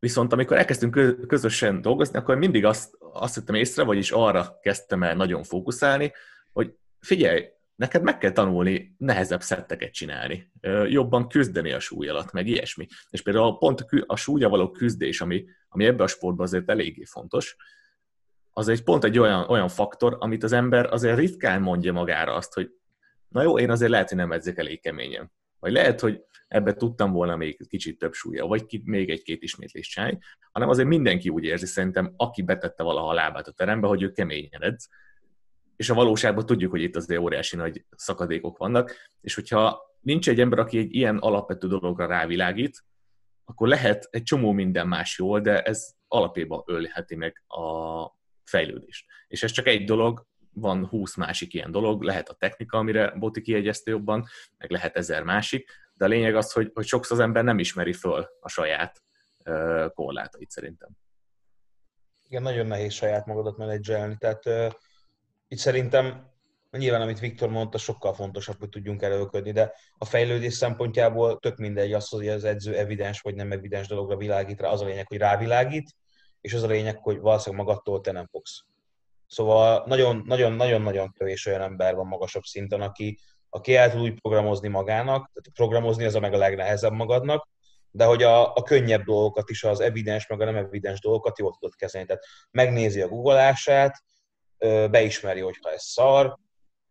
Viszont 0.01 0.33
amikor 0.33 0.57
elkezdtünk 0.57 1.27
közösen 1.27 1.81
dolgozni, 1.81 2.19
akkor 2.19 2.37
mindig 2.37 2.65
azt, 2.65 2.97
azt 3.13 3.35
vettem 3.35 3.55
észre, 3.55 3.83
vagyis 3.83 4.11
arra 4.11 4.59
kezdtem 4.63 5.03
el 5.03 5.15
nagyon 5.15 5.43
fókuszálni, 5.43 6.13
hogy 6.53 6.75
figyelj, 7.01 7.47
neked 7.75 8.03
meg 8.03 8.19
kell 8.19 8.33
tanulni 8.33 8.95
nehezebb 8.99 9.43
szetteket 9.43 9.93
csinálni, 9.93 10.53
jobban 10.87 11.29
küzdeni 11.29 11.73
a 11.73 11.81
súly 11.81 12.09
alatt, 12.09 12.33
meg 12.33 12.47
ilyesmi. 12.47 12.87
És 13.11 13.23
például 13.23 13.59
pont 13.59 13.87
a 14.07 14.17
súlya 14.17 14.49
való 14.49 14.71
küzdés, 14.71 15.21
ami, 15.21 15.45
ami 15.69 15.85
ebbe 15.85 16.03
a 16.03 16.07
sportban 16.07 16.47
azért 16.47 16.71
eléggé 16.71 17.05
fontos, 17.05 17.57
az 18.51 18.69
egy 18.69 18.83
pont 18.83 19.05
egy 19.05 19.19
olyan, 19.19 19.49
olyan 19.49 19.69
faktor, 19.69 20.17
amit 20.21 20.43
az 20.43 20.53
ember 20.53 20.93
azért 20.93 21.19
ritkán 21.19 21.63
mondja 21.63 21.93
magára 21.93 22.35
azt, 22.35 22.55
hogy 22.55 22.71
na 23.29 23.43
jó, 23.43 23.59
én 23.59 23.71
azért 23.71 23.91
lehet, 23.91 24.09
hogy 24.09 24.19
nem 24.19 24.33
edzek 24.33 24.59
elég 24.59 24.81
keményen. 24.81 25.33
Vagy 25.59 25.73
lehet, 25.73 26.01
hogy 26.01 26.25
ebbe 26.49 26.75
tudtam 26.75 27.13
volna 27.13 27.37
még 27.37 27.69
kicsit 27.69 27.99
több 27.99 28.13
súlya, 28.13 28.47
vagy 28.47 28.67
ki, 28.67 28.83
még 28.85 29.11
egy-két 29.11 29.43
ismétlést 29.43 29.91
csinálni, 29.91 30.19
hanem 30.53 30.69
azért 30.69 30.89
mindenki 30.89 31.29
úgy 31.29 31.45
érzi, 31.45 31.67
szerintem, 31.67 32.13
aki 32.17 32.43
betette 32.43 32.83
valaha 32.83 33.09
a 33.09 33.13
lábát 33.13 33.49
a 33.49 33.53
terembe, 33.53 33.87
hogy 33.87 34.03
ő 34.03 34.13
keményen 34.13 34.63
edz, 34.63 34.89
és 35.77 35.91
a 35.91 35.95
valóságban 35.95 36.47
tudjuk, 36.47 36.71
hogy 36.71 36.83
itt 36.83 36.97
azért 36.97 37.21
óriási 37.21 37.57
nagy 37.57 37.85
szakadékok 37.97 38.59
vannak, 38.59 38.95
és 39.21 39.35
hogyha 39.35 39.81
nincs 40.01 40.29
egy 40.29 40.41
ember, 40.41 40.59
aki 40.59 40.79
egy 40.79 40.95
ilyen 40.95 41.17
alapvető 41.19 41.69
dologra 41.69 42.07
rávilágít, 42.07 42.85
akkor 43.45 43.69
lehet 43.69 44.09
egy 44.11 44.23
csomó 44.23 44.53
minden 44.53 44.89
más 44.89 45.19
jól, 45.19 45.41
de 45.41 45.63
ez 45.63 45.91
alapjában 46.09 46.63
ölheti 46.67 47.15
meg 47.15 47.45
a 47.47 47.63
fejlődést. 48.45 49.07
És 49.29 49.43
ez 49.43 49.51
csak 49.51 49.67
egy 49.67 49.85
dolog, 49.85 50.27
van 50.61 50.87
húsz 50.87 51.17
másik 51.17 51.55
ilyen 51.55 51.71
dolog, 51.71 52.03
lehet 52.03 52.29
a 52.29 52.35
technika, 52.35 52.79
amire 52.79 53.11
Boti 53.11 53.41
kiegyezte 53.41 53.91
jobban, 53.91 54.27
meg 54.59 54.71
lehet 54.71 54.97
ezer 54.97 55.23
másik, 55.23 55.71
de 55.95 56.05
a 56.05 56.09
lényeg 56.09 56.37
az, 56.37 56.53
hogy, 56.53 56.71
hogy 56.75 56.87
sokszor 56.87 57.17
az 57.17 57.23
ember 57.23 57.45
nem 57.45 57.59
ismeri 57.59 57.93
föl 57.93 58.29
a 58.41 58.49
saját 58.49 59.03
korlátait 59.95 60.51
szerintem. 60.51 60.91
Igen, 62.29 62.43
nagyon 62.43 62.67
nehéz 62.67 62.93
saját 62.93 63.27
magadat 63.27 63.57
menedzselni, 63.57 64.17
tehát 64.17 64.47
uh, 64.47 64.73
itt 65.49 65.59
szerintem 65.59 66.37
nyilván, 66.71 67.01
amit 67.01 67.19
Viktor 67.21 67.49
mondta, 67.49 67.79
sokkal 67.79 68.15
fontosabb, 68.15 68.59
hogy 68.59 68.69
tudjunk 68.69 69.03
előködni, 69.03 69.53
de 69.53 69.75
a 69.99 70.05
fejlődés 70.05 70.55
szempontjából 70.55 71.39
tök 71.39 71.57
mindegy 71.57 71.93
az, 71.93 72.09
hogy 72.09 72.29
az 72.29 72.45
edző 72.45 72.77
evidens 72.77 73.21
vagy 73.21 73.35
nem 73.35 73.53
evidens 73.53 73.89
dologra 73.89 74.17
világít 74.17 74.61
rá, 74.61 74.69
az 74.69 74.81
a 74.81 74.85
lényeg, 74.85 75.07
hogy 75.07 75.19
rávilágít, 75.19 75.91
és 76.41 76.55
az 76.55 76.63
a 76.63 76.67
lényeg, 76.67 76.99
hogy 76.99 77.19
valószínűleg 77.19 77.67
magadtól 77.67 78.01
te 78.01 78.13
nem 78.13 78.27
fogsz. 78.27 78.65
Szóval 79.29 79.83
nagyon-nagyon-nagyon 79.87 81.13
kevés 81.13 81.47
olyan 81.47 81.61
ember 81.61 81.95
van 81.95 82.07
magasabb 82.07 82.43
szinten, 82.43 82.81
aki, 82.81 83.19
aki 83.49 83.77
el 83.77 83.91
tud 83.91 84.01
úgy 84.01 84.21
programozni 84.21 84.69
magának, 84.69 85.31
tehát 85.33 85.51
programozni 85.55 86.05
az 86.05 86.15
a 86.15 86.21
meg 86.21 86.33
a 86.33 86.39
legnehezebb 86.39 86.93
magadnak, 86.93 87.49
de 87.91 88.05
hogy 88.05 88.23
a, 88.23 88.55
a 88.55 88.63
könnyebb 88.63 89.03
dolgokat 89.03 89.51
is, 89.51 89.65
az 89.65 89.81
evidens, 89.81 90.27
meg 90.27 90.41
a 90.41 90.45
nem 90.45 90.57
evidens 90.57 91.01
dolgokat 91.01 91.39
jól 91.39 91.57
tudod 91.59 91.75
kezelni. 91.75 92.07
Tehát 92.07 92.25
megnézi 92.51 93.01
a 93.01 93.09
googolását, 93.09 93.95
beismeri, 94.91 95.41
hogy 95.41 95.59
ha 95.63 95.73
ez 95.73 95.83
szar, 95.83 96.39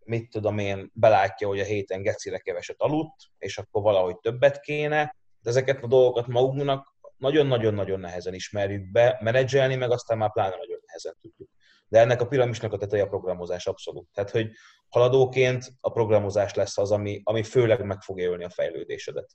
mit 0.04 0.30
tudom 0.30 0.58
én, 0.58 0.92
belátja, 0.94 1.48
hogy 1.48 1.60
a 1.60 1.64
héten 1.64 2.02
gecire 2.02 2.38
keveset 2.38 2.82
aludt, 2.82 3.16
és 3.38 3.58
akkor 3.58 3.82
valahogy 3.82 4.18
többet 4.20 4.60
kéne, 4.60 5.16
de 5.42 5.50
ezeket 5.50 5.84
a 5.84 5.88
dolgokat 5.88 6.28
magunknak 6.28 6.96
nagyon-nagyon-nagyon 7.18 8.00
nehezen 8.00 8.34
ismerjük 8.34 8.92
be, 8.92 9.18
menedzselni, 9.22 9.76
meg 9.76 9.92
aztán 9.92 10.18
már 10.18 10.32
pláne 10.32 10.56
nagyon 10.56 10.80
nehezen 10.86 11.14
tudjuk. 11.22 11.50
De 11.88 12.00
ennek 12.00 12.22
a 12.22 12.28
piramisnak 12.28 12.74
a 12.74 12.78
teteje 12.78 13.04
a 13.04 13.08
programozás 13.08 13.68
abszolút. 13.68 14.08
Tehát, 14.14 14.30
hogy 14.30 14.50
haladóként 14.90 15.74
a 15.80 15.92
programozás 15.92 16.54
lesz 16.54 16.78
az, 16.78 16.92
ami, 16.92 17.22
ami 17.24 17.44
főleg 17.44 17.86
meg 17.86 18.02
fog 18.02 18.20
élni 18.20 18.44
a 18.44 18.50
fejlődésedet. 18.50 19.30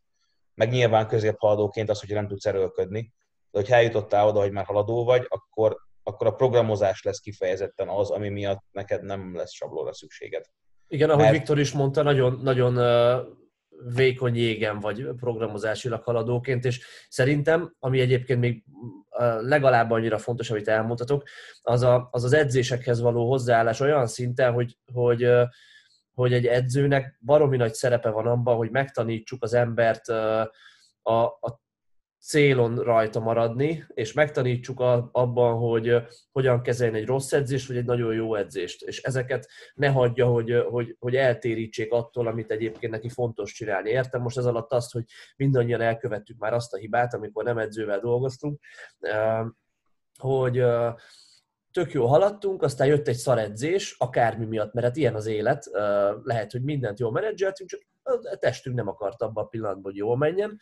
Meg 0.54 0.70
nyilván 0.70 1.06
közép 1.06 1.34
haladóként 1.38 1.90
az, 1.90 2.00
hogy 2.00 2.08
nem 2.08 2.28
tudsz 2.28 2.46
erőlködni, 2.46 3.12
de 3.50 3.58
hogyha 3.58 3.74
eljutottál 3.74 4.26
oda, 4.26 4.40
hogy 4.40 4.52
már 4.52 4.64
haladó 4.64 5.04
vagy, 5.04 5.26
akkor, 5.28 5.76
akkor 6.02 6.26
a 6.26 6.34
programozás 6.34 7.02
lesz 7.02 7.18
kifejezetten 7.18 7.88
az, 7.88 8.10
ami 8.10 8.28
miatt 8.28 8.64
neked 8.70 9.02
nem 9.02 9.36
lesz 9.36 9.52
sablóra 9.52 9.92
szükséged. 9.92 10.44
Igen, 10.88 11.10
ahogy 11.10 11.22
Mert... 11.22 11.36
Viktor 11.36 11.58
is 11.58 11.72
mondta, 11.72 12.02
nagyon, 12.02 12.40
nagyon 12.42 12.76
vékony 13.94 14.36
jégen 14.36 14.80
vagy 14.80 15.06
programozásilag 15.16 16.02
haladóként, 16.02 16.64
és 16.64 16.86
szerintem, 17.08 17.74
ami 17.78 18.00
egyébként 18.00 18.40
még 18.40 18.64
legalább 19.40 19.90
annyira 19.90 20.18
fontos, 20.18 20.50
amit 20.50 20.68
elmondhatok, 20.68 21.22
az, 21.62 21.82
a, 21.82 22.08
az 22.10 22.24
az 22.24 22.32
edzésekhez 22.32 23.00
való 23.00 23.28
hozzáállás 23.28 23.80
olyan 23.80 24.06
szinten, 24.06 24.52
hogy, 24.52 24.78
hogy, 24.92 25.28
hogy 26.14 26.32
egy 26.32 26.46
edzőnek 26.46 27.18
baromi 27.20 27.56
nagy 27.56 27.74
szerepe 27.74 28.10
van 28.10 28.26
abban, 28.26 28.56
hogy 28.56 28.70
megtanítsuk 28.70 29.42
az 29.42 29.54
embert 29.54 30.08
a, 30.08 31.22
a 31.24 31.60
célon 32.22 32.76
rajta 32.76 33.20
maradni, 33.20 33.84
és 33.88 34.12
megtanítsuk 34.12 34.80
a, 34.80 35.08
abban, 35.12 35.58
hogy 35.58 35.96
hogyan 36.32 36.62
kezelni 36.62 36.98
egy 36.98 37.06
rossz 37.06 37.32
edzést, 37.32 37.68
vagy 37.68 37.76
egy 37.76 37.84
nagyon 37.84 38.14
jó 38.14 38.34
edzést. 38.34 38.82
És 38.82 39.02
ezeket 39.02 39.48
ne 39.74 39.88
hagyja, 39.88 40.26
hogy, 40.26 40.64
hogy, 40.70 40.96
hogy 40.98 41.16
eltérítsék 41.16 41.92
attól, 41.92 42.26
amit 42.26 42.50
egyébként 42.50 42.92
neki 42.92 43.08
fontos 43.08 43.52
csinálni. 43.52 43.90
Értem 43.90 44.22
most 44.22 44.38
ez 44.38 44.44
alatt 44.44 44.72
azt, 44.72 44.92
hogy 44.92 45.04
mindannyian 45.36 45.80
elkövettük 45.80 46.38
már 46.38 46.52
azt 46.52 46.74
a 46.74 46.76
hibát, 46.78 47.14
amikor 47.14 47.44
nem 47.44 47.58
edzővel 47.58 48.00
dolgoztunk, 48.00 48.60
hogy 50.18 50.64
tök 51.72 51.92
jó 51.92 52.06
haladtunk, 52.06 52.62
aztán 52.62 52.86
jött 52.86 53.08
egy 53.08 53.16
szaredzés, 53.16 53.94
akármi 53.98 54.44
miatt, 54.44 54.72
mert 54.72 54.86
hát 54.86 54.96
ilyen 54.96 55.14
az 55.14 55.26
élet, 55.26 55.70
lehet, 56.22 56.52
hogy 56.52 56.62
mindent 56.62 56.98
jól 56.98 57.12
menedzseltünk, 57.12 57.70
csak 57.70 57.80
a 58.04 58.36
testünk 58.38 58.76
nem 58.76 58.88
akart 58.88 59.22
abban 59.22 59.44
a 59.44 59.46
pillanatban, 59.46 59.82
hogy 59.82 59.96
jól 59.96 60.16
menjen. 60.16 60.60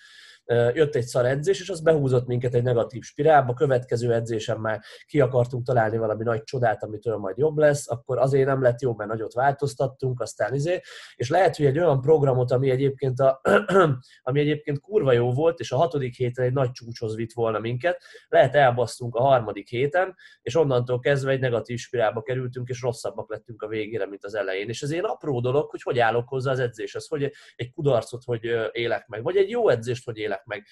Jött 0.74 0.94
egy 0.94 1.04
szar 1.04 1.26
edzés, 1.26 1.60
és 1.60 1.68
az 1.68 1.80
behúzott 1.80 2.26
minket 2.26 2.54
egy 2.54 2.62
negatív 2.62 3.02
spirálba. 3.02 3.54
Következő 3.54 4.12
edzésen 4.12 4.60
már 4.60 4.80
ki 5.06 5.20
akartunk 5.20 5.64
találni 5.64 5.96
valami 5.96 6.24
nagy 6.24 6.42
csodát, 6.42 6.82
amitől 6.82 7.16
majd 7.16 7.38
jobb 7.38 7.56
lesz, 7.56 7.90
akkor 7.90 8.18
azért 8.18 8.46
nem 8.46 8.62
lett 8.62 8.80
jó, 8.80 8.94
mert 8.94 9.10
nagyot 9.10 9.34
változtattunk, 9.34 10.20
aztán 10.20 10.54
izé. 10.54 10.80
És 11.14 11.30
lehet, 11.30 11.56
hogy 11.56 11.66
egy 11.66 11.78
olyan 11.78 12.00
programot, 12.00 12.50
ami 12.50 12.70
egyébként, 12.70 13.20
a, 13.20 13.40
ami 14.22 14.40
egyébként 14.40 14.80
kurva 14.80 15.12
jó 15.12 15.32
volt, 15.32 15.60
és 15.60 15.72
a 15.72 15.76
hatodik 15.76 16.14
héten 16.14 16.44
egy 16.44 16.52
nagy 16.52 16.70
csúcshoz 16.70 17.16
vitt 17.16 17.32
volna 17.32 17.58
minket, 17.58 18.02
lehet 18.28 18.54
elbasztunk 18.54 19.14
a 19.14 19.22
harmadik 19.22 19.68
héten, 19.68 20.14
és 20.42 20.54
onnantól 20.54 20.98
kezdve 20.98 21.30
egy 21.30 21.40
negatív 21.40 21.78
spirálba 21.78 22.22
kerültünk, 22.22 22.68
és 22.68 22.80
rosszabbak 22.80 23.30
lettünk 23.30 23.62
a 23.62 23.68
végére, 23.68 24.06
mint 24.06 24.24
az 24.24 24.34
elején. 24.34 24.68
És 24.68 24.82
ez 24.82 24.90
ilyen 24.90 25.04
apró 25.04 25.40
dolog, 25.40 25.70
hogy 25.70 25.82
hogy 25.82 25.98
állok 25.98 26.28
hozzá 26.28 26.50
az 26.50 26.58
edzéshez, 26.58 27.08
hogy 27.08 27.29
egy, 27.30 27.34
egy 27.54 27.72
kudarcot, 27.72 28.24
hogy 28.24 28.44
élek 28.72 29.06
meg, 29.06 29.22
vagy 29.22 29.36
egy 29.36 29.50
jó 29.50 29.68
edzést, 29.68 30.04
hogy 30.04 30.16
élek 30.16 30.44
meg. 30.44 30.66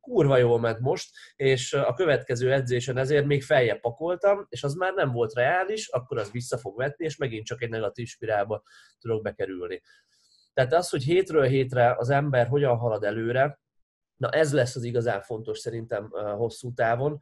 Kurva 0.00 0.36
jól 0.36 0.60
ment 0.60 0.78
most, 0.78 1.10
és 1.36 1.72
a 1.72 1.94
következő 1.94 2.52
edzésen 2.52 2.96
ezért 2.96 3.26
még 3.26 3.42
feljebb 3.42 3.80
pakoltam, 3.80 4.46
és 4.48 4.62
az 4.62 4.74
már 4.74 4.94
nem 4.94 5.12
volt 5.12 5.34
reális, 5.34 5.88
akkor 5.88 6.18
az 6.18 6.30
vissza 6.30 6.58
fog 6.58 6.76
vetni, 6.76 7.04
és 7.04 7.16
megint 7.16 7.46
csak 7.46 7.62
egy 7.62 7.70
negatív 7.70 8.06
spirálba 8.06 8.62
tudok 8.98 9.22
bekerülni. 9.22 9.82
Tehát 10.52 10.72
az, 10.72 10.88
hogy 10.88 11.02
hétről 11.02 11.44
hétre 11.44 11.94
az 11.98 12.10
ember 12.10 12.46
hogyan 12.46 12.76
halad 12.76 13.04
előre, 13.04 13.60
Na 14.16 14.30
ez 14.30 14.52
lesz 14.52 14.76
az 14.76 14.82
igazán 14.82 15.22
fontos 15.22 15.58
szerintem 15.58 16.10
hosszú 16.36 16.72
távon, 16.72 17.18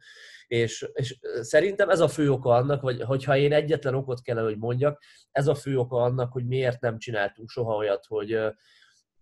és, 0.47 0.89
és 0.93 1.19
szerintem 1.41 1.89
ez 1.89 1.99
a 1.99 2.07
fő 2.07 2.31
oka 2.31 2.49
annak, 2.49 2.81
vagy 2.81 3.01
hogyha 3.01 3.37
én 3.37 3.53
egyetlen 3.53 3.95
okot 3.95 4.21
kell, 4.21 4.43
hogy 4.43 4.57
mondjak, 4.57 5.01
ez 5.31 5.47
a 5.47 5.55
fő 5.55 5.77
oka 5.77 5.97
annak, 5.97 6.31
hogy 6.31 6.45
miért 6.45 6.81
nem 6.81 6.97
csináltunk 6.97 7.49
soha 7.49 7.75
olyat, 7.75 8.05
hogy 8.05 8.39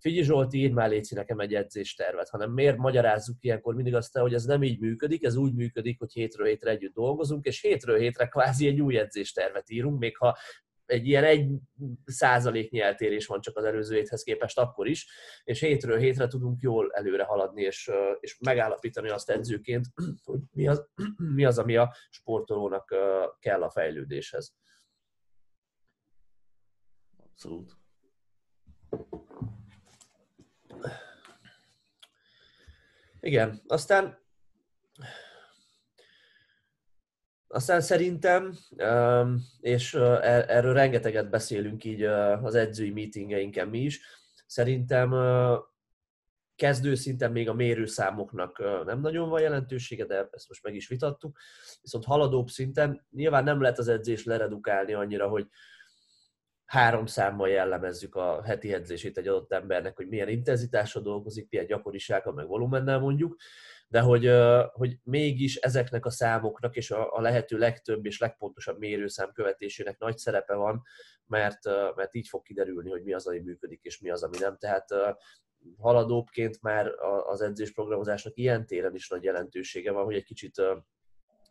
figyelj 0.04 0.24
Zsolti, 0.24 0.58
írd 0.58 0.74
már 0.74 0.90
létszi 0.90 1.16
nekem 1.16 1.40
egy 1.40 1.54
edzéstervet, 1.54 2.30
hanem 2.30 2.52
miért 2.52 2.78
magyarázzuk 2.78 3.38
ilyenkor 3.40 3.76
mindig 3.76 3.96
azt, 3.96 4.18
hogy 4.18 4.34
ez 4.34 4.44
nem 4.44 4.64
így 4.64 4.80
működik, 4.80 5.24
ez 5.24 5.36
úgy 5.36 5.54
működik, 5.54 6.00
hogy 6.00 6.12
hétről 6.12 6.48
hétre 6.48 6.70
együtt 6.70 6.94
dolgozunk, 6.94 7.46
és 7.46 7.62
hétről 7.62 7.98
hétre 7.98 8.28
kvázi 8.28 8.68
egy 8.68 8.82
új 8.82 8.98
edzéstervet 8.98 9.70
írunk, 9.70 10.00
még 10.00 10.18
ha 10.18 10.38
egy 10.86 11.08
ilyen 11.08 11.24
egy 11.24 11.52
százaléknyi 12.06 12.80
eltérés 12.80 13.26
van 13.26 13.42
csak 13.42 13.58
az 13.58 13.64
előző 13.64 13.96
héthez 13.96 14.24
képest 14.24 14.58
akkor 14.58 14.88
is, 14.88 15.08
és 15.44 15.60
hétről 15.60 15.98
hétre 15.98 16.28
tudunk 16.28 16.62
jól 16.62 16.92
előre 16.94 17.24
haladni, 17.24 17.62
és, 17.62 17.92
és 18.20 18.38
megállapítani 18.40 19.10
azt 19.10 19.30
edzőként, 19.30 19.86
hogy 20.24 20.40
mi 20.52 20.68
az, 20.68 20.88
mi 21.36 21.46
az, 21.46 21.60
ami 21.60 21.76
a 21.76 21.94
sportolónak 22.10 22.96
kell 23.40 23.64
a 23.64 23.70
fejlődéshez. 23.70 24.56
Abszolút. 27.18 27.78
Igen, 33.20 33.62
aztán 33.68 34.23
Aztán 37.54 37.82
szerintem, 37.82 38.54
és 39.60 39.93
er-, 39.93 40.49
erről 40.49 40.74
rengeteget 40.74 41.30
beszélünk 41.30 41.84
így 41.84 42.04
az 42.04 42.56
edzői 42.56 42.91
meetingeinken 42.91 43.68
mi 43.68 43.80
is, 43.80 44.01
szerintem 44.45 45.14
kezdő 46.56 46.95
szinten 46.95 47.32
még 47.32 47.49
a 47.49 47.54
mérőszámoknak 47.54 48.64
nem 48.86 48.99
nagyon 48.99 49.30
van 49.30 49.41
jelentősége, 49.41 50.06
de 50.06 50.28
ezt 50.32 50.47
most 50.47 50.64
meg 50.64 50.76
is 50.76 50.88
vitattuk. 50.88 51.38
Viszont 51.82 52.06
haladóbb 52.06 52.47
szinten 52.49 53.06
nyilván 53.12 53.43
nem 53.43 53.62
lehet 53.62 53.80
az 53.80 53.88
edzés 53.88 54.24
leredukálni 54.24 54.93
annyira, 54.93 55.28
hogy 55.28 55.47
három 56.66 57.06
számmal 57.06 57.49
jellemezzük 57.49 58.16
a 58.16 58.43
heti 58.43 58.74
edzését 58.74 59.18
egy 59.18 59.28
adott 59.28 59.54
embernek, 59.54 59.95
hogy 59.95 60.08
milyen 60.08 60.30
intenzitásra 60.30 61.01
dolgozik, 61.01 61.49
milyen 61.49 61.66
gyakorisággal, 61.66 62.34
meg 62.34 62.47
volumennel 62.47 62.99
mondjuk, 62.99 63.36
de 63.94 64.00
hogy, 64.00 64.30
hogy 64.72 64.98
mégis 65.04 65.56
ezeknek 65.56 66.06
a 66.06 66.10
számoknak 66.10 66.76
és 66.76 66.91
a, 66.91 67.22
lehető 67.22 67.58
legtöbb 67.58 68.06
és 68.06 68.20
legpontosabb 68.20 68.80
mérőszám 68.80 69.32
követésének 69.32 70.00
nagy 70.00 70.18
szerepe 70.18 70.54
van, 70.54 70.82
mert, 71.26 71.60
mert 71.96 72.16
így 72.16 72.28
fog 72.28 72.41
kiderülni, 72.41 72.89
hogy 72.89 73.04
mi 73.04 73.14
az, 73.14 73.28
ami 73.28 73.39
működik, 73.39 73.80
és 73.84 74.00
mi 74.00 74.10
az, 74.10 74.24
ami 74.24 74.38
nem. 74.39 74.58
Tehát 74.58 74.88
haladóbbként 75.78 76.62
már 76.62 76.88
az 77.26 77.41
edzésprogramozásnak 77.41 78.38
ilyen 78.38 78.66
téren 78.66 78.96
is 78.96 79.10
nagy 79.10 79.24
jelentősége 79.24 79.91
van, 79.91 80.04
hogy 80.04 80.16
egy 80.16 80.26
kicsit 80.26 80.62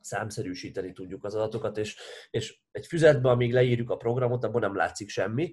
számszerűsíteni 0.01 0.93
tudjuk 0.93 1.25
az 1.25 1.35
adatokat, 1.35 1.79
és, 1.79 1.97
és 2.31 2.59
egy 2.71 2.87
füzetbe, 2.87 3.31
amíg 3.31 3.53
leírjuk 3.53 3.91
a 3.91 3.97
programot, 3.97 4.45
abban 4.45 4.61
nem 4.61 4.77
látszik 4.77 5.09
semmi, 5.09 5.53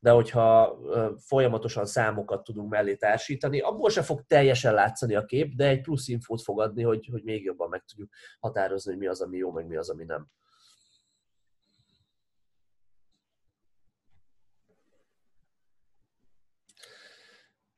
de 0.00 0.10
hogyha 0.10 0.78
folyamatosan 1.18 1.86
számokat 1.86 2.44
tudunk 2.44 2.70
mellé 2.70 2.96
társítani, 2.96 3.60
abból 3.60 3.90
se 3.90 4.02
fog 4.02 4.26
teljesen 4.26 4.74
látszani 4.74 5.14
a 5.14 5.24
kép, 5.24 5.54
de 5.54 5.68
egy 5.68 5.80
plusz 5.80 6.08
infót 6.08 6.42
fog 6.42 6.60
adni, 6.60 6.82
hogy, 6.82 7.08
hogy 7.10 7.22
még 7.22 7.44
jobban 7.44 7.68
meg 7.68 7.84
tudjuk 7.84 8.10
határozni, 8.40 8.90
hogy 8.90 9.00
mi 9.00 9.06
az, 9.06 9.20
ami 9.20 9.36
jó, 9.36 9.52
meg 9.52 9.66
mi 9.66 9.76
az, 9.76 9.90
ami 9.90 10.04
nem. 10.04 10.28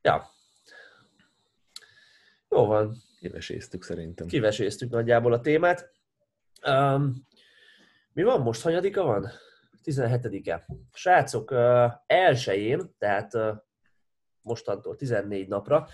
Ja. 0.02 0.30
Jó 2.48 2.66
van. 2.66 2.96
Kiveséztük 3.18 3.82
szerintem. 3.82 4.26
Kiveséztük 4.26 4.90
nagyjából 4.90 5.32
a 5.32 5.40
témát. 5.40 5.92
Um, 6.66 7.26
mi 8.12 8.22
van 8.22 8.40
most? 8.40 8.62
Hanyadika 8.62 9.02
van? 9.02 9.30
17-e. 9.84 10.66
Srácok, 10.92 11.54
elsőjén, 12.06 12.94
tehát 12.98 13.32
mostantól 14.42 14.96
14 14.96 15.48
napra 15.48 15.88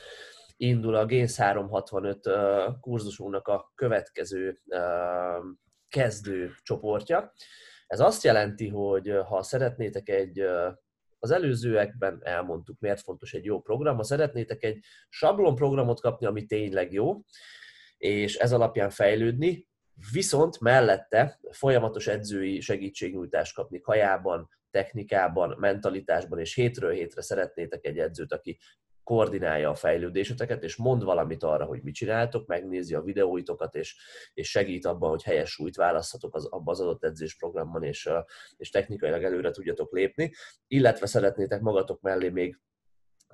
indul 0.57 0.95
a 0.95 1.07
Gains 1.07 1.37
365 1.37 2.30
kurzusunknak 2.80 3.49
a 3.49 3.72
következő 3.74 4.62
kezdő 5.89 6.51
csoportja. 6.62 7.32
Ez 7.87 8.01
azt 8.01 8.24
jelenti, 8.24 8.68
hogy 8.68 9.12
ha 9.28 9.43
szeretnétek 9.43 10.09
egy 10.09 10.47
az 11.18 11.30
előzőekben 11.30 12.20
elmondtuk, 12.22 12.80
miért 12.80 13.01
fontos 13.01 13.32
egy 13.32 13.45
jó 13.45 13.61
program. 13.61 13.97
Ha 13.97 14.03
szeretnétek 14.03 14.64
egy 14.64 14.78
sablon 15.09 15.55
programot 15.55 16.01
kapni, 16.01 16.26
ami 16.26 16.47
tényleg 16.47 16.93
jó, 16.93 17.20
és 17.97 18.37
ez 18.37 18.53
alapján 18.53 18.91
fejlődni, 18.91 19.66
viszont 20.12 20.61
mellette 20.61 21.40
folyamatos 21.51 22.07
edzői 22.07 22.61
segítségnyújtást 22.61 23.55
kapni 23.55 23.80
kajában, 23.80 24.49
technikában, 24.70 25.57
mentalitásban, 25.59 26.38
és 26.38 26.55
hétről 26.55 26.92
hétre 26.92 27.22
szeretnétek 27.22 27.84
egy 27.84 27.99
edzőt, 27.99 28.32
aki 28.32 28.59
koordinálja 29.03 29.70
a 29.70 29.74
fejlődéseteket, 29.74 30.62
és 30.62 30.76
mond 30.76 31.05
valamit 31.05 31.42
arra, 31.42 31.64
hogy 31.64 31.82
mit 31.82 31.94
csináltok, 31.94 32.47
megnézi 32.47 32.94
a 32.94 33.03
videóitokat, 33.03 33.74
és, 33.74 33.97
és 34.34 34.51
segít 34.51 34.86
abban, 34.86 35.11
hogy 35.11 35.22
helyes 35.22 35.51
súlyt 35.51 35.76
választhatok 35.76 36.34
az, 36.34 36.44
abban 36.44 36.74
az 36.74 36.80
adott 36.80 37.05
edzésprogramban, 37.05 37.82
és, 37.82 38.09
és 38.57 38.70
technikailag 38.70 39.22
előre 39.22 39.51
tudjatok 39.51 39.92
lépni, 39.92 40.32
illetve 40.66 41.07
szeretnétek 41.07 41.61
magatok 41.61 42.01
mellé 42.01 42.28
még 42.28 42.61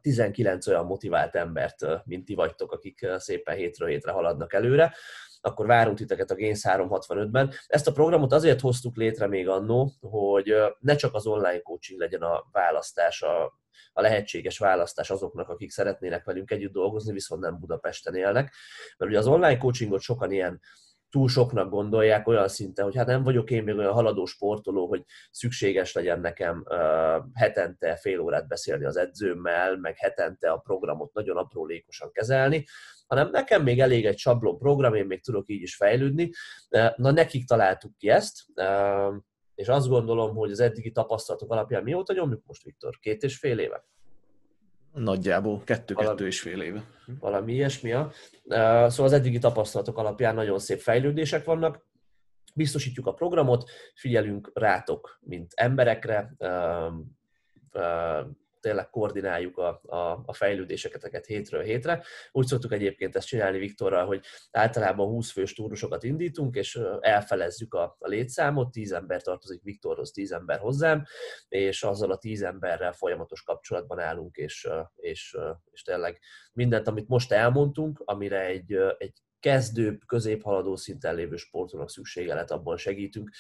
19 0.01 0.67
olyan 0.67 0.87
motivált 0.87 1.35
embert, 1.35 1.87
mint 2.05 2.25
ti 2.25 2.35
vagytok, 2.35 2.73
akik 2.73 3.07
szépen 3.17 3.57
hétről 3.57 3.89
hétre 3.89 4.13
haladnak 4.13 4.53
előre, 4.53 4.95
akkor 5.45 5.67
várunk 5.67 5.97
titeket 5.97 6.31
a 6.31 6.35
Gains 6.35 6.61
365-ben. 6.65 7.53
Ezt 7.67 7.87
a 7.87 7.93
programot 7.93 8.33
azért 8.33 8.61
hoztuk 8.61 8.97
létre 8.97 9.27
még 9.27 9.49
annó, 9.49 9.93
hogy 10.01 10.55
ne 10.79 10.95
csak 10.95 11.15
az 11.15 11.27
online 11.27 11.61
coaching 11.61 12.01
legyen 12.01 12.23
a 12.23 12.45
választás, 12.53 13.23
a, 13.23 13.45
a 13.93 14.01
lehetséges 14.01 14.59
választás 14.59 15.11
azoknak, 15.11 15.49
akik 15.49 15.71
szeretnének 15.71 16.25
velünk 16.25 16.51
együtt 16.51 16.73
dolgozni, 16.73 17.13
viszont 17.13 17.41
nem 17.41 17.59
Budapesten 17.59 18.15
élnek. 18.15 18.55
Mert 18.97 19.11
ugye 19.11 19.21
az 19.21 19.27
online 19.27 19.59
coachingot 19.59 20.01
sokan 20.01 20.33
ilyen 20.33 20.61
túl 21.13 21.29
soknak 21.29 21.71
gondolják 21.71 22.27
olyan 22.27 22.49
szinten, 22.49 22.85
hogy 22.85 22.97
hát 22.97 23.07
nem 23.07 23.23
vagyok 23.23 23.51
én 23.51 23.63
még 23.63 23.77
olyan 23.77 23.93
haladó 23.93 24.25
sportoló, 24.25 24.87
hogy 24.87 25.05
szükséges 25.31 25.93
legyen 25.93 26.21
nekem 26.21 26.65
hetente 27.35 27.97
fél 27.97 28.21
órát 28.21 28.49
beszélni 28.49 28.85
az 28.85 28.97
edzőmmel, 28.97 29.77
meg 29.77 29.97
hetente 29.99 30.51
a 30.51 30.57
programot 30.57 31.13
nagyon 31.13 31.37
aprólékosan 31.37 32.13
kezelni, 32.13 32.65
hanem 33.07 33.31
nekem 33.31 33.63
még 33.63 33.81
elég 33.81 34.07
egy 34.07 34.19
sablon 34.19 34.59
program, 34.59 34.95
én 34.95 35.07
még 35.07 35.23
tudok 35.23 35.49
így 35.49 35.63
is 35.63 35.77
fejlődni. 35.77 36.31
Na 36.97 37.11
nekik 37.11 37.47
találtuk 37.47 37.97
ki 37.97 38.09
ezt, 38.09 38.45
és 39.55 39.69
azt 39.69 39.89
gondolom, 39.89 40.35
hogy 40.35 40.51
az 40.51 40.61
eddigi 40.61 40.91
tapasztalatok 40.91 41.53
alapján 41.53 41.83
mióta 41.83 42.13
nyomjuk 42.13 42.43
most, 42.47 42.63
Viktor? 42.63 42.99
Két 42.99 43.23
és 43.23 43.39
fél 43.39 43.59
éve? 43.59 43.85
Nagyjából 44.95 45.63
kettő-kettő 45.65 46.27
és 46.27 46.41
fél 46.41 46.63
éve. 46.63 46.85
Valami 47.21 47.53
ilyesmi. 47.53 47.91
Szóval 47.91 48.91
az 48.97 49.13
eddigi 49.13 49.39
tapasztalatok 49.39 49.99
alapján 49.99 50.35
nagyon 50.35 50.59
szép 50.59 50.81
fejlődések 50.81 51.45
vannak. 51.45 51.87
Biztosítjuk 52.55 53.07
a 53.07 53.13
programot, 53.13 53.71
figyelünk 53.95 54.51
rátok, 54.55 55.19
mint 55.21 55.53
emberekre, 55.55 56.35
tényleg 58.63 58.91
koordináljuk 58.91 59.59
a, 59.59 59.81
a, 59.85 60.23
a 60.27 60.33
fejlődéseket 60.33 61.27
hétről 61.27 61.63
hétre. 61.63 62.03
Úgy 62.33 62.47
szoktuk 62.47 62.73
egyébként 62.73 63.17
ezt 63.17 63.27
csinálni 63.27 63.59
Viktorral, 63.59 64.07
hogy 64.07 64.25
általában 64.51 65.07
20 65.07 65.33
fős 65.33 65.55
túrusokat 65.55 66.03
indítunk, 66.03 66.57
és 66.57 66.81
elfelezzük 67.01 67.75
a, 67.75 67.97
a 67.99 68.09
létszámot, 68.09 68.71
10 68.71 68.93
ember 68.93 69.23
tartozik 69.23 69.63
Viktorhoz, 69.63 70.11
10 70.11 70.33
ember 70.33 70.59
hozzám, 70.59 71.05
és 71.49 71.83
azzal 71.83 72.11
a 72.11 72.19
10 72.19 72.43
emberrel 72.43 72.93
folyamatos 72.93 73.43
kapcsolatban 73.43 73.99
állunk, 73.99 74.37
és, 74.37 74.69
és, 74.97 75.37
és 75.71 75.83
tényleg 75.83 76.19
mindent, 76.53 76.89
amit 76.89 77.09
most 77.09 77.33
elmondtunk, 77.33 78.03
amire 78.05 78.41
egy, 78.47 78.73
egy 78.99 79.23
kezdő, 79.43 79.99
középhaladó 80.07 80.77
szinten 80.77 81.15
lévő 81.15 81.37
sportolónak 81.37 81.91
szüksége 81.91 82.35
lett, 82.35 82.51
abban 82.51 82.77
segítünk. 82.77 83.31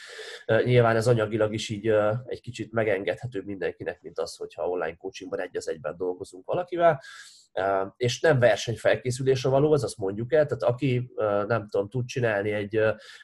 Nyilván 0.64 0.96
ez 0.96 1.06
anyagilag 1.06 1.54
is 1.54 1.68
így 1.68 1.88
egy 2.26 2.40
kicsit 2.40 2.72
megengedhető 2.72 3.42
mindenkinek, 3.44 4.02
mint 4.02 4.18
az, 4.18 4.36
hogyha 4.36 4.68
online 4.68 4.96
coachingban 4.96 5.40
egy 5.40 5.56
az 5.56 5.68
egyben 5.68 5.96
dolgozunk 5.96 6.46
valakivel, 6.46 7.02
és 7.96 8.20
nem 8.20 8.38
versenyfelkészülésre 8.38 9.48
való, 9.48 9.74
ez 9.74 9.82
azt 9.82 9.96
mondjuk 9.96 10.32
el, 10.32 10.46
tehát 10.46 10.62
aki 10.62 11.12
nem 11.46 11.68
tudom, 11.68 11.88
tud 11.88 12.06
csinálni 12.06 12.52
egy 12.52 12.80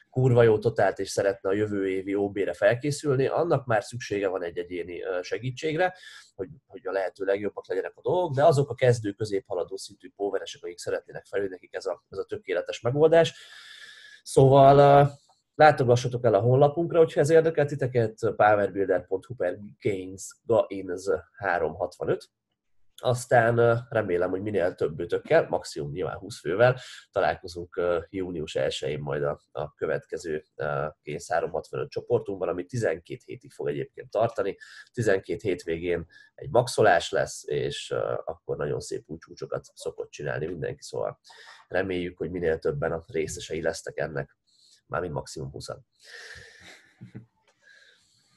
kurva 0.09 0.43
jó 0.43 0.57
totált 0.57 0.99
és 0.99 1.09
szeretne 1.09 1.49
a 1.49 1.53
jövő 1.53 1.89
évi 1.89 2.15
OB-re 2.15 2.53
felkészülni, 2.53 3.27
annak 3.27 3.65
már 3.65 3.83
szüksége 3.83 4.27
van 4.27 4.43
egy 4.43 4.57
egyéni 4.57 5.01
segítségre, 5.21 5.95
hogy, 6.35 6.49
hogy 6.67 6.87
a 6.87 6.91
lehető 6.91 7.25
legjobbak 7.25 7.67
legyenek 7.67 7.93
a 7.95 8.01
dolgok, 8.01 8.35
de 8.35 8.45
azok 8.45 8.69
a 8.69 8.75
kezdő 8.75 9.11
középhaladó 9.11 9.77
szintű 9.77 10.11
póveresek, 10.15 10.63
akik 10.63 10.77
szeretnének 10.77 11.25
felülni, 11.25 11.51
nekik 11.51 11.73
ez 11.73 11.85
a, 11.85 12.03
ez 12.09 12.17
a 12.17 12.25
tökéletes 12.25 12.81
megoldás. 12.81 13.33
Szóval 14.23 15.09
látogassatok 15.55 16.25
el 16.25 16.33
a 16.33 16.39
honlapunkra, 16.39 16.97
hogyha 16.97 17.19
ez 17.19 17.29
érdekel 17.29 17.65
titeket, 17.65 18.19
powerbuilder.hu 18.19 19.35
per 19.35 19.57
gains 19.81 20.37
365, 21.37 22.29
aztán 23.01 23.85
remélem, 23.89 24.29
hogy 24.29 24.41
minél 24.41 24.75
több 24.75 24.99
ötökkel, 24.99 25.47
maximum 25.49 25.91
nyilván 25.91 26.17
20 26.17 26.39
fővel 26.39 26.79
találkozunk 27.11 27.81
június 28.09 28.55
1-én 28.59 28.99
majd 28.99 29.23
a, 29.23 29.41
a 29.51 29.73
következő 29.73 30.45
Gains 31.03 31.27
365 31.29 31.89
csoportunkban, 31.89 32.49
ami 32.49 32.65
12 32.65 33.19
hétig 33.25 33.51
fog 33.51 33.67
egyébként 33.67 34.09
tartani. 34.09 34.57
12 34.93 35.39
hétvégén 35.41 36.05
egy 36.35 36.49
maxolás 36.49 37.11
lesz, 37.11 37.43
és 37.47 37.93
akkor 38.25 38.57
nagyon 38.57 38.79
szép 38.79 39.03
új 39.07 39.17
csúcsokat 39.17 39.65
szokott 39.73 40.09
csinálni 40.09 40.45
mindenki, 40.45 40.81
szóval 40.81 41.19
reméljük, 41.67 42.17
hogy 42.17 42.31
minél 42.31 42.59
többen 42.59 42.91
a 42.91 43.03
részesei 43.07 43.61
lesztek 43.61 43.97
ennek, 43.97 44.37
mármint 44.87 45.13
maximum 45.13 45.51
20 45.51 45.69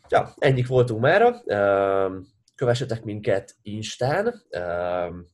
Ja, 0.08 0.32
ennyik 0.36 0.66
voltunk 0.66 1.00
mára 1.00 1.42
kövessetek 2.62 3.04
minket 3.04 3.54
Instán, 3.62 4.42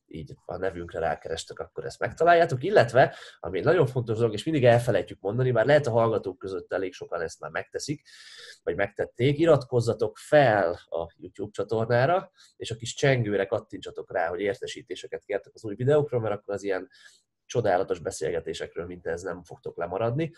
így 0.07 0.35
a 0.45 0.57
nevünkre 0.57 0.99
rákerestek, 0.99 1.59
akkor 1.59 1.85
ezt 1.85 1.99
megtaláljátok, 1.99 2.63
illetve, 2.63 3.15
ami 3.39 3.57
egy 3.57 3.63
nagyon 3.63 3.87
fontos 3.87 4.17
dolog, 4.17 4.33
és 4.33 4.43
mindig 4.43 4.65
elfelejtjük 4.65 5.19
mondani, 5.21 5.51
bár 5.51 5.65
lehet 5.65 5.87
a 5.87 5.91
hallgatók 5.91 6.37
között 6.37 6.73
elég 6.73 6.93
sokan 6.93 7.21
ezt 7.21 7.39
már 7.39 7.51
megteszik, 7.51 8.01
vagy 8.63 8.75
megtették, 8.75 9.39
iratkozzatok 9.39 10.17
fel 10.17 10.71
a 10.89 11.13
YouTube 11.17 11.51
csatornára, 11.51 12.31
és 12.57 12.71
a 12.71 12.75
kis 12.75 12.93
csengőre 12.93 13.45
kattintsatok 13.45 14.11
rá, 14.11 14.27
hogy 14.27 14.39
értesítéseket 14.39 15.23
kértek 15.25 15.53
az 15.53 15.65
új 15.65 15.75
videókról, 15.75 16.21
mert 16.21 16.35
akkor 16.35 16.53
az 16.53 16.63
ilyen 16.63 16.89
csodálatos 17.49 17.99
beszélgetésekről, 17.99 18.85
mint 18.85 19.07
ez 19.07 19.21
nem 19.21 19.43
fogtok 19.43 19.77
lemaradni. 19.77 20.31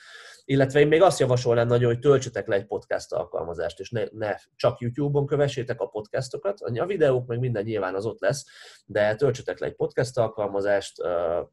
Illetve 0.45 0.79
én 0.79 0.87
még 0.87 1.01
azt 1.01 1.19
javasolnám 1.19 1.67
nagyon, 1.67 1.91
hogy 1.91 1.99
töltsetek 1.99 2.47
le 2.47 2.55
egy 2.55 2.65
podcast 2.65 3.13
alkalmazást, 3.13 3.79
és 3.79 3.89
ne, 3.89 4.03
ne 4.11 4.35
csak 4.55 4.79
YouTube-on 4.79 5.25
kövessétek 5.25 5.81
a 5.81 5.87
podcastokat. 5.87 6.59
A 6.59 6.85
videók 6.85 7.27
meg 7.27 7.39
minden 7.39 7.63
nyilván 7.63 7.95
az 7.95 8.05
ott 8.05 8.19
lesz, 8.19 8.45
de 8.85 9.15
töltsetek 9.15 9.59
le 9.59 9.67
egy 9.67 9.75
podcast 9.75 10.17
alkalmazást, 10.17 10.99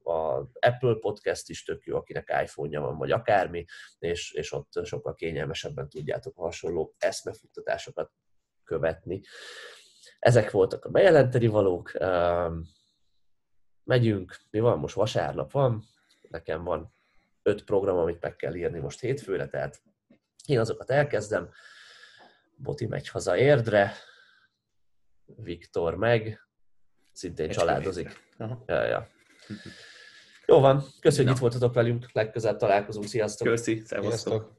a 0.02 0.48
Apple 0.60 0.96
Podcast 1.00 1.48
is 1.48 1.64
tök 1.64 1.84
jó, 1.84 1.96
akinek 1.96 2.40
iPhone-ja 2.42 2.80
van, 2.80 2.98
vagy 2.98 3.10
akármi, 3.10 3.64
és, 3.98 4.32
és 4.32 4.52
ott 4.52 4.80
sokkal 4.84 5.14
kényelmesebben 5.14 5.88
tudjátok 5.88 6.32
a 6.36 6.42
hasonló 6.42 6.94
eszmefuttatásokat 6.98 8.10
követni. 8.64 9.20
Ezek 10.18 10.50
voltak 10.50 10.84
a 10.84 10.88
bejelenteni 10.88 11.46
valók 11.46 11.92
megyünk, 13.88 14.36
mi 14.50 14.60
van, 14.60 14.78
most 14.78 14.94
vasárnap 14.94 15.52
van, 15.52 15.84
nekem 16.28 16.64
van 16.64 16.92
öt 17.42 17.64
program, 17.64 17.96
amit 17.96 18.20
meg 18.20 18.36
kell 18.36 18.54
írni 18.54 18.78
most 18.78 19.00
hétfőre, 19.00 19.46
tehát 19.46 19.82
én 20.46 20.58
azokat 20.58 20.90
elkezdem, 20.90 21.50
Boti 22.56 22.86
megy 22.86 23.08
haza 23.08 23.36
Érdre, 23.36 23.92
Viktor 25.24 25.94
meg, 25.94 26.40
szintén 27.12 27.50
családozik. 27.50 28.22
Ja, 28.38 28.84
ja. 28.84 29.08
Jó 30.46 30.60
van, 30.60 30.84
köszönjük, 31.00 31.26
hogy 31.28 31.36
itt 31.36 31.50
voltatok 31.50 31.74
velünk, 31.74 32.12
legközelebb 32.12 32.58
találkozunk, 32.58 33.06
sziasztok! 33.06 33.48
Köszi, 33.48 33.82
szevasztok! 33.84 34.57